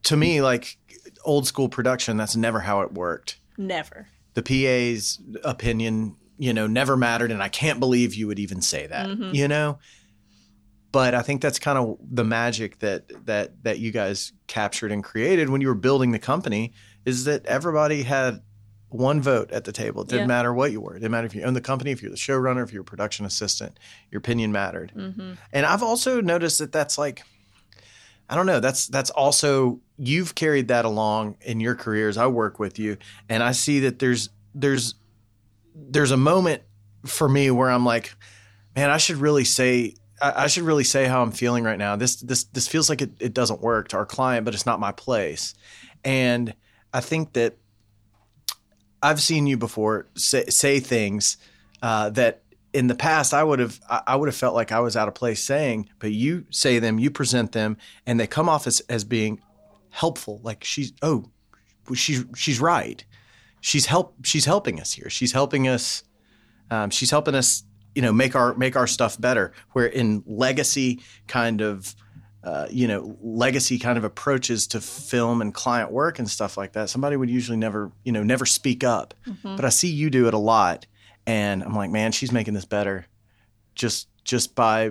to 0.04 0.16
me, 0.16 0.40
like 0.40 0.78
old 1.24 1.46
school 1.46 1.68
production, 1.68 2.16
that's 2.16 2.34
never 2.34 2.60
how 2.60 2.80
it 2.80 2.92
worked. 2.92 3.38
Never. 3.56 4.08
The 4.34 4.42
PA's 4.42 5.18
opinion, 5.44 6.16
you 6.42 6.52
know, 6.52 6.66
never 6.66 6.96
mattered, 6.96 7.30
and 7.30 7.40
I 7.40 7.48
can't 7.48 7.78
believe 7.78 8.14
you 8.16 8.26
would 8.26 8.40
even 8.40 8.60
say 8.60 8.88
that. 8.88 9.06
Mm-hmm. 9.06 9.32
You 9.32 9.46
know, 9.46 9.78
but 10.90 11.14
I 11.14 11.22
think 11.22 11.40
that's 11.40 11.60
kind 11.60 11.78
of 11.78 11.98
the 12.00 12.24
magic 12.24 12.80
that 12.80 13.26
that 13.26 13.62
that 13.62 13.78
you 13.78 13.92
guys 13.92 14.32
captured 14.48 14.90
and 14.90 15.04
created 15.04 15.50
when 15.50 15.60
you 15.60 15.68
were 15.68 15.76
building 15.76 16.10
the 16.10 16.18
company 16.18 16.72
is 17.04 17.26
that 17.26 17.46
everybody 17.46 18.02
had 18.02 18.42
one 18.88 19.22
vote 19.22 19.52
at 19.52 19.62
the 19.64 19.72
table. 19.72 20.02
It 20.02 20.08
didn't 20.08 20.22
Yeah. 20.22 20.26
matter 20.36 20.52
what 20.52 20.72
you 20.72 20.80
were. 20.80 20.96
It 20.96 21.00
didn't 21.00 21.12
matter 21.12 21.26
if 21.28 21.34
you 21.34 21.42
owned 21.42 21.54
the 21.56 21.60
company, 21.60 21.92
if 21.92 22.02
you're 22.02 22.10
the 22.10 22.16
showrunner, 22.16 22.64
if 22.64 22.72
you're 22.72 22.82
a 22.82 22.84
production 22.84 23.24
assistant. 23.24 23.78
Your 24.10 24.18
opinion 24.18 24.50
mattered. 24.50 24.92
Mm-hmm. 24.96 25.32
And 25.52 25.64
I've 25.64 25.82
also 25.82 26.20
noticed 26.20 26.58
that 26.58 26.72
that's 26.72 26.98
like, 26.98 27.22
I 28.28 28.34
don't 28.34 28.46
know. 28.46 28.60
That's 28.60 28.88
that's 28.88 29.10
also 29.10 29.80
you've 29.96 30.34
carried 30.34 30.66
that 30.68 30.84
along 30.84 31.36
in 31.40 31.60
your 31.60 31.76
careers. 31.76 32.16
I 32.16 32.26
work 32.26 32.58
with 32.58 32.78
you, 32.80 32.96
and 33.28 33.42
I 33.44 33.52
see 33.52 33.78
that 33.80 34.00
there's 34.00 34.28
there's 34.54 34.96
there's 35.74 36.10
a 36.10 36.16
moment 36.16 36.62
for 37.04 37.28
me 37.28 37.50
where 37.50 37.70
I'm 37.70 37.84
like, 37.84 38.14
man, 38.76 38.90
I 38.90 38.96
should 38.96 39.16
really 39.16 39.44
say 39.44 39.94
I, 40.22 40.46
should 40.46 40.62
really 40.62 40.84
say 40.84 41.06
how 41.06 41.22
I'm 41.22 41.32
feeling 41.32 41.64
right 41.64 41.78
now. 41.78 41.96
This 41.96 42.16
this 42.16 42.44
this 42.44 42.68
feels 42.68 42.88
like 42.88 43.02
it, 43.02 43.10
it 43.18 43.34
doesn't 43.34 43.60
work 43.60 43.88
to 43.88 43.96
our 43.96 44.06
client, 44.06 44.44
but 44.44 44.54
it's 44.54 44.66
not 44.66 44.78
my 44.78 44.92
place. 44.92 45.54
And 46.04 46.54
I 46.92 47.00
think 47.00 47.32
that 47.32 47.56
I've 49.02 49.20
seen 49.20 49.46
you 49.46 49.56
before 49.56 50.06
say, 50.14 50.44
say 50.46 50.78
things 50.78 51.38
uh, 51.82 52.10
that 52.10 52.42
in 52.72 52.86
the 52.86 52.94
past 52.94 53.34
I 53.34 53.42
would 53.42 53.58
have 53.58 53.80
I 53.88 54.14
would 54.14 54.28
have 54.28 54.36
felt 54.36 54.54
like 54.54 54.70
I 54.70 54.80
was 54.80 54.96
out 54.96 55.08
of 55.08 55.14
place 55.14 55.42
saying, 55.42 55.88
but 55.98 56.12
you 56.12 56.46
say 56.50 56.78
them, 56.78 56.98
you 56.98 57.10
present 57.10 57.52
them, 57.52 57.76
and 58.06 58.20
they 58.20 58.26
come 58.26 58.48
off 58.48 58.66
as, 58.66 58.80
as 58.88 59.04
being 59.04 59.40
helpful. 59.90 60.40
Like 60.44 60.62
she's 60.62 60.92
oh, 61.02 61.30
she's 61.94 62.24
she's 62.36 62.60
right. 62.60 63.04
She's 63.62 63.86
help 63.86 64.16
she's 64.24 64.44
helping 64.44 64.78
us 64.78 64.92
here. 64.92 65.08
She's 65.08 65.32
helping 65.32 65.66
us. 65.68 66.02
Um, 66.70 66.90
she's 66.90 67.10
helping 67.10 67.34
us, 67.34 67.64
you 67.94 68.02
know, 68.02 68.12
make 68.12 68.36
our 68.36 68.54
make 68.54 68.76
our 68.76 68.86
stuff 68.86 69.18
better. 69.18 69.52
Where 69.70 69.86
in 69.86 70.22
legacy 70.26 71.00
kind 71.26 71.62
of 71.62 71.94
uh, 72.44 72.66
you 72.70 72.88
know, 72.88 73.16
legacy 73.22 73.78
kind 73.78 73.96
of 73.96 74.02
approaches 74.02 74.66
to 74.66 74.80
film 74.80 75.40
and 75.40 75.54
client 75.54 75.92
work 75.92 76.18
and 76.18 76.28
stuff 76.28 76.56
like 76.56 76.72
that, 76.72 76.90
somebody 76.90 77.16
would 77.16 77.30
usually 77.30 77.56
never, 77.56 77.92
you 78.04 78.10
know, 78.10 78.24
never 78.24 78.44
speak 78.44 78.82
up. 78.82 79.14
Mm-hmm. 79.26 79.54
But 79.54 79.64
I 79.64 79.68
see 79.68 79.88
you 79.88 80.10
do 80.10 80.26
it 80.26 80.34
a 80.34 80.38
lot, 80.38 80.86
and 81.24 81.62
I'm 81.62 81.76
like, 81.76 81.90
man, 81.90 82.10
she's 82.10 82.32
making 82.32 82.54
this 82.54 82.64
better, 82.64 83.06
just 83.76 84.08
just 84.24 84.56
by 84.56 84.90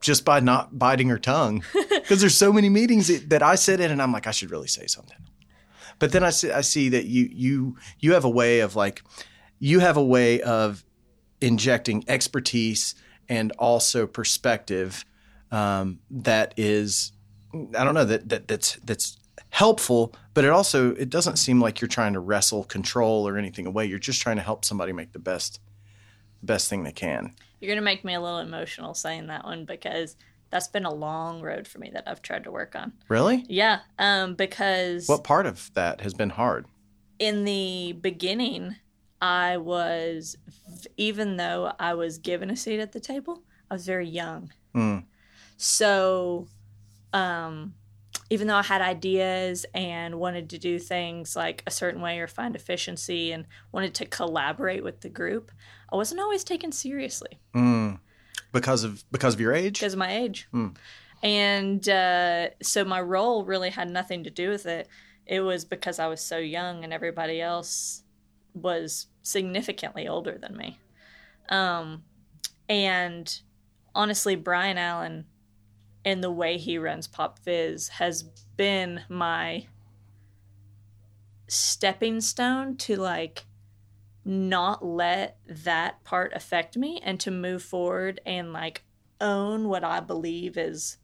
just 0.00 0.24
by 0.24 0.38
not 0.38 0.78
biting 0.78 1.08
her 1.08 1.18
tongue, 1.18 1.64
because 1.90 2.20
there's 2.20 2.36
so 2.36 2.52
many 2.52 2.68
meetings 2.68 3.26
that 3.26 3.42
I 3.42 3.56
sit 3.56 3.80
in, 3.80 3.90
and 3.90 4.00
I'm 4.00 4.12
like, 4.12 4.28
I 4.28 4.30
should 4.30 4.52
really 4.52 4.68
say 4.68 4.86
something. 4.86 5.18
But 6.02 6.10
then 6.10 6.24
I 6.24 6.30
see, 6.30 6.50
I 6.50 6.62
see 6.62 6.88
that 6.88 7.04
you 7.04 7.28
you 7.32 7.76
you 8.00 8.14
have 8.14 8.24
a 8.24 8.28
way 8.28 8.58
of 8.58 8.74
like, 8.74 9.04
you 9.60 9.78
have 9.78 9.96
a 9.96 10.02
way 10.02 10.42
of 10.42 10.84
injecting 11.40 12.02
expertise 12.08 12.96
and 13.28 13.52
also 13.52 14.08
perspective 14.08 15.04
um, 15.52 16.00
that 16.10 16.54
is 16.56 17.12
I 17.54 17.84
don't 17.84 17.94
know 17.94 18.04
that, 18.04 18.28
that 18.30 18.48
that's 18.48 18.80
that's 18.82 19.16
helpful, 19.50 20.12
but 20.34 20.44
it 20.44 20.50
also 20.50 20.92
it 20.96 21.08
doesn't 21.08 21.36
seem 21.36 21.60
like 21.60 21.80
you're 21.80 21.86
trying 21.86 22.14
to 22.14 22.20
wrestle 22.20 22.64
control 22.64 23.28
or 23.28 23.38
anything 23.38 23.68
away. 23.68 23.86
You're 23.86 24.00
just 24.00 24.20
trying 24.20 24.38
to 24.38 24.42
help 24.42 24.64
somebody 24.64 24.92
make 24.92 25.12
the 25.12 25.20
best 25.20 25.60
best 26.42 26.68
thing 26.68 26.82
they 26.82 26.90
can. 26.90 27.32
You're 27.60 27.70
gonna 27.70 27.84
make 27.84 28.04
me 28.04 28.14
a 28.14 28.20
little 28.20 28.40
emotional 28.40 28.94
saying 28.94 29.28
that 29.28 29.44
one 29.44 29.66
because 29.66 30.16
that's 30.52 30.68
been 30.68 30.84
a 30.84 30.92
long 30.92 31.40
road 31.40 31.66
for 31.66 31.78
me 31.78 31.90
that 31.94 32.04
I've 32.06 32.22
tried 32.22 32.44
to 32.44 32.52
work 32.52 32.76
on. 32.76 32.92
Really? 33.08 33.44
Yeah. 33.48 33.80
Um, 33.98 34.34
because 34.34 35.08
what 35.08 35.24
part 35.24 35.46
of 35.46 35.72
that 35.74 36.02
has 36.02 36.14
been 36.14 36.30
hard? 36.30 36.66
In 37.18 37.44
the 37.44 37.96
beginning, 38.00 38.76
I 39.20 39.56
was, 39.56 40.36
even 40.96 41.38
though 41.38 41.72
I 41.80 41.94
was 41.94 42.18
given 42.18 42.50
a 42.50 42.56
seat 42.56 42.80
at 42.80 42.92
the 42.92 43.00
table, 43.00 43.42
I 43.70 43.74
was 43.74 43.86
very 43.86 44.06
young. 44.06 44.52
Mm. 44.74 45.04
So, 45.56 46.48
um, 47.12 47.74
even 48.28 48.46
though 48.46 48.56
I 48.56 48.62
had 48.62 48.82
ideas 48.82 49.64
and 49.74 50.16
wanted 50.18 50.50
to 50.50 50.58
do 50.58 50.78
things 50.78 51.34
like 51.34 51.62
a 51.66 51.70
certain 51.70 52.02
way 52.02 52.18
or 52.18 52.26
find 52.26 52.54
efficiency 52.54 53.32
and 53.32 53.46
wanted 53.72 53.94
to 53.94 54.06
collaborate 54.06 54.84
with 54.84 55.00
the 55.00 55.08
group, 55.08 55.50
I 55.90 55.96
wasn't 55.96 56.20
always 56.20 56.44
taken 56.44 56.72
seriously. 56.72 57.38
Mm. 57.54 58.00
Because 58.52 58.84
of 58.84 59.04
because 59.10 59.34
of 59.34 59.40
your 59.40 59.52
age? 59.52 59.80
Because 59.80 59.94
of 59.94 59.98
my 59.98 60.14
age. 60.14 60.48
Mm. 60.52 60.76
And 61.22 61.88
uh, 61.88 62.48
so 62.62 62.84
my 62.84 63.00
role 63.00 63.44
really 63.44 63.70
had 63.70 63.88
nothing 63.88 64.24
to 64.24 64.30
do 64.30 64.50
with 64.50 64.66
it. 64.66 64.88
It 65.26 65.40
was 65.40 65.64
because 65.64 65.98
I 65.98 66.08
was 66.08 66.20
so 66.20 66.38
young 66.38 66.82
and 66.82 66.92
everybody 66.92 67.40
else 67.40 68.02
was 68.54 69.06
significantly 69.22 70.08
older 70.08 70.36
than 70.36 70.56
me. 70.56 70.78
Um, 71.48 72.02
and 72.68 73.40
honestly, 73.94 74.34
Brian 74.34 74.78
Allen 74.78 75.26
and 76.04 76.22
the 76.22 76.30
way 76.30 76.58
he 76.58 76.78
runs 76.78 77.06
Pop 77.06 77.38
Fizz 77.38 77.88
has 77.88 78.24
been 78.56 79.02
my 79.08 79.66
stepping 81.46 82.20
stone 82.20 82.76
to 82.78 82.96
like 82.96 83.44
not 84.24 84.84
let 84.84 85.38
that 85.46 86.02
part 86.04 86.32
affect 86.34 86.76
me 86.76 87.00
and 87.02 87.18
to 87.20 87.30
move 87.30 87.62
forward 87.62 88.20
and 88.24 88.52
like 88.52 88.84
own 89.20 89.68
what 89.68 89.84
I 89.84 90.00
believe 90.00 90.56
is 90.56 90.98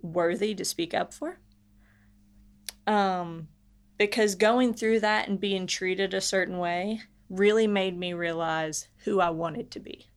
worthy 0.00 0.54
to 0.54 0.64
speak 0.64 0.94
up 0.94 1.12
for. 1.12 1.38
Um 2.86 3.48
because 3.96 4.34
going 4.34 4.74
through 4.74 5.00
that 5.00 5.28
and 5.28 5.40
being 5.40 5.66
treated 5.66 6.14
a 6.14 6.20
certain 6.20 6.58
way 6.58 7.00
really 7.30 7.66
made 7.66 7.98
me 7.98 8.12
realize 8.12 8.88
who 9.04 9.20
I 9.20 9.30
wanted 9.30 9.70
to 9.72 9.80
be. 9.80 10.08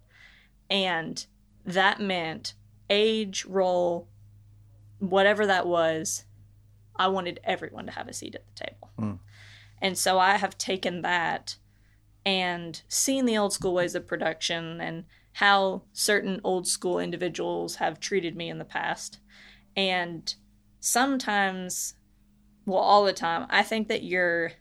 And 0.70 1.26
that 1.66 2.00
meant 2.00 2.54
age, 2.90 3.46
role, 3.46 4.08
whatever 5.00 5.46
that 5.46 5.68
was, 5.68 6.26
I 6.96 7.08
wanted 7.08 7.40
everyone 7.44 7.86
to 7.86 7.92
have 7.92 8.08
a 8.08 8.14
seat 8.14 8.36
at 8.36 8.44
the 8.48 8.66
table. 8.66 8.90
Mm. 9.00 9.20
And 9.82 9.98
so 9.98 10.18
I 10.18 10.38
have 10.38 10.58
taken 10.58 11.02
that 11.04 11.58
and 12.28 12.82
seen 12.90 13.26
the 13.26 13.38
old 13.38 13.54
school 13.54 13.74
ways 13.74 13.96
of 13.96 14.06
production 14.06 14.82
and 14.82 15.06
how 15.32 15.84
certain 15.94 16.42
old 16.44 16.68
school 16.68 17.00
individuals 17.00 17.78
have 17.78 18.02
treated 18.02 18.36
me 18.36 18.50
in 18.50 18.58
the 18.58 18.66
past. 18.66 19.20
And 19.78 20.36
sometimes, 20.82 21.94
well, 22.66 22.80
all 22.80 23.06
the 23.06 23.14
time, 23.14 23.48
I 23.50 23.64
think 23.64 23.88
that 23.88 24.04
your 24.04 24.52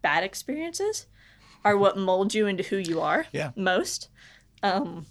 bad 0.00 0.22
experiences 0.22 1.06
are 1.64 1.76
what 1.76 1.98
mold 1.98 2.34
you 2.34 2.46
into 2.46 2.62
who 2.62 2.76
you 2.76 3.00
are 3.00 3.26
yeah. 3.32 3.50
most. 3.56 4.08
Um, 4.62 5.06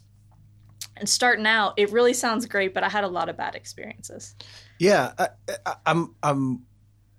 and 0.96 1.10
starting 1.10 1.46
out, 1.46 1.74
it 1.76 1.92
really 1.92 2.14
sounds 2.14 2.46
great, 2.46 2.74
but 2.74 2.86
I 2.86 2.90
had 2.90 3.04
a 3.04 3.10
lot 3.10 3.28
of 3.28 3.36
bad 3.36 3.56
experiences. 3.56 4.34
Yeah, 4.80 5.12
I, 5.18 5.28
am 5.86 6.16
I'm, 6.24 6.66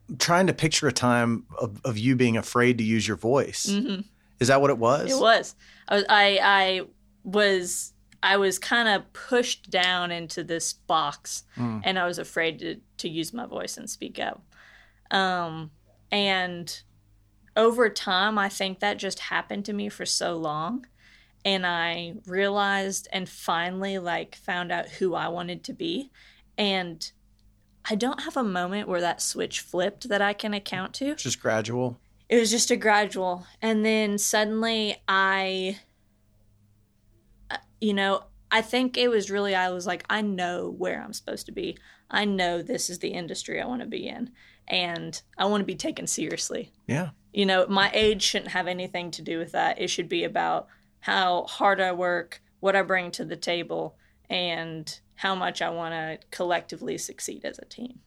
I'm 0.09 0.19
trying 0.19 0.47
to 0.47 0.55
picture 0.55 0.89
a 0.89 0.93
time 0.93 1.45
of, 1.59 1.79
of 1.85 1.99
you 1.99 2.17
being 2.17 2.39
afraid 2.39 2.79
to 2.79 2.85
use 2.85 3.07
your 3.07 3.19
voice. 3.19 3.67
Mm-hmm. 3.67 4.01
Is 4.43 4.49
that 4.49 4.61
what 4.61 4.71
it 4.71 4.79
was? 4.79 5.11
It 5.11 5.19
was. 5.19 5.55
I 5.89 5.95
was. 5.95 6.05
I, 6.09 6.39
I 6.43 6.81
was. 7.25 7.93
I 8.25 8.37
was 8.37 8.59
kind 8.59 8.89
of 8.89 9.13
pushed 9.13 9.71
down 9.71 10.13
into 10.13 10.45
this 10.45 10.73
box, 10.73 11.45
mm. 11.57 11.81
and 11.83 11.99
I 11.99 12.07
was 12.07 12.19
afraid 12.19 12.59
to 12.61 12.77
to 12.99 13.09
use 13.09 13.33
my 13.33 13.47
voice 13.47 13.77
and 13.77 13.89
speak 13.89 14.19
up. 14.19 14.43
Um, 15.11 15.71
and 16.11 16.83
over 17.57 17.89
time, 17.89 18.39
I 18.39 18.49
think 18.49 18.81
that 18.81 18.99
just 18.99 19.19
happened 19.19 19.65
to 19.67 19.73
me 19.73 19.89
for 19.89 20.07
so 20.07 20.37
long 20.37 20.87
and 21.45 21.67
I 21.67 22.15
realized 22.27 23.09
and 23.13 23.29
finally 23.29 23.99
like 23.99 24.37
found 24.37 24.71
out 24.71 24.89
who 24.89 25.15
I 25.15 25.29
wanted 25.29 25.65
to 25.65 25.73
be 25.73 26.11
and 26.57 27.11
I 27.91 27.95
don't 27.97 28.23
have 28.23 28.37
a 28.37 28.45
moment 28.45 28.89
where 28.89 29.01
that 29.01 29.21
switch 29.21 29.61
flipped 29.61 30.09
that 30.09 30.23
I 30.23 30.35
can 30.35 30.55
account 30.55 30.95
to. 30.95 31.07
It's 31.07 31.25
just 31.25 31.41
gradual. 31.41 31.99
It 32.33 32.41
was 32.41 32.51
just 32.51 32.71
a 32.71 32.77
gradual 32.77 33.47
and 33.61 33.85
then 33.85 34.17
suddenly 34.17 34.97
I 35.07 35.79
uh, 37.51 37.59
you 37.79 37.93
know, 37.93 38.25
I 38.51 38.63
think 38.63 38.97
it 38.97 39.09
was 39.09 39.31
really 39.31 39.55
I 39.55 39.69
was 39.69 39.87
like 39.87 40.03
I 40.09 40.23
know 40.23 40.71
where 40.71 41.03
I'm 41.03 41.13
supposed 41.13 41.45
to 41.45 41.53
be. 41.53 41.77
I 42.11 42.25
know 42.25 42.63
this 42.63 42.89
is 42.89 43.01
the 43.01 43.11
industry 43.11 43.61
I 43.61 43.67
want 43.67 43.83
to 43.83 43.87
be 43.87 44.09
in 44.09 44.31
and 44.67 45.21
I 45.37 45.45
want 45.45 45.61
to 45.61 45.67
be 45.67 45.75
taken 45.75 46.07
seriously. 46.07 46.73
Yeah. 46.87 47.11
You 47.35 47.45
know, 47.45 47.67
my 47.69 47.91
age 47.93 48.23
shouldn't 48.23 48.53
have 48.53 48.67
anything 48.67 49.11
to 49.11 49.21
do 49.21 49.39
with 49.39 49.53
that. 49.53 49.79
It 49.79 49.91
should 49.91 50.09
be 50.09 50.25
about 50.25 50.69
how 51.01 51.43
hard 51.43 51.83
I 51.83 51.93
work, 51.93 52.41
what 52.61 52.75
I 52.75 52.81
bring 52.81 53.11
to 53.11 53.27
the 53.27 53.37
table, 53.37 53.99
and 54.31 55.01
how 55.17 55.35
much 55.35 55.61
I 55.61 55.69
want 55.69 55.93
to 55.93 56.27
collectively 56.31 56.97
succeed 56.97 57.45
as 57.45 57.59
a 57.59 57.67
team. 57.67 57.99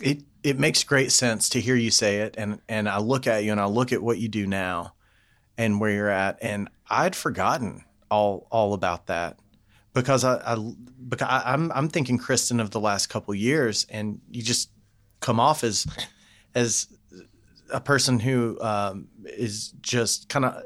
It 0.00 0.22
it 0.46 0.60
makes 0.60 0.84
great 0.84 1.10
sense 1.10 1.48
to 1.50 1.60
hear 1.60 1.74
you 1.74 1.90
say 1.90 2.18
it, 2.18 2.36
and 2.38 2.60
and 2.68 2.88
I 2.88 2.98
look 2.98 3.26
at 3.26 3.42
you 3.42 3.50
and 3.50 3.60
I 3.60 3.66
look 3.66 3.92
at 3.92 4.00
what 4.00 4.18
you 4.18 4.28
do 4.28 4.46
now, 4.46 4.94
and 5.58 5.80
where 5.80 5.90
you're 5.90 6.08
at, 6.08 6.38
and 6.40 6.68
I'd 6.88 7.16
forgotten 7.16 7.84
all 8.12 8.46
all 8.52 8.72
about 8.72 9.06
that 9.06 9.38
because 9.92 10.22
I, 10.22 10.36
I 10.36 10.72
because 11.08 11.26
I, 11.28 11.52
am 11.52 11.72
I'm, 11.72 11.72
I'm 11.72 11.88
thinking 11.88 12.16
Kristen 12.16 12.60
of 12.60 12.70
the 12.70 12.78
last 12.78 13.08
couple 13.08 13.34
years, 13.34 13.86
and 13.90 14.20
you 14.30 14.40
just 14.40 14.70
come 15.18 15.40
off 15.40 15.64
as 15.64 15.84
as 16.54 16.86
a 17.72 17.80
person 17.80 18.20
who 18.20 18.56
um, 18.60 19.08
is 19.24 19.70
just 19.80 20.28
kind 20.28 20.44
of 20.44 20.62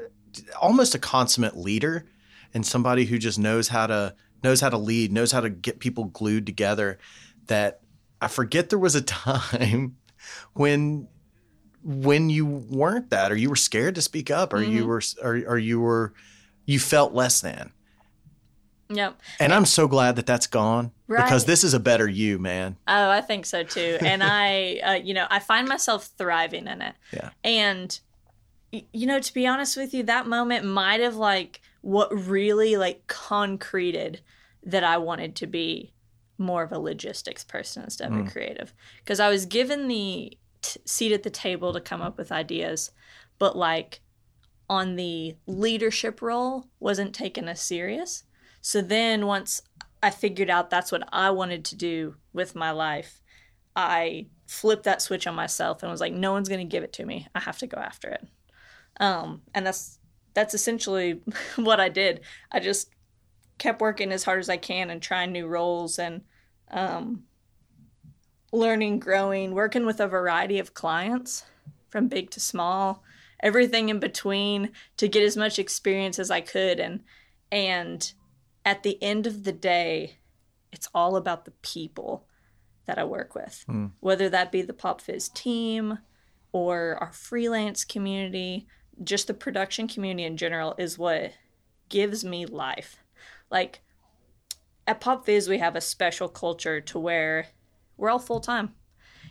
almost 0.61 0.95
a 0.95 0.99
consummate 0.99 1.57
leader 1.57 2.05
and 2.53 2.67
somebody 2.67 3.07
who 3.07 3.19
just 3.19 3.39
knows 3.39 3.69
how 3.69 3.87
to 3.87 4.15
knows 4.45 4.61
how 4.61 4.69
to 4.69 4.77
lead, 4.77 5.11
knows 5.11 5.33
how 5.33 5.41
to 5.41 5.49
get 5.49 5.79
people 5.79 6.05
glued 6.05 6.45
together. 6.45 6.99
That 7.47 7.81
I 8.21 8.29
forget 8.29 8.71
there 8.71 8.79
was 8.79 8.95
a 8.95 9.03
time 9.03 9.97
when 10.55 11.09
when 11.83 12.29
you 12.29 12.45
weren't 12.45 13.11
that, 13.11 13.33
or 13.33 13.37
you 13.37 13.49
were 13.49 13.57
scared 13.57 13.95
to 13.95 14.03
speak 14.03 14.31
up, 14.31 14.53
or 14.53 14.59
mm-hmm. 14.59 14.73
you 14.73 14.87
were, 14.87 15.01
or, 15.23 15.43
or 15.47 15.59
you 15.59 15.81
were, 15.81 16.13
you 16.67 16.79
felt 16.79 17.15
less 17.15 17.41
than. 17.41 17.73
Yep. 18.91 19.21
And 19.39 19.55
I'm 19.55 19.65
so 19.65 19.87
glad 19.87 20.17
that 20.17 20.27
that's 20.27 20.49
gone 20.49 20.91
right. 21.07 21.25
because 21.25 21.45
this 21.45 21.63
is 21.63 21.75
a 21.75 21.81
better 21.81 22.09
you, 22.09 22.39
man. 22.39 22.77
Oh, 22.89 23.09
I 23.11 23.21
think 23.21 23.47
so 23.47 23.63
too. 23.63 23.99
And 24.01 24.23
I, 24.23 24.81
uh, 24.85 24.93
you 24.95 25.15
know, 25.15 25.27
I 25.31 25.39
find 25.39 25.69
myself 25.69 26.11
thriving 26.19 26.67
in 26.67 26.83
it. 26.83 26.95
Yeah. 27.13 27.31
And 27.45 27.99
you 28.93 29.07
know, 29.07 29.19
to 29.19 29.35
be 29.35 29.47
honest 29.47 29.77
with 29.77 29.95
you, 29.95 30.03
that 30.05 30.27
moment 30.27 30.65
might 30.65 31.01
have 31.01 31.17
like 31.17 31.61
what 31.83 32.13
really 32.13 32.77
like 32.77 33.07
concreted 33.07 34.21
that 34.65 34.85
I 34.85 34.99
wanted 34.99 35.37
to 35.37 35.47
be 35.47 35.93
more 36.41 36.63
of 36.63 36.73
a 36.73 36.79
logistics 36.79 37.45
person 37.45 37.85
instead 37.85 38.11
of 38.11 38.27
a 38.27 38.31
creative 38.31 38.75
because 38.99 39.21
I 39.21 39.29
was 39.29 39.47
given 39.47 39.87
the 39.87 40.37
t- 40.63 40.81
seat 40.85 41.13
at 41.13 41.23
the 41.23 41.31
table 41.31 41.73
to 41.73 41.81
come 41.81 42.03
up 42.03 42.19
with 42.19 42.33
ideas, 42.33 42.91
but 43.39 43.57
like 43.57 44.01
on 44.69 44.97
the 44.97 45.37
leadership 45.47 46.23
role 46.23 46.67
wasn't 46.79 47.15
taken 47.15 47.49
as 47.49 47.61
serious. 47.61 48.25
So 48.61 48.81
then 48.81 49.27
once 49.27 49.63
I 50.03 50.11
figured 50.11 50.51
out 50.51 50.71
that's 50.71 50.91
what 50.91 51.09
I 51.13 51.31
wanted 51.31 51.65
to 51.67 51.77
do 51.77 52.17
with 52.33 52.55
my 52.55 52.71
life, 52.71 53.21
I 53.77 54.27
flipped 54.47 54.85
that 54.85 55.03
switch 55.03 55.27
on 55.27 55.35
myself 55.35 55.83
and 55.83 55.91
was 55.91 56.01
like, 56.01 56.13
no 56.13 56.33
one's 56.33 56.49
going 56.49 56.67
to 56.67 56.71
give 56.71 56.85
it 56.85 56.93
to 56.95 57.05
me. 57.05 57.27
I 57.35 57.41
have 57.41 57.59
to 57.59 57.67
go 57.67 57.79
after 57.79 58.09
it. 58.09 58.27
Um, 58.99 59.43
and 59.55 59.67
that's 59.67 59.99
that's 60.35 60.55
essentially 60.55 61.21
what 61.57 61.81
I 61.81 61.89
did. 61.89 62.21
I 62.53 62.61
just 62.61 62.91
kept 63.59 63.81
working 63.81 64.11
as 64.11 64.25
hard 64.25 64.41
as 64.41 64.49
I 64.49 64.57
can 64.57 64.91
and 64.91 65.03
trying 65.03 65.33
new 65.33 65.47
roles 65.47 65.99
and 65.99 66.23
um, 66.71 67.25
learning, 68.53 68.99
growing, 68.99 69.53
working 69.53 69.87
with 69.87 70.01
a 70.01 70.09
variety 70.09 70.59
of 70.59 70.75
clients 70.75 71.45
from 71.89 72.09
big 72.09 72.31
to 72.31 72.41
small, 72.41 73.03
everything 73.43 73.89
in 73.89 74.01
between 74.01 74.71
to 74.97 75.09
get 75.09 75.23
as 75.23 75.37
much 75.37 75.59
experience 75.59 76.19
as 76.19 76.31
I 76.31 76.41
could 76.41 76.81
and 76.81 77.03
and 77.53 78.13
at 78.65 78.83
the 78.83 79.03
end 79.03 79.27
of 79.27 79.45
the 79.45 79.53
day, 79.53 80.19
it's 80.73 80.89
all 80.95 81.17
about 81.17 81.45
the 81.45 81.53
people 81.63 82.27
that 82.87 82.99
I 82.99 83.05
work 83.05 83.35
with, 83.35 83.65
whether 84.01 84.29
that 84.29 84.53
be 84.53 84.63
the 84.63 84.73
Pop 84.73 85.01
Fizz 85.01 85.29
team 85.31 85.99
or 86.53 86.97
our 87.01 87.13
freelance 87.13 87.85
community, 87.85 88.67
just 89.03 89.27
the 89.27 89.35
production 89.35 89.89
community 89.89 90.25
in 90.25 90.37
general 90.37 90.75
is 90.79 90.99
what 90.99 91.33
gives 91.89 92.25
me 92.25 92.47
life. 92.47 92.99
Like 93.51 93.81
at 94.87 95.01
Pop 95.01 95.25
Fizz, 95.27 95.49
we 95.49 95.59
have 95.59 95.77
a 95.77 95.81
special 95.81 96.29
culture 96.29 96.81
to 96.81 96.99
where 96.99 97.49
we're 97.97 98.11
all 98.11 98.19
full 98.19 98.41
time. 98.41 98.75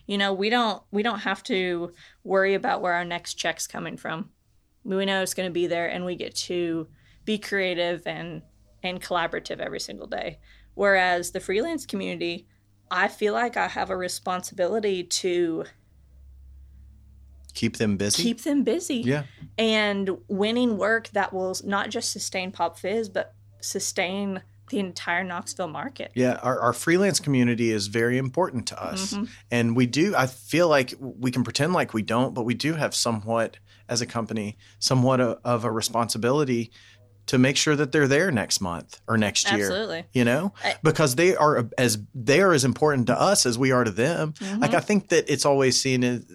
You 0.05 0.17
know, 0.17 0.33
we 0.33 0.49
don't 0.49 0.81
we 0.91 1.03
don't 1.03 1.19
have 1.19 1.43
to 1.43 1.93
worry 2.23 2.53
about 2.53 2.81
where 2.81 2.93
our 2.93 3.05
next 3.05 3.35
check's 3.35 3.67
coming 3.67 3.97
from. 3.97 4.29
We 4.83 5.05
know 5.05 5.21
it's 5.21 5.33
going 5.33 5.49
to 5.49 5.53
be 5.53 5.67
there, 5.67 5.87
and 5.87 6.05
we 6.05 6.15
get 6.15 6.35
to 6.35 6.87
be 7.25 7.37
creative 7.37 8.07
and 8.07 8.41
and 8.81 9.01
collaborative 9.01 9.59
every 9.59 9.79
single 9.79 10.07
day. 10.07 10.39
Whereas 10.73 11.31
the 11.31 11.39
freelance 11.39 11.85
community, 11.85 12.47
I 12.89 13.07
feel 13.07 13.33
like 13.33 13.57
I 13.57 13.67
have 13.67 13.89
a 13.89 13.97
responsibility 13.97 15.03
to 15.03 15.65
Keep 17.53 17.77
them 17.77 17.97
busy. 17.97 18.23
keep 18.23 18.43
them 18.43 18.63
busy 18.63 18.97
yeah. 18.97 19.23
and 19.57 20.09
winning 20.27 20.77
work 20.77 21.09
that 21.09 21.33
will 21.33 21.55
not 21.65 21.89
just 21.89 22.11
sustain 22.11 22.51
Pop 22.51 22.79
Fizz, 22.79 23.09
but 23.09 23.33
sustain 23.59 24.41
the 24.69 24.79
entire 24.79 25.23
Knoxville 25.23 25.67
market. 25.67 26.11
Yeah, 26.15 26.39
our, 26.41 26.59
our 26.59 26.73
freelance 26.73 27.19
community 27.19 27.71
is 27.71 27.87
very 27.87 28.17
important 28.17 28.67
to 28.67 28.83
us. 28.83 29.13
Mm-hmm. 29.13 29.25
And 29.51 29.75
we 29.75 29.85
do, 29.85 30.15
I 30.15 30.27
feel 30.27 30.67
like 30.67 30.93
we 30.99 31.31
can 31.31 31.43
pretend 31.43 31.73
like 31.73 31.93
we 31.93 32.01
don't, 32.01 32.33
but 32.33 32.43
we 32.43 32.53
do 32.53 32.73
have 32.73 32.95
somewhat, 32.95 33.57
as 33.89 34.01
a 34.01 34.05
company, 34.05 34.57
somewhat 34.77 35.19
a, 35.19 35.39
of 35.43 35.65
a 35.65 35.71
responsibility 35.71 36.71
to 37.25 37.37
make 37.37 37.57
sure 37.57 37.75
that 37.75 37.91
they're 37.91 38.07
there 38.07 38.31
next 38.31 38.61
month 38.61 39.01
or 39.07 39.17
next 39.17 39.51
year. 39.51 39.65
Absolutely. 39.65 40.05
You 40.13 40.25
know, 40.25 40.53
because 40.83 41.15
they 41.15 41.35
are 41.35 41.67
as 41.77 41.99
they 42.15 42.41
are 42.41 42.53
as 42.53 42.63
important 42.63 43.07
to 43.07 43.19
us 43.19 43.45
as 43.45 43.57
we 43.57 43.71
are 43.71 43.83
to 43.83 43.91
them. 43.91 44.33
Mm-hmm. 44.33 44.59
Like 44.59 44.73
I 44.73 44.79
think 44.79 45.09
that 45.09 45.31
it's 45.31 45.45
always 45.45 45.79
seen 45.79 46.03
as 46.03 46.25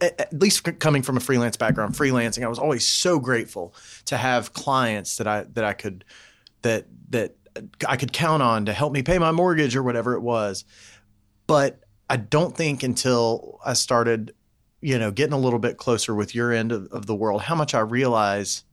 at 0.00 0.32
least 0.32 0.64
coming 0.80 1.02
from 1.02 1.16
a 1.16 1.20
freelance 1.20 1.56
background, 1.56 1.94
freelancing, 1.94 2.44
I 2.44 2.48
was 2.48 2.58
always 2.58 2.86
so 2.86 3.18
grateful 3.18 3.74
to 4.06 4.16
have 4.16 4.52
clients 4.52 5.16
that 5.16 5.26
I 5.26 5.44
that 5.54 5.64
I 5.64 5.72
could 5.72 6.04
that 6.62 6.86
that 7.10 7.36
I 7.86 7.96
could 7.96 8.12
count 8.12 8.42
on 8.42 8.66
to 8.66 8.72
help 8.72 8.92
me 8.92 9.02
pay 9.02 9.18
my 9.18 9.30
mortgage 9.30 9.76
or 9.76 9.82
whatever 9.82 10.14
it 10.14 10.20
was. 10.20 10.64
But 11.46 11.80
I 12.08 12.16
don't 12.16 12.56
think 12.56 12.82
until 12.82 13.58
I 13.64 13.74
started, 13.74 14.34
you 14.80 14.98
know, 14.98 15.10
getting 15.10 15.34
a 15.34 15.38
little 15.38 15.58
bit 15.58 15.76
closer 15.76 16.14
with 16.14 16.34
your 16.34 16.52
end 16.52 16.72
of, 16.72 16.86
of 16.86 17.06
the 17.06 17.14
world, 17.14 17.42
how 17.42 17.54
much 17.54 17.74
I 17.74 17.80
realize 17.80 18.64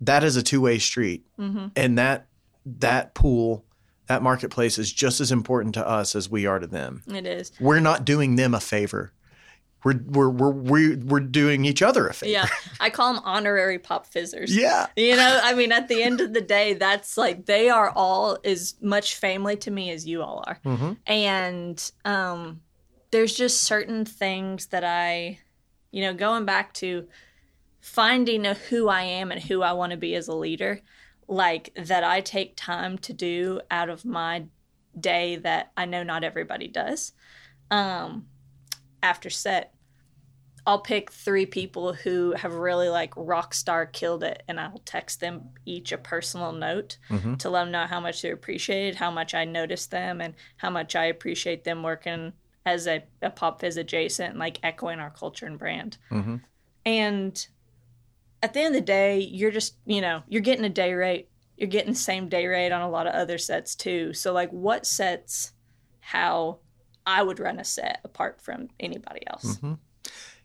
that 0.00 0.22
is 0.22 0.36
a 0.36 0.42
two 0.42 0.60
way 0.60 0.78
street, 0.78 1.24
mm-hmm. 1.38 1.68
and 1.74 1.98
that 1.98 2.28
that 2.64 3.14
pool, 3.14 3.64
that 4.06 4.22
marketplace 4.22 4.78
is 4.78 4.92
just 4.92 5.20
as 5.20 5.32
important 5.32 5.74
to 5.74 5.86
us 5.86 6.14
as 6.14 6.30
we 6.30 6.46
are 6.46 6.58
to 6.58 6.66
them 6.66 7.02
It 7.08 7.26
is. 7.26 7.52
we're 7.58 7.80
not 7.80 8.04
doing 8.04 8.36
them 8.36 8.54
a 8.54 8.60
favor. 8.60 9.12
We're 9.84 10.00
we're 10.06 10.28
we're 10.28 10.50
we're, 10.50 10.96
we're 10.98 11.20
doing 11.20 11.64
each 11.64 11.82
other 11.82 12.08
a 12.08 12.14
favor. 12.14 12.32
Yeah. 12.32 12.48
I 12.80 12.90
call 12.90 13.14
them 13.14 13.22
honorary 13.24 13.78
Pop 13.78 14.06
Fizzers. 14.06 14.54
Yeah. 14.54 14.86
You 14.96 15.16
know, 15.16 15.40
I 15.42 15.54
mean, 15.54 15.72
at 15.72 15.88
the 15.88 16.02
end 16.02 16.20
of 16.20 16.32
the 16.32 16.40
day, 16.40 16.74
that's 16.74 17.16
like 17.16 17.46
they 17.46 17.68
are 17.68 17.90
all 17.90 18.38
as 18.44 18.74
much 18.80 19.16
family 19.16 19.56
to 19.58 19.70
me 19.70 19.90
as 19.90 20.06
you 20.06 20.22
all 20.22 20.44
are. 20.46 20.60
And 21.06 21.92
um, 22.04 22.60
there's 23.10 23.34
just 23.34 23.62
certain 23.62 24.04
things 24.04 24.66
that 24.66 24.84
I, 24.84 25.38
you 25.90 26.02
know, 26.02 26.14
going 26.14 26.44
back 26.44 26.74
to 26.74 27.06
finding 27.80 28.46
a 28.46 28.54
who 28.54 28.88
I 28.88 29.02
am 29.02 29.30
and 29.30 29.40
who 29.40 29.62
I 29.62 29.72
want 29.72 29.92
to 29.92 29.96
be 29.96 30.14
as 30.14 30.28
a 30.28 30.34
leader, 30.34 30.80
like 31.28 31.72
that 31.76 32.02
I 32.02 32.20
take 32.20 32.56
time 32.56 32.98
to 32.98 33.12
do 33.12 33.60
out 33.70 33.88
of 33.88 34.04
my 34.04 34.44
day 34.98 35.36
that 35.36 35.70
I 35.76 35.84
know 35.84 36.02
not 36.02 36.24
everybody 36.24 36.66
does. 36.68 37.12
Um, 37.70 38.26
after 39.02 39.30
set, 39.30 39.74
I'll 40.66 40.80
pick 40.80 41.10
three 41.10 41.46
people 41.46 41.94
who 41.94 42.32
have 42.32 42.52
really 42.54 42.90
like 42.90 43.14
rock 43.16 43.54
star 43.54 43.86
killed 43.86 44.22
it, 44.22 44.42
and 44.48 44.60
I'll 44.60 44.82
text 44.84 45.20
them 45.20 45.50
each 45.64 45.92
a 45.92 45.98
personal 45.98 46.52
note 46.52 46.98
mm-hmm. 47.08 47.36
to 47.36 47.48
let 47.48 47.64
them 47.64 47.72
know 47.72 47.86
how 47.86 48.00
much 48.00 48.20
they 48.20 48.30
appreciate 48.30 48.88
it, 48.88 48.96
how 48.96 49.10
much 49.10 49.34
I 49.34 49.46
noticed 49.46 49.90
them, 49.90 50.20
and 50.20 50.34
how 50.58 50.68
much 50.68 50.94
I 50.94 51.06
appreciate 51.06 51.64
them 51.64 51.82
working 51.82 52.34
as 52.66 52.86
a, 52.86 53.02
a 53.22 53.30
pop 53.30 53.60
fizz 53.60 53.78
adjacent 53.78 54.30
and 54.32 54.38
like 54.38 54.58
echoing 54.62 54.98
our 54.98 55.08
culture 55.08 55.46
and 55.46 55.58
brand. 55.58 55.96
Mm-hmm. 56.10 56.36
And 56.84 57.46
at 58.42 58.52
the 58.52 58.60
end 58.60 58.74
of 58.74 58.80
the 58.82 58.86
day, 58.86 59.20
you're 59.20 59.50
just 59.50 59.76
you 59.86 60.02
know 60.02 60.22
you're 60.28 60.42
getting 60.42 60.66
a 60.66 60.70
day 60.70 60.92
rate. 60.92 61.30
You're 61.56 61.68
getting 61.68 61.92
the 61.92 61.98
same 61.98 62.28
day 62.28 62.46
rate 62.46 62.72
on 62.72 62.82
a 62.82 62.90
lot 62.90 63.06
of 63.06 63.14
other 63.14 63.38
sets 63.38 63.74
too. 63.74 64.12
So 64.12 64.34
like, 64.34 64.50
what 64.50 64.84
sets 64.86 65.52
how 66.00 66.58
I 67.08 67.22
would 67.22 67.40
run 67.40 67.58
a 67.58 67.64
set 67.64 68.00
apart 68.04 68.40
from 68.42 68.68
anybody 68.78 69.26
else? 69.26 69.58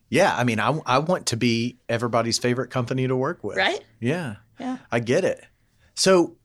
Yeah. 0.10 0.36
I 0.36 0.44
mean, 0.44 0.60
I, 0.60 0.80
I 0.86 1.00
want 1.00 1.28
to 1.28 1.38
be 1.38 1.78
everybody's 1.90 2.40
favorite 2.40 2.70
company 2.70 3.08
to 3.08 3.16
work 3.16 3.44
with. 3.44 3.58
Right? 3.58 3.84
Yeah. 4.00 4.36
Yeah. 4.60 4.78
I 4.92 5.00
get 5.00 5.26
it. 5.26 5.44
So, 5.96 6.38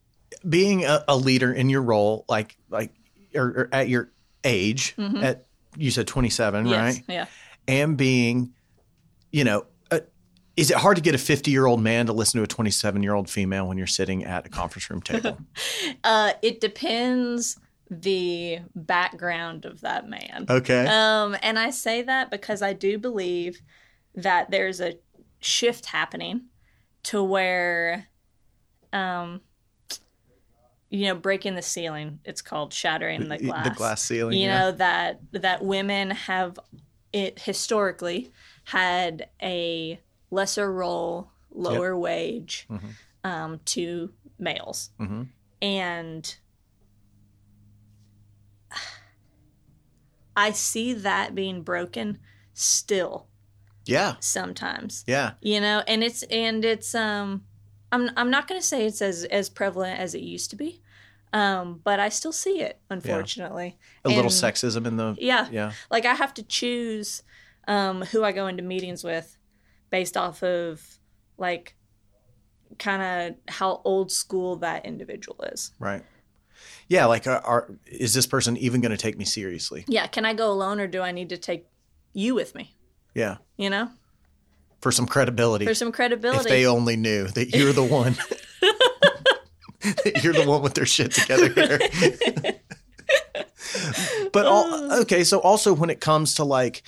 being 0.48 0.84
a, 0.84 1.04
a 1.08 1.16
leader 1.16 1.52
in 1.52 1.68
your 1.70 1.82
role, 1.82 2.24
like 2.28 2.56
like 2.68 2.92
or, 3.34 3.46
or 3.46 3.68
at 3.72 3.88
your 3.88 4.10
age, 4.44 4.94
at 4.98 5.46
you 5.76 5.90
said 5.90 6.06
twenty 6.06 6.30
seven, 6.30 6.66
Yes. 6.66 6.78
right? 6.96 7.04
Yeah. 7.08 7.26
And 7.66 7.96
being, 7.96 8.52
you 9.32 9.44
know. 9.44 9.66
uh 9.90 10.00
is 10.56 10.70
it 10.72 10.76
hard 10.76 10.96
to 10.96 11.02
get 11.02 11.14
a 11.14 11.18
50 11.18 11.50
year 11.52 11.66
old 11.66 11.80
man 11.80 12.06
to 12.06 12.12
listen 12.12 12.38
to 12.38 12.44
a 12.44 12.46
27 12.48 13.02
year 13.04 13.14
old 13.14 13.30
female 13.30 13.68
when 13.68 13.78
you're 13.78 13.86
sitting 13.86 14.24
at 14.24 14.44
a 14.44 14.48
conference 14.48 14.90
room 14.90 15.00
table? 15.02 15.38
Uh, 16.04 16.32
it 16.42 16.60
depends 16.60 17.58
the 17.90 18.58
background 18.74 19.64
of 19.64 19.80
that 19.80 20.08
man. 20.08 20.46
Okay. 20.48 20.86
Um, 20.86 21.36
and 21.42 21.58
I 21.58 21.70
say 21.70 22.02
that 22.02 22.30
because 22.30 22.62
I 22.62 22.72
do 22.72 22.98
believe 22.98 23.60
that 24.14 24.50
there's 24.50 24.80
a 24.80 24.98
shift 25.40 25.86
happening 25.86 26.42
to 27.04 27.22
where, 27.22 28.08
um, 28.92 29.40
you 30.90 31.06
know, 31.06 31.14
breaking 31.14 31.54
the 31.54 31.62
ceiling. 31.62 32.18
It's 32.24 32.42
called 32.42 32.72
shattering 32.72 33.28
the 33.28 33.38
glass. 33.38 33.68
The 33.68 33.74
glass 33.74 34.02
ceiling. 34.02 34.38
you 34.38 34.46
yeah. 34.46 34.58
know 34.58 34.72
that 34.72 35.20
that 35.32 35.64
women 35.64 36.10
have 36.10 36.58
it 37.12 37.38
historically 37.38 38.30
had 38.64 39.28
a 39.42 40.00
lesser 40.30 40.70
role 40.72 41.30
lower 41.50 41.96
wage 41.96 42.66
Mm-hmm. 42.70 42.86
um, 43.24 43.60
to 43.66 44.12
males 44.38 44.90
and 45.62 46.36
i 50.38 50.50
see 50.52 50.92
that 50.94 51.34
being 51.34 51.62
broken 51.62 52.18
still 52.54 53.26
yeah. 53.84 54.14
sometimes 54.20 55.04
Yeah. 55.06 55.32
you 55.40 55.60
know 55.60 55.82
and 55.88 56.02
it's 56.04 56.22
and 56.24 56.64
it's 56.64 56.94
um 56.94 57.44
i'm 57.92 58.10
i'm 58.16 58.30
not 58.30 58.46
going 58.48 58.60
to 58.60 58.66
say 58.66 58.86
it's 58.86 59.00
as 59.02 59.24
as 59.24 59.48
prevalent 59.48 59.98
as 59.98 60.14
it 60.14 60.20
used 60.22 60.50
to 60.50 60.56
be 60.56 60.80
um 61.32 61.80
but 61.84 61.98
i 62.00 62.08
still 62.08 62.32
see 62.32 62.60
it 62.60 62.80
unfortunately 62.90 63.78
A 64.04 64.08
little 64.08 64.30
sexism 64.30 64.86
in 64.86 64.96
the. 64.96 65.16
yeah 65.18 65.48
Yeah. 65.50 65.72
like 65.90 66.04
i 66.06 66.14
have 66.14 66.32
to 66.34 66.42
choose 66.42 67.22
um 67.66 68.02
who 68.02 68.24
i 68.24 68.32
go 68.32 68.46
into 68.46 68.62
meetings 68.62 69.02
with 69.04 69.36
based 69.90 70.16
off 70.16 70.42
of 70.42 70.82
like 71.38 71.74
kind 72.78 73.02
of 73.02 73.36
how 73.54 73.80
old 73.84 74.12
school 74.12 74.56
that 74.56 74.84
individual 74.86 75.40
is 75.52 75.72
Right. 75.78 76.02
Yeah. 76.88 77.06
Like, 77.06 77.26
are, 77.26 77.40
are, 77.40 77.68
is 77.86 78.14
this 78.14 78.26
person 78.26 78.56
even 78.56 78.80
going 78.80 78.92
to 78.92 78.96
take 78.96 79.18
me 79.18 79.24
seriously? 79.24 79.84
yeah 79.88 80.06
can 80.06 80.24
i 80.24 80.34
go 80.34 80.50
alone 80.50 80.80
or 80.80 80.86
do 80.86 81.02
i 81.02 81.12
need 81.12 81.28
to 81.28 81.36
take 81.36 81.66
you 82.12 82.34
with 82.34 82.54
me 82.54 82.74
Yeah. 83.14 83.36
you 83.56 83.70
know 83.70 83.90
for 84.80 84.92
some 84.92 85.06
credibility. 85.06 85.66
for 85.66 85.74
some 85.74 85.92
credibility. 85.92 86.40
if 86.40 86.44
they 86.44 86.66
only 86.66 86.96
knew 86.96 87.26
that 87.28 87.54
you're 87.54 87.72
the 87.72 87.82
one. 87.82 88.16
you're 90.22 90.32
the 90.32 90.46
one 90.46 90.62
with 90.62 90.74
their 90.74 90.86
shit 90.86 91.12
together 91.12 91.48
here. 91.48 91.78
but 94.32 94.46
all, 94.46 94.64
oh. 94.66 95.00
okay, 95.02 95.24
so 95.24 95.40
also 95.40 95.72
when 95.72 95.90
it 95.90 96.00
comes 96.00 96.34
to 96.34 96.44
like 96.44 96.82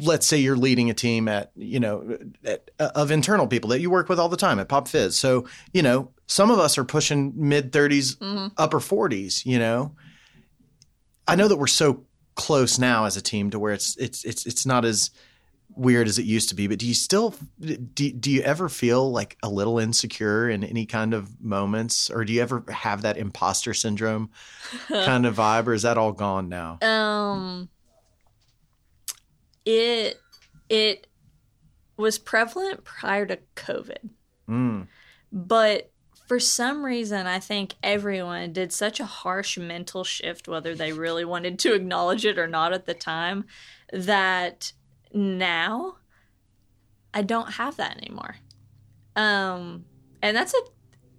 let's 0.00 0.26
say 0.26 0.38
you're 0.38 0.56
leading 0.56 0.88
a 0.88 0.94
team 0.94 1.28
at 1.28 1.50
you 1.54 1.78
know 1.78 2.16
at, 2.44 2.70
of 2.78 3.10
internal 3.10 3.46
people 3.46 3.68
that 3.68 3.80
you 3.80 3.90
work 3.90 4.08
with 4.08 4.18
all 4.18 4.30
the 4.30 4.36
time 4.36 4.58
at 4.58 4.68
Pop 4.68 4.88
Fizz. 4.88 5.16
So 5.16 5.46
you 5.72 5.82
know 5.82 6.10
some 6.32 6.50
of 6.50 6.58
us 6.58 6.78
are 6.78 6.84
pushing 6.84 7.32
mid 7.36 7.72
30s, 7.72 8.16
upper 8.56 8.78
40s. 8.80 9.44
You 9.44 9.58
know, 9.58 9.94
I 11.28 11.36
know 11.36 11.48
that 11.48 11.56
we're 11.58 11.66
so 11.66 12.04
close 12.34 12.78
now 12.78 13.04
as 13.04 13.16
a 13.16 13.22
team 13.22 13.50
to 13.50 13.58
where 13.58 13.72
it's 13.74 13.96
it's 13.98 14.24
it's 14.24 14.46
it's 14.46 14.64
not 14.66 14.84
as 14.84 15.10
weird 15.74 16.06
as 16.08 16.18
it 16.18 16.24
used 16.24 16.48
to 16.50 16.54
be. 16.54 16.66
But 16.66 16.78
do 16.78 16.86
you 16.86 16.94
still 16.94 17.34
do, 17.60 18.10
do 18.12 18.30
you 18.30 18.42
ever 18.42 18.68
feel 18.68 19.10
like 19.10 19.36
a 19.42 19.48
little 19.48 19.78
insecure 19.78 20.48
in 20.50 20.64
any 20.64 20.86
kind 20.86 21.14
of 21.14 21.40
moments, 21.42 22.10
or 22.10 22.24
do 22.24 22.32
you 22.32 22.42
ever 22.42 22.64
have 22.70 23.02
that 23.02 23.16
imposter 23.18 23.74
syndrome 23.74 24.30
kind 24.88 25.26
of 25.26 25.36
vibe, 25.36 25.66
or 25.66 25.74
is 25.74 25.82
that 25.82 25.98
all 25.98 26.12
gone 26.12 26.48
now? 26.48 26.78
um 26.82 27.68
it 29.64 30.18
it 30.68 31.06
was 31.96 32.18
prevalent 32.18 32.82
prior 32.84 33.24
to 33.26 33.38
covid 33.54 34.10
Mm. 34.48 34.88
but 35.30 35.91
for 36.26 36.38
some 36.40 36.84
reason 36.84 37.26
i 37.26 37.38
think 37.38 37.74
everyone 37.82 38.52
did 38.52 38.72
such 38.72 39.00
a 39.00 39.04
harsh 39.04 39.58
mental 39.58 40.04
shift 40.04 40.48
whether 40.48 40.74
they 40.74 40.92
really 40.92 41.24
wanted 41.24 41.58
to 41.58 41.74
acknowledge 41.74 42.24
it 42.24 42.38
or 42.38 42.46
not 42.46 42.72
at 42.72 42.86
the 42.86 42.94
time 42.94 43.44
that 43.92 44.72
now 45.12 45.96
i 47.12 47.22
don't 47.22 47.52
have 47.52 47.76
that 47.76 47.96
anymore. 47.98 48.36
Um 49.14 49.84
and 50.22 50.36
that's 50.36 50.54
a 50.54 50.58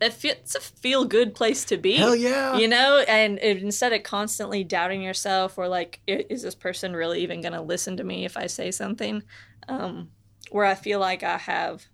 it 0.02 0.14
fe- 0.14 0.30
it's 0.32 0.56
a 0.56 0.60
feel 0.60 1.06
good 1.06 1.36
place 1.36 1.64
to 1.66 1.78
be. 1.78 1.94
Hell 1.94 2.16
yeah! 2.16 2.58
you 2.58 2.68
know 2.68 3.04
and 3.08 3.40
it, 3.40 3.62
instead 3.62 3.94
of 3.94 4.04
constantly 4.04 4.64
doubting 4.64 5.02
yourself 5.02 5.58
or 5.58 5.68
like 5.68 6.00
is 6.08 6.42
this 6.42 6.56
person 6.56 6.96
really 6.96 7.22
even 7.22 7.42
going 7.42 7.54
to 7.54 7.62
listen 7.62 7.98
to 7.98 8.04
me 8.04 8.26
if 8.26 8.36
i 8.36 8.48
say 8.48 8.72
something? 8.72 9.24
Um, 9.68 10.10
where 10.50 10.66
i 10.66 10.76
feel 10.76 11.00
like 11.00 11.24
i 11.24 11.38
have 11.38 11.86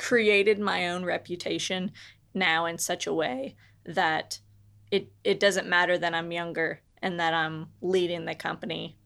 created 0.00 0.58
my 0.58 0.88
own 0.88 1.04
reputation 1.04 1.92
now 2.32 2.64
in 2.64 2.78
such 2.78 3.06
a 3.06 3.12
way 3.12 3.54
that 3.84 4.40
it 4.90 5.12
it 5.22 5.38
doesn't 5.38 5.68
matter 5.68 5.98
that 5.98 6.14
i'm 6.14 6.32
younger 6.32 6.80
and 7.02 7.20
that 7.20 7.34
i'm 7.34 7.68
leading 7.82 8.24
the 8.24 8.34
company. 8.34 8.96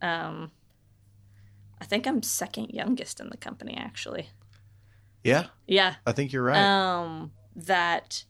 Um, 0.00 0.52
i 1.80 1.84
think 1.84 2.06
i'm 2.06 2.22
second 2.22 2.70
youngest 2.70 3.18
in 3.18 3.30
the 3.30 3.36
company 3.36 3.76
actually. 3.76 4.28
Yeah, 5.24 5.46
yeah. 5.66 5.96
I 6.06 6.12
think 6.12 6.32
you're 6.32 6.44
right. 6.44 6.56
um 6.58 7.32
that 7.56 8.24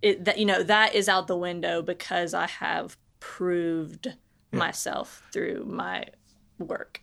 it 0.00 0.24
that 0.24 0.38
you 0.38 0.44
know 0.44 0.64
that 0.64 0.96
is 0.96 1.08
out 1.08 1.28
the 1.28 1.36
window 1.36 1.80
because 1.80 2.34
i 2.34 2.46
have 2.46 2.96
proved 3.20 4.14
myself 4.50 5.22
through 5.32 5.64
my 5.64 6.06
work. 6.58 7.02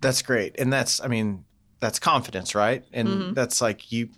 That's 0.00 0.22
great. 0.22 0.54
And 0.58 0.72
that's, 0.72 1.02
I 1.02 1.08
mean, 1.08 1.44
that's 1.80 1.98
confidence, 1.98 2.54
right? 2.54 2.84
And 2.92 3.08
Mm-hmm. 3.08 3.32
that's 3.34 3.60
like 3.60 3.92
you, 3.92 4.08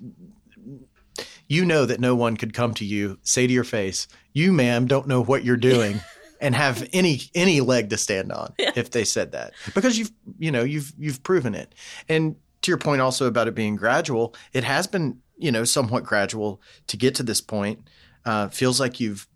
you 1.48 1.64
know 1.64 1.84
that 1.86 2.00
no 2.00 2.14
one 2.14 2.36
could 2.36 2.52
come 2.54 2.74
to 2.74 2.84
you, 2.84 3.18
say 3.22 3.46
to 3.46 3.52
your 3.52 3.64
face, 3.64 4.06
you, 4.32 4.52
ma'am, 4.52 4.86
don't 4.86 5.08
know 5.08 5.22
what 5.22 5.44
you're 5.44 5.56
doing. 5.56 6.00
And 6.40 6.54
have 6.54 6.88
any 6.92 7.20
any 7.34 7.60
leg 7.60 7.90
to 7.90 7.96
stand 7.96 8.30
on 8.30 8.54
if 8.76 8.92
they 8.92 9.02
said 9.02 9.32
that 9.32 9.54
because 9.74 9.98
you've 9.98 10.12
you 10.38 10.52
know 10.52 10.62
you've 10.62 10.92
you've 10.96 11.24
proven 11.24 11.52
it 11.52 11.74
and 12.08 12.36
to 12.62 12.70
your 12.70 12.78
point 12.78 13.00
also 13.00 13.26
about 13.26 13.48
it 13.48 13.56
being 13.56 13.74
gradual 13.74 14.36
it 14.52 14.62
has 14.62 14.86
been 14.86 15.18
you 15.36 15.50
know 15.50 15.64
somewhat 15.64 16.04
gradual 16.04 16.62
to 16.86 16.96
get 16.96 17.16
to 17.16 17.24
this 17.24 17.40
point 17.40 17.90
uh, 18.24 18.46
feels 18.50 18.78
like 18.78 19.00
you've 19.00 19.26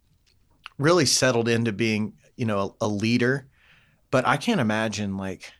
really 0.78 1.04
settled 1.04 1.48
into 1.48 1.72
being 1.72 2.12
you 2.36 2.46
know 2.46 2.76
a, 2.80 2.86
a 2.86 2.88
leader 2.88 3.48
but 4.12 4.24
I 4.24 4.36
can't 4.36 4.60
imagine 4.60 5.16
like 5.16 5.50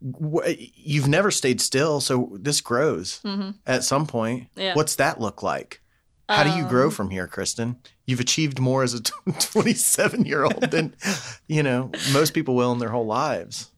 you've 0.00 1.08
never 1.08 1.30
stayed 1.30 1.60
still, 1.60 2.00
so 2.00 2.36
this 2.40 2.60
grows 2.60 3.20
at 3.66 3.84
some 3.84 4.06
point. 4.06 4.48
Yeah. 4.56 4.74
What's 4.74 4.96
that 4.96 5.20
look 5.20 5.42
like? 5.42 5.80
How 6.28 6.44
do 6.44 6.50
you 6.50 6.66
grow 6.66 6.86
Um, 6.86 6.90
from 6.92 7.10
here, 7.10 7.26
Kristen? 7.26 7.76
You've 8.06 8.20
achieved 8.20 8.58
more 8.58 8.82
as 8.82 8.94
a 8.94 9.02
27 9.40 10.24
year 10.24 10.44
old 10.44 10.70
than 10.70 10.94
you 11.46 11.62
know 11.62 11.90
most 12.12 12.32
people 12.32 12.54
will 12.54 12.72
in 12.72 12.78
their 12.78 12.88
whole 12.90 13.06
lives. 13.06 13.68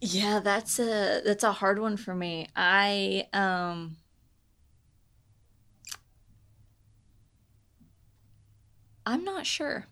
yeah 0.00 0.40
that's 0.40 0.78
a 0.78 1.20
that's 1.24 1.42
a 1.44 1.52
hard 1.52 1.78
one 1.78 1.96
for 1.96 2.14
me 2.14 2.46
i 2.54 3.26
um 3.32 3.96
i'm 9.04 9.24
not 9.24 9.46
sure 9.46 9.86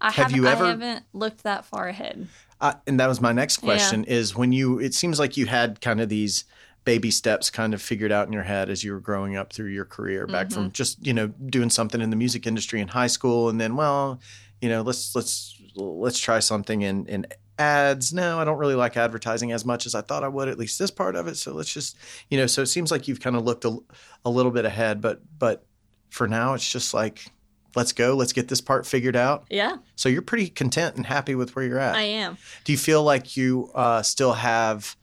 i 0.00 0.06
Have 0.10 0.14
haven't, 0.26 0.36
you 0.36 0.46
ever- 0.46 0.64
i 0.64 0.68
haven't 0.70 1.04
looked 1.12 1.42
that 1.44 1.64
far 1.64 1.88
ahead 1.88 2.26
Uh, 2.60 2.74
and 2.86 2.98
that 2.98 3.06
was 3.06 3.20
my 3.20 3.32
next 3.32 3.58
question: 3.58 4.04
is 4.04 4.34
when 4.36 4.52
you 4.52 4.78
it 4.80 4.94
seems 4.94 5.18
like 5.18 5.36
you 5.36 5.46
had 5.46 5.80
kind 5.80 6.00
of 6.00 6.08
these 6.08 6.44
baby 6.84 7.10
steps 7.10 7.50
kind 7.50 7.74
of 7.74 7.82
figured 7.82 8.10
out 8.10 8.26
in 8.26 8.32
your 8.32 8.42
head 8.44 8.70
as 8.70 8.82
you 8.82 8.92
were 8.92 9.00
growing 9.00 9.36
up 9.36 9.52
through 9.52 9.68
your 9.68 9.84
career 9.84 10.26
back 10.26 10.46
Mm-hmm. 10.48 10.54
from 10.54 10.72
just 10.72 11.04
you 11.06 11.12
know 11.12 11.26
doing 11.28 11.68
something 11.70 12.00
in 12.00 12.10
the 12.10 12.16
music 12.16 12.46
industry 12.46 12.80
in 12.80 12.88
high 12.88 13.08
school 13.08 13.48
and 13.50 13.60
then 13.60 13.76
well 13.76 14.20
you 14.62 14.68
know 14.70 14.80
let's 14.82 15.14
let's 15.14 15.60
let's 15.74 16.18
try 16.18 16.38
something 16.40 16.82
in 16.82 17.06
in 17.06 17.26
ads. 17.58 18.12
No 18.14 18.38
i 18.40 18.44
don't 18.44 18.56
really 18.58 18.74
like 18.74 18.96
advertising 18.96 19.52
as 19.52 19.64
much 19.64 19.84
as 19.84 19.94
i 19.94 20.00
thought 20.00 20.24
i 20.24 20.28
would 20.28 20.48
at 20.48 20.58
least 20.58 20.78
this 20.78 20.90
part 20.90 21.14
of 21.14 21.26
it. 21.26 21.36
So 21.36 21.52
let's 21.52 21.72
just 21.72 21.96
you 22.30 22.38
know 22.38 22.46
so 22.46 22.62
it 22.62 22.66
seems 22.66 22.90
like 22.90 23.06
you've 23.06 23.20
kind 23.20 23.36
of 23.36 23.44
looked 23.44 23.64
a, 23.66 23.76
a 24.24 24.30
little 24.30 24.52
bit 24.52 24.64
ahead 24.64 25.00
but 25.00 25.20
but 25.38 25.64
for 26.08 26.26
now 26.26 26.54
it's 26.54 26.70
just 26.72 26.94
like 26.94 27.26
let's 27.74 27.92
go 27.92 28.14
let's 28.14 28.32
get 28.32 28.48
this 28.48 28.60
part 28.60 28.86
figured 28.86 29.16
out. 29.16 29.44
Yeah. 29.50 29.76
So 29.96 30.08
you're 30.08 30.22
pretty 30.22 30.48
content 30.48 30.96
and 30.96 31.06
happy 31.06 31.34
with 31.34 31.54
where 31.54 31.64
you're 31.64 31.78
at. 31.78 31.94
I 31.94 32.02
am. 32.02 32.38
Do 32.64 32.72
you 32.72 32.78
feel 32.78 33.02
like 33.02 33.36
you 33.36 33.70
uh, 33.74 34.02
still 34.02 34.32
have 34.32 34.96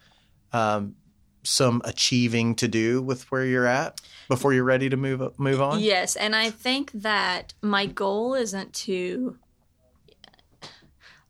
um, 0.53 0.95
some 1.43 1.81
achieving 1.85 2.55
to 2.55 2.67
do 2.67 3.01
with 3.01 3.29
where 3.31 3.45
you're 3.45 3.67
at 3.67 4.01
before 4.27 4.53
you're 4.53 4.63
ready 4.63 4.89
to 4.89 4.97
move 4.97 5.37
move 5.39 5.61
on? 5.61 5.79
Yes, 5.79 6.15
and 6.15 6.35
I 6.35 6.49
think 6.49 6.91
that 6.93 7.53
my 7.61 7.85
goal 7.85 8.33
isn't 8.33 8.73
to 8.73 9.37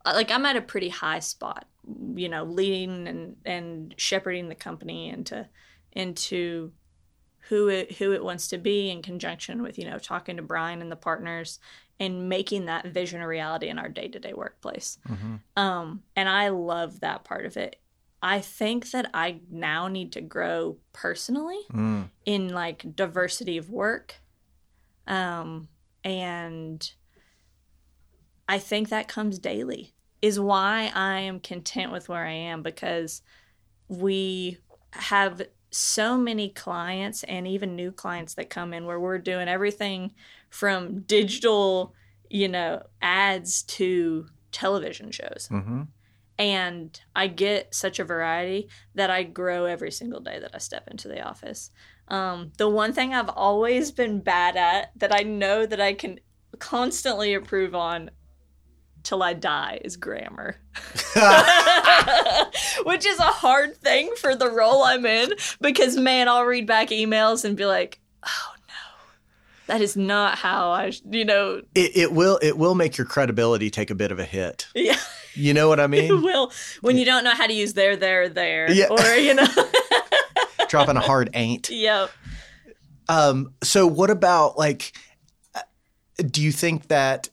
like 0.06 0.32
I'm 0.32 0.46
at 0.46 0.56
a 0.56 0.62
pretty 0.62 0.90
high 0.90 1.20
spot, 1.20 1.68
you 2.16 2.30
know, 2.30 2.44
leading 2.44 3.08
and 3.08 3.36
and 3.46 3.96
shepherding 3.98 4.50
the 4.50 4.56
company 4.56 5.10
into 5.10 5.48
into 5.92 6.72
who 7.50 7.68
it 7.68 7.94
who 7.94 8.12
it 8.14 8.24
wants 8.24 8.48
to 8.50 8.58
be 8.58 8.90
in 8.90 9.02
conjunction 9.02 9.62
with, 9.62 9.78
you 9.78 9.86
know, 9.90 10.00
talking 10.00 10.38
to 10.38 10.42
Brian 10.44 10.82
and 10.82 10.92
the 10.92 10.96
partners 10.96 11.60
and 12.00 12.28
making 12.28 12.66
that 12.66 12.86
vision 12.88 13.22
a 13.22 13.28
reality 13.28 13.68
in 13.70 13.80
our 13.80 13.88
day-to-day 13.90 14.34
workplace. 14.34 14.98
Um 15.56 16.04
and 16.16 16.28
I 16.30 16.50
love 16.50 17.00
that 17.02 17.24
part 17.24 17.46
of 17.46 17.56
it. 17.58 17.78
I 18.22 18.40
think 18.42 18.90
that 18.92 19.10
I 19.14 19.42
now 19.52 19.88
need 19.88 20.12
to 20.14 20.22
grow 20.22 20.78
personally 20.94 21.60
Mm. 21.72 22.10
in 22.26 22.50
like 22.50 22.96
diversity 22.96 23.58
of 23.58 23.70
work 23.70 24.16
um 25.08 25.68
and 26.04 26.92
i 28.50 28.58
think 28.58 28.90
that 28.90 29.08
comes 29.08 29.38
daily 29.38 29.94
is 30.22 30.40
why 30.40 30.92
i 30.96 31.20
am 31.20 31.40
content 31.40 31.92
with 31.92 32.10
where 32.10 32.26
i 32.26 32.32
am 32.32 32.64
because 32.64 33.22
we 33.88 34.58
have 34.94 35.42
so 35.76 36.18
many 36.18 36.50
clients 36.50 37.24
and 37.24 37.48
even 37.48 37.76
new 37.76 37.92
clients 37.92 38.34
that 38.36 38.50
come 38.50 38.74
in 38.74 38.86
where 38.86 39.00
we're 39.00 39.18
doing 39.18 39.48
everything 39.48 40.14
from 40.50 41.02
digital 41.02 41.94
you 42.30 42.48
know 42.48 42.82
ads 43.02 43.62
to 43.64 44.26
television 44.52 45.12
shows 45.12 45.48
hmm 45.50 45.84
and 46.38 47.00
I 47.16 47.28
get 47.28 47.74
such 47.74 48.00
a 48.00 48.04
variety 48.04 48.68
that 48.94 49.10
I 49.10 49.24
grow 49.24 49.66
every 49.66 49.92
single 49.92 50.20
day 50.20 50.40
that 50.40 50.52
I 50.54 50.58
step 50.58 50.88
into 50.92 51.08
the 51.08 51.22
office. 51.22 51.72
Um, 52.08 52.52
the 52.58 52.70
one 52.70 52.94
thing 52.94 53.14
I've 53.14 53.30
always 53.30 53.92
been 53.92 54.20
bad 54.20 54.58
at 54.58 54.92
that 54.98 55.16
I 55.16 55.24
know 55.24 55.66
that 55.66 55.80
I 55.80 55.94
can 55.94 56.20
constantly 56.60 57.34
improve 57.34 57.74
on 57.74 58.12
till 59.06 59.24
I 59.24 59.34
die 59.34 59.80
is 59.86 59.96
grammar. 59.96 60.58
Which 62.86 63.06
is 63.06 63.20
a 63.20 63.24
hard 63.24 63.76
thing 63.78 64.12
for 64.18 64.36
the 64.36 64.50
role 64.50 64.84
I'm 64.84 65.06
in 65.06 65.34
because, 65.62 65.96
man, 65.98 66.28
I'll 66.28 66.46
read 66.46 66.68
back 66.68 66.90
emails 66.90 67.46
and 67.46 67.56
be 67.56 67.66
like, 67.66 68.00
oh 68.26 68.54
no, 68.68 68.74
that 69.68 69.82
is 69.82 69.96
not 69.96 70.38
how 70.38 70.72
I, 70.72 70.92
you 71.10 71.26
know, 71.26 71.62
It, 71.74 71.96
it 71.96 72.12
will 72.12 72.38
it 72.42 72.58
will 72.58 72.76
make 72.76 72.98
your 72.98 73.06
credibility 73.06 73.70
take 73.70 73.90
a 73.90 73.96
bit 73.96 74.12
of 74.12 74.20
a 74.20 74.26
hit. 74.26 74.68
yeah. 74.76 74.98
You 75.34 75.54
know 75.54 75.68
what 75.68 75.80
I 75.80 75.84
It 75.86 75.88
mean? 75.90 76.22
will 76.22 76.52
when 76.82 76.98
you 76.98 77.06
don't 77.06 77.24
know 77.24 77.34
how 77.36 77.48
to 77.48 77.54
use 77.54 77.74
there, 77.74 77.96
there, 77.96 78.30
there, 78.30 78.72
Yeah. 78.72 78.88
or 78.90 79.16
you 79.16 79.34
know, 79.34 79.48
Dropping 80.68 80.98
a 80.98 81.02
hard 81.02 81.30
ain't. 81.34 81.70
yep. 81.70 82.10
Um, 83.08 83.54
so 83.64 83.86
what 83.86 84.10
about 84.10 84.58
like 84.58 84.94
uh, 85.54 85.62
do 86.26 86.42
you 86.42 86.52
think 86.52 86.88
that 86.88 87.30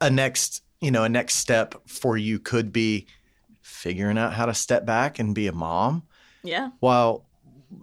a 0.00 0.10
next, 0.10 0.62
you 0.80 0.90
know, 0.90 1.04
a 1.04 1.08
next 1.08 1.34
step 1.36 1.74
for 1.86 2.16
you 2.16 2.38
could 2.38 2.72
be 2.72 3.06
figuring 3.62 4.16
out 4.18 4.32
how 4.32 4.46
to 4.46 4.54
step 4.54 4.84
back 4.86 5.18
and 5.18 5.34
be 5.34 5.46
a 5.46 5.52
mom 5.52 6.04
Yeah. 6.42 6.70
while 6.80 7.26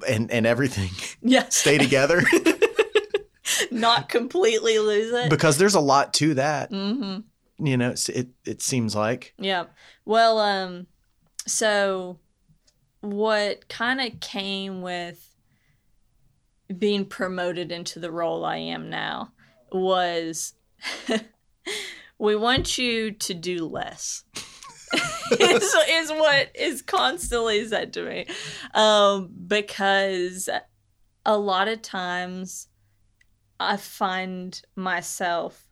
and 0.07 0.31
and 0.31 0.45
everything 0.47 0.89
Yeah. 1.21 1.47
stay 1.49 1.77
together 1.77 2.23
Not 3.71 4.09
completely 4.09 4.79
lose 4.79 5.11
it. 5.13 5.29
because 5.29 5.57
there's 5.57 5.75
a 5.75 5.79
lot 5.79 6.13
to 6.15 6.33
that. 6.35 6.71
mm-hmm. 6.71 7.19
You 7.65 7.77
know, 7.77 7.93
it 8.09 8.29
it 8.45 8.61
seems 8.61 8.95
like 8.95 9.33
Yeah. 9.37 9.65
Well, 10.05 10.39
um, 10.39 10.87
so 11.47 12.17
what 13.01 13.67
kind 13.69 14.01
of 14.01 14.19
came 14.19 14.81
with 14.81 15.35
being 16.77 17.05
promoted 17.05 17.71
into 17.71 17.99
the 17.99 18.11
role 18.11 18.43
I 18.43 18.57
am 18.57 18.89
now 18.89 19.31
was 19.71 20.53
we 22.18 22.36
want 22.36 22.78
you 22.78 23.11
to 23.11 23.34
do 23.34 23.66
less. 23.66 24.24
is, 25.32 25.76
is 25.89 26.11
what 26.11 26.49
is 26.55 26.82
constantly 26.82 27.66
said 27.68 27.93
to 27.93 28.03
me. 28.03 28.28
Um, 28.74 29.32
because 29.47 30.49
a 31.26 31.38
lot 31.38 31.68
of 31.68 31.82
times 31.82 32.68
I 33.59 33.78
find 33.78 34.61
myself 34.76 35.68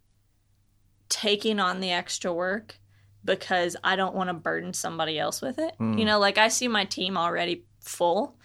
taking 1.10 1.60
on 1.60 1.80
the 1.80 1.92
extra 1.92 2.34
work 2.34 2.80
because 3.24 3.78
I 3.84 3.96
don't 3.96 4.16
want 4.16 4.30
to 4.30 4.34
burden 4.34 4.74
somebody 4.74 5.20
else 5.20 5.42
with 5.42 5.60
it. 5.60 5.74
Mm. 5.80 6.00
You 6.00 6.06
know, 6.06 6.20
like 6.20 6.38
I 6.38 6.48
see 6.48 6.68
my 6.68 6.86
team 6.86 7.18
already 7.18 7.66
full, 7.80 8.36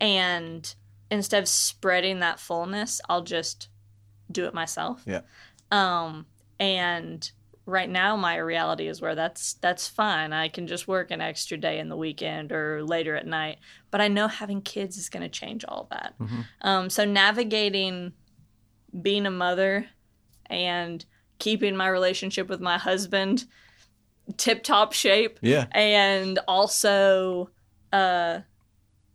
and 0.00 0.74
instead 1.10 1.42
of 1.42 1.48
spreading 1.48 2.20
that 2.20 2.40
fullness, 2.40 3.00
I'll 3.08 3.22
just 3.22 3.68
do 4.30 4.44
it 4.44 4.54
myself. 4.54 5.02
Yeah. 5.06 5.20
Um, 5.70 6.26
and 6.58 7.30
right 7.66 7.90
now 7.90 8.16
my 8.16 8.36
reality 8.36 8.86
is 8.86 9.00
where 9.00 9.14
that's 9.16 9.54
that's 9.54 9.88
fine. 9.88 10.32
I 10.32 10.48
can 10.48 10.66
just 10.66 10.86
work 10.86 11.10
an 11.10 11.20
extra 11.20 11.58
day 11.58 11.78
in 11.78 11.88
the 11.88 11.96
weekend 11.96 12.52
or 12.52 12.84
later 12.84 13.16
at 13.16 13.26
night. 13.26 13.58
But 13.90 14.00
I 14.00 14.08
know 14.08 14.28
having 14.28 14.62
kids 14.62 14.96
is 14.96 15.08
going 15.08 15.24
to 15.24 15.28
change 15.28 15.64
all 15.66 15.88
that. 15.90 16.14
Mhm. 16.18 16.44
Um, 16.62 16.90
so 16.90 17.04
navigating 17.04 18.12
being 19.02 19.26
a 19.26 19.30
mother 19.30 19.86
and 20.46 21.04
keeping 21.38 21.76
my 21.76 21.88
relationship 21.88 22.48
with 22.48 22.60
my 22.60 22.78
husband 22.78 23.44
tip 24.36 24.62
top 24.62 24.92
shape 24.92 25.38
yeah, 25.42 25.66
and 25.72 26.38
also 26.48 27.50
uh 27.92 28.40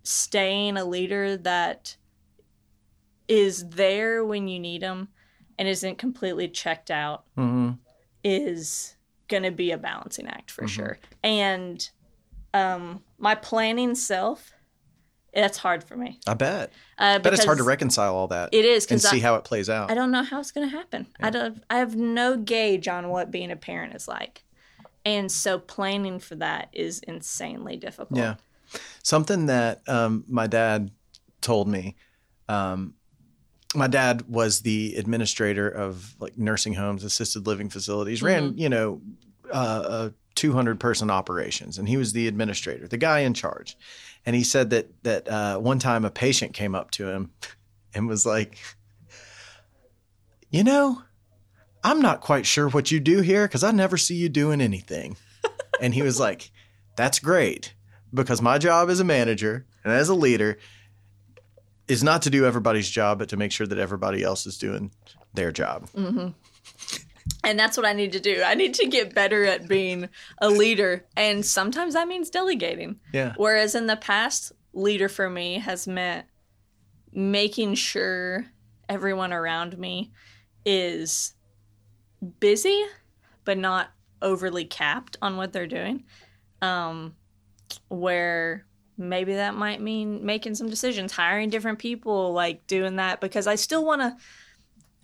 staying 0.03 0.77
a 0.77 0.85
leader 0.85 1.37
that 1.37 1.97
is 3.27 3.67
there 3.69 4.23
when 4.23 4.47
you 4.47 4.59
need 4.59 4.81
them 4.81 5.09
and 5.57 5.67
isn't 5.67 5.97
completely 5.97 6.47
checked 6.47 6.91
out 6.91 7.25
hmm 7.35 7.71
is 8.23 8.95
going 9.27 9.43
to 9.43 9.51
be 9.51 9.71
a 9.71 9.77
balancing 9.77 10.27
act 10.27 10.51
for 10.51 10.63
Mhm. 10.65 10.69
sure 10.69 10.97
and 11.23 11.89
um 12.53 13.03
my 13.17 13.33
planning 13.35 13.95
self 13.95 14.51
that's 15.33 15.57
hard 15.57 15.83
for 15.83 15.95
me 15.95 16.19
I 16.27 16.33
bet. 16.33 16.71
uh 16.97 17.19
But 17.19 17.33
it's 17.33 17.45
hard 17.45 17.57
to 17.59 17.63
reconcile 17.63 18.13
all 18.15 18.27
that 18.27 18.49
it 18.53 18.65
is 18.65 18.85
and 18.91 19.01
see 19.01 19.17
I, 19.17 19.21
how 19.21 19.35
it 19.35 19.45
plays 19.45 19.69
out. 19.69 19.89
I 19.89 19.93
don't 19.95 20.11
know 20.11 20.23
how 20.23 20.39
it's 20.41 20.51
going 20.51 20.69
to 20.69 20.75
happen. 20.75 21.07
I 21.21 21.29
don't. 21.29 21.63
I 21.69 21.77
have 21.77 21.95
no 21.95 22.35
gauge 22.35 22.87
on 22.89 23.07
what 23.09 23.31
being 23.31 23.49
a 23.51 23.55
parent 23.55 23.95
is 23.95 24.07
like, 24.09 24.43
and 25.05 25.31
so 25.31 25.57
planning 25.57 26.19
for 26.19 26.35
that 26.35 26.67
is 26.73 26.99
insanely 26.99 27.77
difficult. 27.77 28.19
Yeah. 28.19 28.35
Something 29.03 29.45
that 29.45 29.87
um, 29.87 30.25
my 30.27 30.47
dad 30.47 30.91
told 31.39 31.69
me. 31.69 31.95
Um, 32.49 32.95
my 33.75 33.87
dad 33.87 34.23
was 34.27 34.61
the 34.61 34.95
administrator 34.95 35.69
of 35.69 36.15
like 36.19 36.37
nursing 36.37 36.73
homes, 36.73 37.03
assisted 37.03 37.47
living 37.47 37.69
facilities, 37.69 38.21
ran, 38.21 38.57
you 38.57 38.69
know, 38.69 39.01
uh, 39.51 39.83
uh, 39.87 40.09
200 40.35 40.79
person 40.79 41.09
operations, 41.09 41.77
and 41.77 41.87
he 41.87 41.97
was 41.97 42.13
the 42.13 42.27
administrator, 42.27 42.87
the 42.87 42.97
guy 42.97 43.19
in 43.19 43.33
charge. 43.33 43.77
And 44.25 44.35
he 44.35 44.43
said 44.43 44.69
that 44.71 45.03
that 45.03 45.27
uh, 45.27 45.57
one 45.59 45.79
time 45.79 46.05
a 46.05 46.11
patient 46.11 46.53
came 46.53 46.75
up 46.75 46.91
to 46.91 47.07
him 47.09 47.31
and 47.93 48.07
was 48.07 48.25
like, 48.25 48.57
"You 50.49 50.63
know, 50.63 51.01
I'm 51.83 52.01
not 52.01 52.21
quite 52.21 52.45
sure 52.45 52.69
what 52.69 52.91
you 52.91 52.99
do 52.99 53.21
here 53.21 53.47
because 53.47 53.63
I 53.63 53.71
never 53.71 53.97
see 53.97 54.15
you 54.15 54.29
doing 54.29 54.61
anything." 54.61 55.17
and 55.81 55.93
he 55.93 56.01
was 56.01 56.19
like, 56.19 56.51
"That's 56.97 57.19
great 57.19 57.73
because 58.13 58.41
my 58.41 58.57
job 58.57 58.89
as 58.89 58.99
a 58.99 59.05
manager 59.05 59.65
and 59.83 59.93
as 59.93 60.09
a 60.09 60.15
leader 60.15 60.57
is 61.91 62.03
not 62.03 62.21
to 62.23 62.29
do 62.29 62.45
everybody's 62.45 62.89
job, 62.89 63.19
but 63.19 63.29
to 63.29 63.37
make 63.37 63.51
sure 63.51 63.67
that 63.67 63.77
everybody 63.77 64.23
else 64.23 64.45
is 64.45 64.57
doing 64.57 64.91
their 65.33 65.51
job." 65.51 65.89
hmm 65.89 66.29
And 67.43 67.59
that's 67.59 67.77
what 67.77 67.85
I 67.85 67.93
need 67.93 68.11
to 68.13 68.19
do. 68.19 68.41
I 68.43 68.55
need 68.55 68.73
to 68.75 68.87
get 68.87 69.13
better 69.13 69.45
at 69.45 69.67
being 69.67 70.09
a 70.39 70.49
leader, 70.49 71.05
and 71.15 71.45
sometimes 71.45 71.93
that 71.93 72.07
means 72.07 72.29
delegating. 72.29 72.99
Yeah. 73.13 73.33
Whereas 73.37 73.75
in 73.75 73.87
the 73.87 73.97
past, 73.97 74.51
leader 74.73 75.09
for 75.09 75.29
me 75.29 75.59
has 75.59 75.87
meant 75.87 76.25
making 77.13 77.75
sure 77.75 78.45
everyone 78.87 79.33
around 79.33 79.77
me 79.77 80.11
is 80.65 81.33
busy, 82.39 82.83
but 83.43 83.57
not 83.57 83.91
overly 84.21 84.65
capped 84.65 85.17
on 85.21 85.37
what 85.37 85.51
they're 85.51 85.67
doing. 85.67 86.03
Um, 86.61 87.15
where 87.89 88.65
maybe 89.09 89.33
that 89.35 89.55
might 89.55 89.81
mean 89.81 90.25
making 90.25 90.55
some 90.55 90.69
decisions, 90.69 91.11
hiring 91.11 91.49
different 91.49 91.79
people, 91.79 92.33
like 92.33 92.65
doing 92.67 92.95
that, 92.97 93.19
because 93.21 93.47
I 93.47 93.55
still 93.55 93.85
want 93.85 94.01
to. 94.01 94.15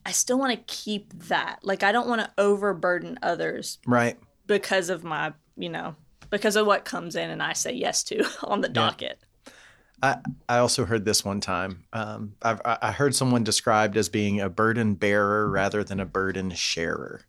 I 0.06 0.12
still 0.12 0.39
want 0.39 0.54
to 0.58 0.74
keep 0.74 1.12
that. 1.28 1.60
Like, 1.64 1.84
I 1.84 1.91
don't 1.91 2.08
want 2.08 2.22
to 2.22 2.32
overburden 2.38 3.20
others 3.22 3.78
Right. 3.86 4.18
because 4.45 4.89
of 4.89 5.04
my, 5.04 5.34
you 5.58 5.68
know, 5.68 5.95
because 6.30 6.56
of 6.56 6.66
what 6.66 6.86
comes 6.86 7.18
in 7.18 7.30
and 7.30 7.43
I 7.43 7.52
say 7.52 7.74
yes 7.74 8.04
to 8.06 8.26
on 8.43 8.62
the 8.62 8.70
docket. 8.70 9.20
I, 10.02 10.18
I 10.48 10.60
also 10.60 10.86
heard 10.86 11.04
this 11.04 11.26
one 11.26 11.41
time. 11.41 11.84
Um, 11.91 12.36
I've, 12.41 12.62
I 12.64 12.78
I 12.84 12.91
heard 12.91 13.16
someone 13.16 13.43
described 13.43 13.98
as 13.98 14.08
being 14.10 14.39
a 14.39 14.48
burden 14.48 14.93
bearer 14.93 15.50
rather 15.50 15.84
than 15.84 16.00
a 16.00 16.06
burden 16.06 16.52
sharer, 16.52 17.22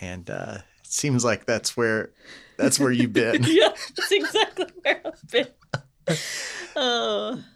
and 0.00 0.28
uh, 0.28 0.58
it 0.80 0.86
seems 0.86 1.24
like 1.24 1.46
that's 1.46 1.76
where 1.76 2.10
that's 2.58 2.80
where 2.80 2.90
you've 2.90 3.12
been. 3.12 3.42
yeah, 3.46 3.68
that's 3.96 4.10
exactly 4.10 4.66
where 4.82 5.00
I've 5.04 5.30
been. 5.30 5.46
Oh, 6.76 7.42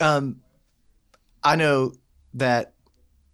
Um, 0.00 0.40
I 1.42 1.56
know 1.56 1.92
that 2.34 2.72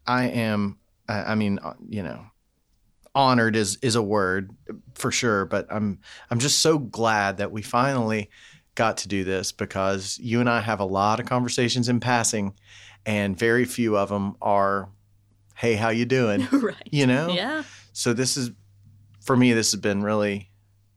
I 0.06 0.24
am. 0.24 0.78
I 1.08 1.32
I 1.32 1.34
mean, 1.36 1.60
uh, 1.62 1.74
you 1.88 2.02
know, 2.02 2.26
honored 3.14 3.54
is 3.54 3.78
is 3.82 3.94
a 3.94 4.02
word 4.02 4.50
for 4.94 5.12
sure, 5.12 5.44
but 5.44 5.66
I'm 5.70 6.00
I'm 6.30 6.40
just 6.40 6.58
so 6.58 6.78
glad 6.78 7.36
that 7.38 7.52
we 7.52 7.62
finally 7.62 8.30
got 8.74 8.98
to 8.98 9.08
do 9.08 9.22
this 9.24 9.52
because 9.52 10.18
you 10.18 10.40
and 10.40 10.50
I 10.50 10.60
have 10.60 10.80
a 10.80 10.84
lot 10.84 11.20
of 11.20 11.26
conversations 11.26 11.88
in 11.88 12.00
passing, 12.00 12.54
and 13.04 13.38
very 13.38 13.64
few 13.64 13.96
of 13.96 14.08
them 14.08 14.36
are, 14.42 14.88
"Hey, 15.54 15.74
how 15.74 15.90
you 15.90 16.04
doing?" 16.04 16.48
right. 16.52 16.74
You 16.90 17.06
know. 17.06 17.28
Yeah. 17.28 17.62
So 17.92 18.12
this 18.12 18.36
is 18.36 18.50
for 19.20 19.36
me. 19.36 19.52
This 19.52 19.70
has 19.70 19.80
been 19.80 20.02
really 20.02 20.50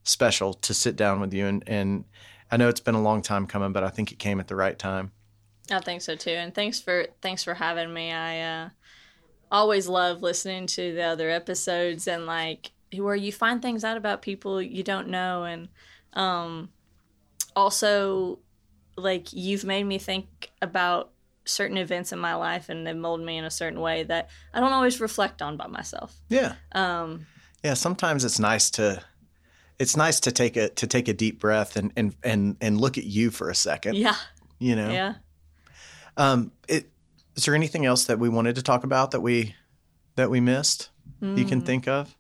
special 0.04 0.54
to 0.56 0.74
sit 0.74 0.96
down 0.96 1.20
with 1.22 1.34
you, 1.34 1.46
and 1.46 1.64
and 1.68 2.06
I 2.52 2.58
know 2.58 2.70
it's 2.70 2.80
been 2.80 2.96
a 2.96 3.02
long 3.02 3.22
time 3.22 3.48
coming, 3.48 3.74
but 3.74 3.84
I 3.84 3.90
think 3.90 4.12
it 4.12 4.20
came 4.20 4.40
at 4.40 4.48
the 4.48 4.56
right 4.56 4.78
time. 4.78 5.12
I 5.72 5.80
think 5.80 6.02
so 6.02 6.16
too. 6.16 6.32
And 6.32 6.54
thanks 6.54 6.80
for 6.80 7.08
thanks 7.22 7.44
for 7.44 7.54
having 7.54 7.94
me. 7.94 8.12
I 8.12 8.42
uh 8.42 8.70
always 9.52 9.88
love 9.88 10.22
listening 10.22 10.68
to 10.68 10.94
the 10.94 11.04
other 11.04 11.30
episodes 11.30 12.08
and 12.08 12.26
like 12.26 12.72
where 12.96 13.16
you 13.16 13.32
find 13.32 13.62
things 13.62 13.84
out 13.84 13.98
about 13.98 14.22
people 14.22 14.62
you 14.62 14.84
don't 14.84 15.08
know 15.08 15.44
and 15.44 15.70
um 16.14 16.70
also 17.56 18.40
like 18.96 19.34
you've 19.34 19.64
made 19.64 19.84
me 19.86 19.98
think 19.98 20.52
about 20.62 21.12
certain 21.46 21.78
events 21.78 22.12
in 22.12 22.20
my 22.20 22.36
life 22.36 22.70
and 22.70 22.86
they 22.86 22.94
mold 22.94 23.22
me 23.22 23.38
in 23.38 23.44
a 23.44 23.50
certain 23.50 23.80
way 23.80 24.04
that 24.04 24.30
I 24.54 24.60
don't 24.60 24.74
always 24.74 25.02
reflect 25.02 25.42
on 25.42 25.58
by 25.58 25.68
myself. 25.68 26.16
Yeah. 26.30 26.56
Um 26.74 27.26
Yeah, 27.64 27.74
sometimes 27.74 28.24
it's 28.24 28.40
nice 28.40 28.70
to 28.72 29.04
it's 29.80 29.96
nice 29.98 30.20
to 30.22 30.32
take 30.32 30.58
a 30.58 30.70
to 30.70 30.86
take 30.88 31.08
a 31.08 31.14
deep 31.14 31.40
breath 31.40 31.76
and 31.76 31.92
and 31.96 32.16
and, 32.24 32.58
and 32.62 32.80
look 32.80 32.98
at 32.98 33.06
you 33.06 33.32
for 33.32 33.50
a 33.50 33.56
second. 33.56 33.96
yeah. 33.96 34.16
You 34.60 34.76
know. 34.76 34.92
Yeah. 34.92 35.14
Um 36.18 36.52
it 36.68 36.90
is 37.36 37.46
there 37.46 37.56
anything 37.56 37.86
else 37.86 38.06
that 38.06 38.20
we 38.20 38.28
wanted 38.30 38.56
to 38.56 38.62
talk 38.62 38.84
about 38.84 39.12
that 39.12 39.22
we 39.22 39.56
that 40.16 40.30
we 40.30 40.40
missed 40.42 40.90
you 41.22 41.44
can 41.46 41.62
Mm. 41.62 41.66
think 41.66 41.88
of? 41.88 42.16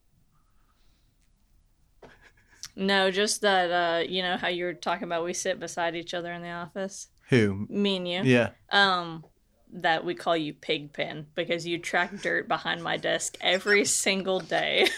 No, 2.75 3.11
just 3.11 3.41
that 3.41 3.71
uh 3.71 4.03
you 4.07 4.21
know 4.21 4.37
how 4.37 4.47
you 4.47 4.65
were 4.65 4.73
talking 4.73 5.03
about 5.03 5.23
we 5.25 5.33
sit 5.33 5.59
beside 5.59 5.95
each 5.95 6.13
other 6.13 6.31
in 6.31 6.41
the 6.41 6.49
office. 6.51 7.07
Who? 7.29 7.67
Me 7.69 7.97
and 7.97 8.07
you. 8.07 8.21
Yeah. 8.23 8.49
um 8.71 9.25
that 9.71 10.03
we 10.03 10.15
call 10.15 10.35
you 10.35 10.53
pigpen 10.53 11.27
because 11.35 11.67
you 11.67 11.77
track 11.77 12.21
dirt 12.21 12.47
behind 12.47 12.81
my 12.83 12.97
desk 12.97 13.37
every 13.41 13.85
single 13.85 14.39
day. 14.39 14.87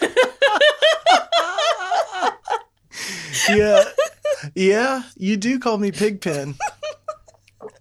yeah, 3.48 3.84
yeah, 4.54 5.02
you 5.16 5.36
do 5.36 5.58
call 5.58 5.78
me 5.78 5.90
Pigpen. 5.92 6.56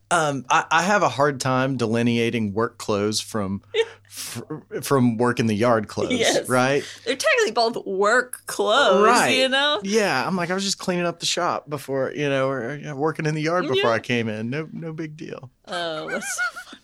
Um, 0.10 0.46
I, 0.50 0.66
I 0.70 0.82
have 0.84 1.04
a 1.04 1.10
hard 1.10 1.40
time 1.40 1.78
delineating 1.78 2.54
work 2.54 2.78
clothes 2.78 3.22
from 3.22 3.62
f- 4.06 4.42
from 4.82 5.16
working 5.16 5.48
the 5.48 5.54
yard 5.56 5.88
clothes, 5.88 6.12
Yes. 6.20 6.50
right? 6.50 6.84
They're 7.06 7.16
technically 7.16 7.52
both 7.52 7.86
work 7.86 8.42
clothes, 8.46 9.06
right. 9.08 9.30
you 9.38 9.48
know? 9.48 9.80
Yeah, 9.84 10.28
I'm 10.28 10.36
like 10.36 10.52
I 10.52 10.54
was 10.54 10.66
just 10.66 10.80
cleaning 10.80 11.06
up 11.06 11.22
the 11.22 11.26
shop 11.26 11.70
before, 11.70 12.12
you 12.14 12.28
know, 12.28 12.50
or 12.50 12.76
you 12.76 12.84
know, 12.84 12.96
working 12.98 13.26
in 13.26 13.36
the 13.36 13.42
yard 13.42 13.64
before 13.70 13.90
Yeah. 13.90 13.90
I 13.96 14.00
came 14.00 14.28
in. 14.28 14.50
No, 14.50 14.68
no 14.74 14.92
big 14.92 15.16
deal. 15.16 15.50
Oh, 15.70 16.10
that's 16.10 16.36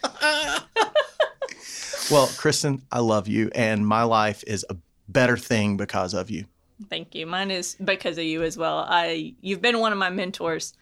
so 0.02 0.10
funny. 0.10 0.64
Well, 2.10 2.28
Kristen, 2.38 2.84
I 2.90 3.00
love 3.00 3.28
you, 3.28 3.50
and 3.54 3.86
my 3.86 4.04
life 4.04 4.42
is 4.48 4.66
a 4.70 4.78
better 5.10 5.36
thing 5.36 5.76
because 5.76 6.14
of 6.14 6.30
you. 6.30 6.46
Thank 6.90 7.16
you. 7.16 7.26
Mine 7.26 7.52
is 7.52 7.76
because 7.84 8.18
of 8.18 8.24
you 8.24 8.44
as 8.44 8.58
well. 8.58 8.86
I 8.88 9.34
you've 9.42 9.62
been 9.62 9.80
one 9.80 9.92
of 9.92 9.98
my 9.98 10.10
mentors 10.10 10.74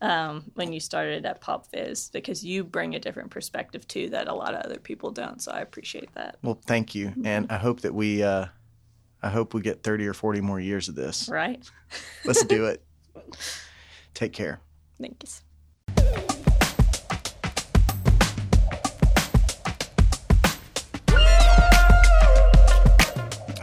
um, 0.00 0.44
when 0.54 0.72
you 0.72 0.80
started 0.80 1.26
at 1.26 1.40
Pop 1.40 1.66
Fizz 1.66 2.10
because 2.10 2.44
you 2.44 2.64
bring 2.64 2.94
a 2.94 2.98
different 2.98 3.30
perspective 3.30 3.86
too 3.86 4.08
that 4.10 4.28
a 4.28 4.34
lot 4.34 4.54
of 4.54 4.62
other 4.62 4.78
people 4.78 5.10
don't. 5.10 5.40
So 5.42 5.52
I 5.52 5.60
appreciate 5.60 6.12
that. 6.14 6.36
Well, 6.42 6.58
thank 6.66 6.94
you, 6.94 7.12
and 7.24 7.50
I 7.50 7.58
hope 7.58 7.82
that 7.82 7.94
we, 7.94 8.22
uh, 8.22 8.46
I 9.22 9.28
hope 9.28 9.54
we 9.54 9.60
get 9.60 9.82
30 9.82 10.08
or 10.08 10.14
40 10.14 10.40
more 10.40 10.58
years 10.58 10.88
of 10.88 10.94
this. 10.94 11.28
Right? 11.28 11.70
Let's 12.24 12.44
do 12.44 12.66
it. 12.66 12.82
Take 14.14 14.32
care. 14.32 14.60
Thanks. 15.00 15.42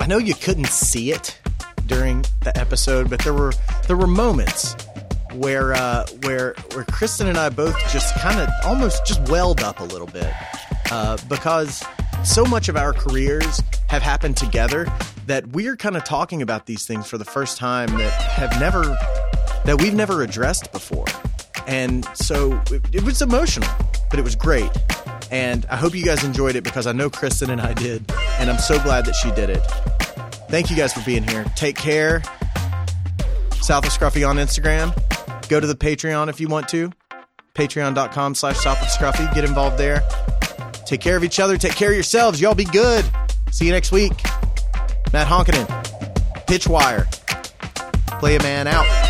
I 0.02 0.06
know 0.08 0.18
you 0.18 0.34
couldn't 0.34 0.68
see 0.68 1.12
it 1.12 1.40
during 1.90 2.24
the 2.42 2.58
episode, 2.58 3.10
but 3.10 3.20
there 3.20 3.34
were 3.34 3.52
there 3.88 3.98
were 3.98 4.08
moments 4.08 4.76
where 5.34 5.74
uh, 5.74 6.06
where 6.24 6.54
where 6.74 6.86
Kristen 6.86 7.28
and 7.28 7.38
I 7.38 7.50
both 7.50 7.78
just 7.92 8.16
kind 8.16 8.40
of 8.40 8.50
almost 8.64 9.06
just 9.06 9.28
welled 9.30 9.62
up 9.62 9.80
a 9.82 9.84
little 9.84 10.08
bit 10.08 10.32
uh, 10.92 11.18
because 11.28 11.84
so 12.24 12.46
much 12.46 12.70
of 12.70 12.78
our 12.78 12.94
careers 12.94 13.62
have 13.90 14.02
happened 14.02 14.38
together 14.38 14.88
that 15.26 15.48
we're 15.48 15.76
kind 15.76 15.98
of 15.98 16.04
talking 16.04 16.42
about 16.42 16.66
these 16.66 16.86
things 16.86 17.08
for 17.08 17.18
the 17.18 17.26
first 17.26 17.58
time 17.58 17.90
that 17.98 18.12
have 18.14 18.58
never 18.60 18.84
that 19.66 19.82
we've 19.82 19.96
never 19.96 20.24
addressed 20.24 20.72
before, 20.72 21.06
and 21.68 22.06
so 22.14 22.62
it, 22.72 22.82
it 22.94 23.04
was 23.04 23.22
emotional, 23.22 23.70
but 24.10 24.20
it 24.20 24.24
was 24.24 24.36
great. 24.36 24.72
And 25.32 25.68
I 25.70 25.76
hope 25.76 25.94
you 25.94 26.04
guys 26.04 26.24
enjoyed 26.24 26.56
it 26.56 26.64
because 26.64 26.88
I 26.88 26.92
know 26.92 27.08
Kristen 27.10 27.52
and 27.52 27.62
I 27.62 27.74
did, 27.74 28.12
and 28.40 28.50
I'm 28.50 28.58
so 28.58 28.82
glad 28.82 29.06
that 29.06 29.14
she 29.14 29.30
did 29.32 29.52
it. 29.52 29.62
Thank 30.50 30.70
you 30.70 30.76
guys 30.76 30.94
for 30.94 31.02
being 31.06 31.24
here. 31.24 31.46
Take 31.56 31.76
care. 31.76 32.22
South 33.62 33.86
of 33.86 33.92
Scruffy 33.92 34.28
on 34.28 34.38
Instagram. 34.38 34.96
Go 35.48 35.60
to 35.60 35.68
the 35.68 35.76
Patreon 35.76 36.30
if 36.30 36.40
you 36.40 36.48
want 36.48 36.68
to. 36.70 36.92
Patreon.com 37.54 38.36
slash 38.36 38.58
South 38.58 38.82
of 38.82 38.88
Scruffy. 38.88 39.34
Get 39.36 39.44
involved 39.44 39.78
there. 39.78 40.02
Take 40.86 41.02
care 41.02 41.18
of 41.18 41.24
each 41.24 41.40
other. 41.40 41.58
Take 41.58 41.74
care 41.74 41.90
of 41.90 41.96
yourselves. 41.96 42.42
Y'all 42.42 42.56
be 42.56 42.66
good. 42.66 43.06
See 43.52 43.66
you 43.66 43.72
next 43.72 43.92
week. 43.92 44.14
Matt 45.14 45.28
Honkinen. 45.28 45.68
Pitch 46.48 46.68
Wire. 46.68 47.08
Play 48.20 48.36
a 48.36 48.42
man 48.42 48.68
out. 48.68 49.09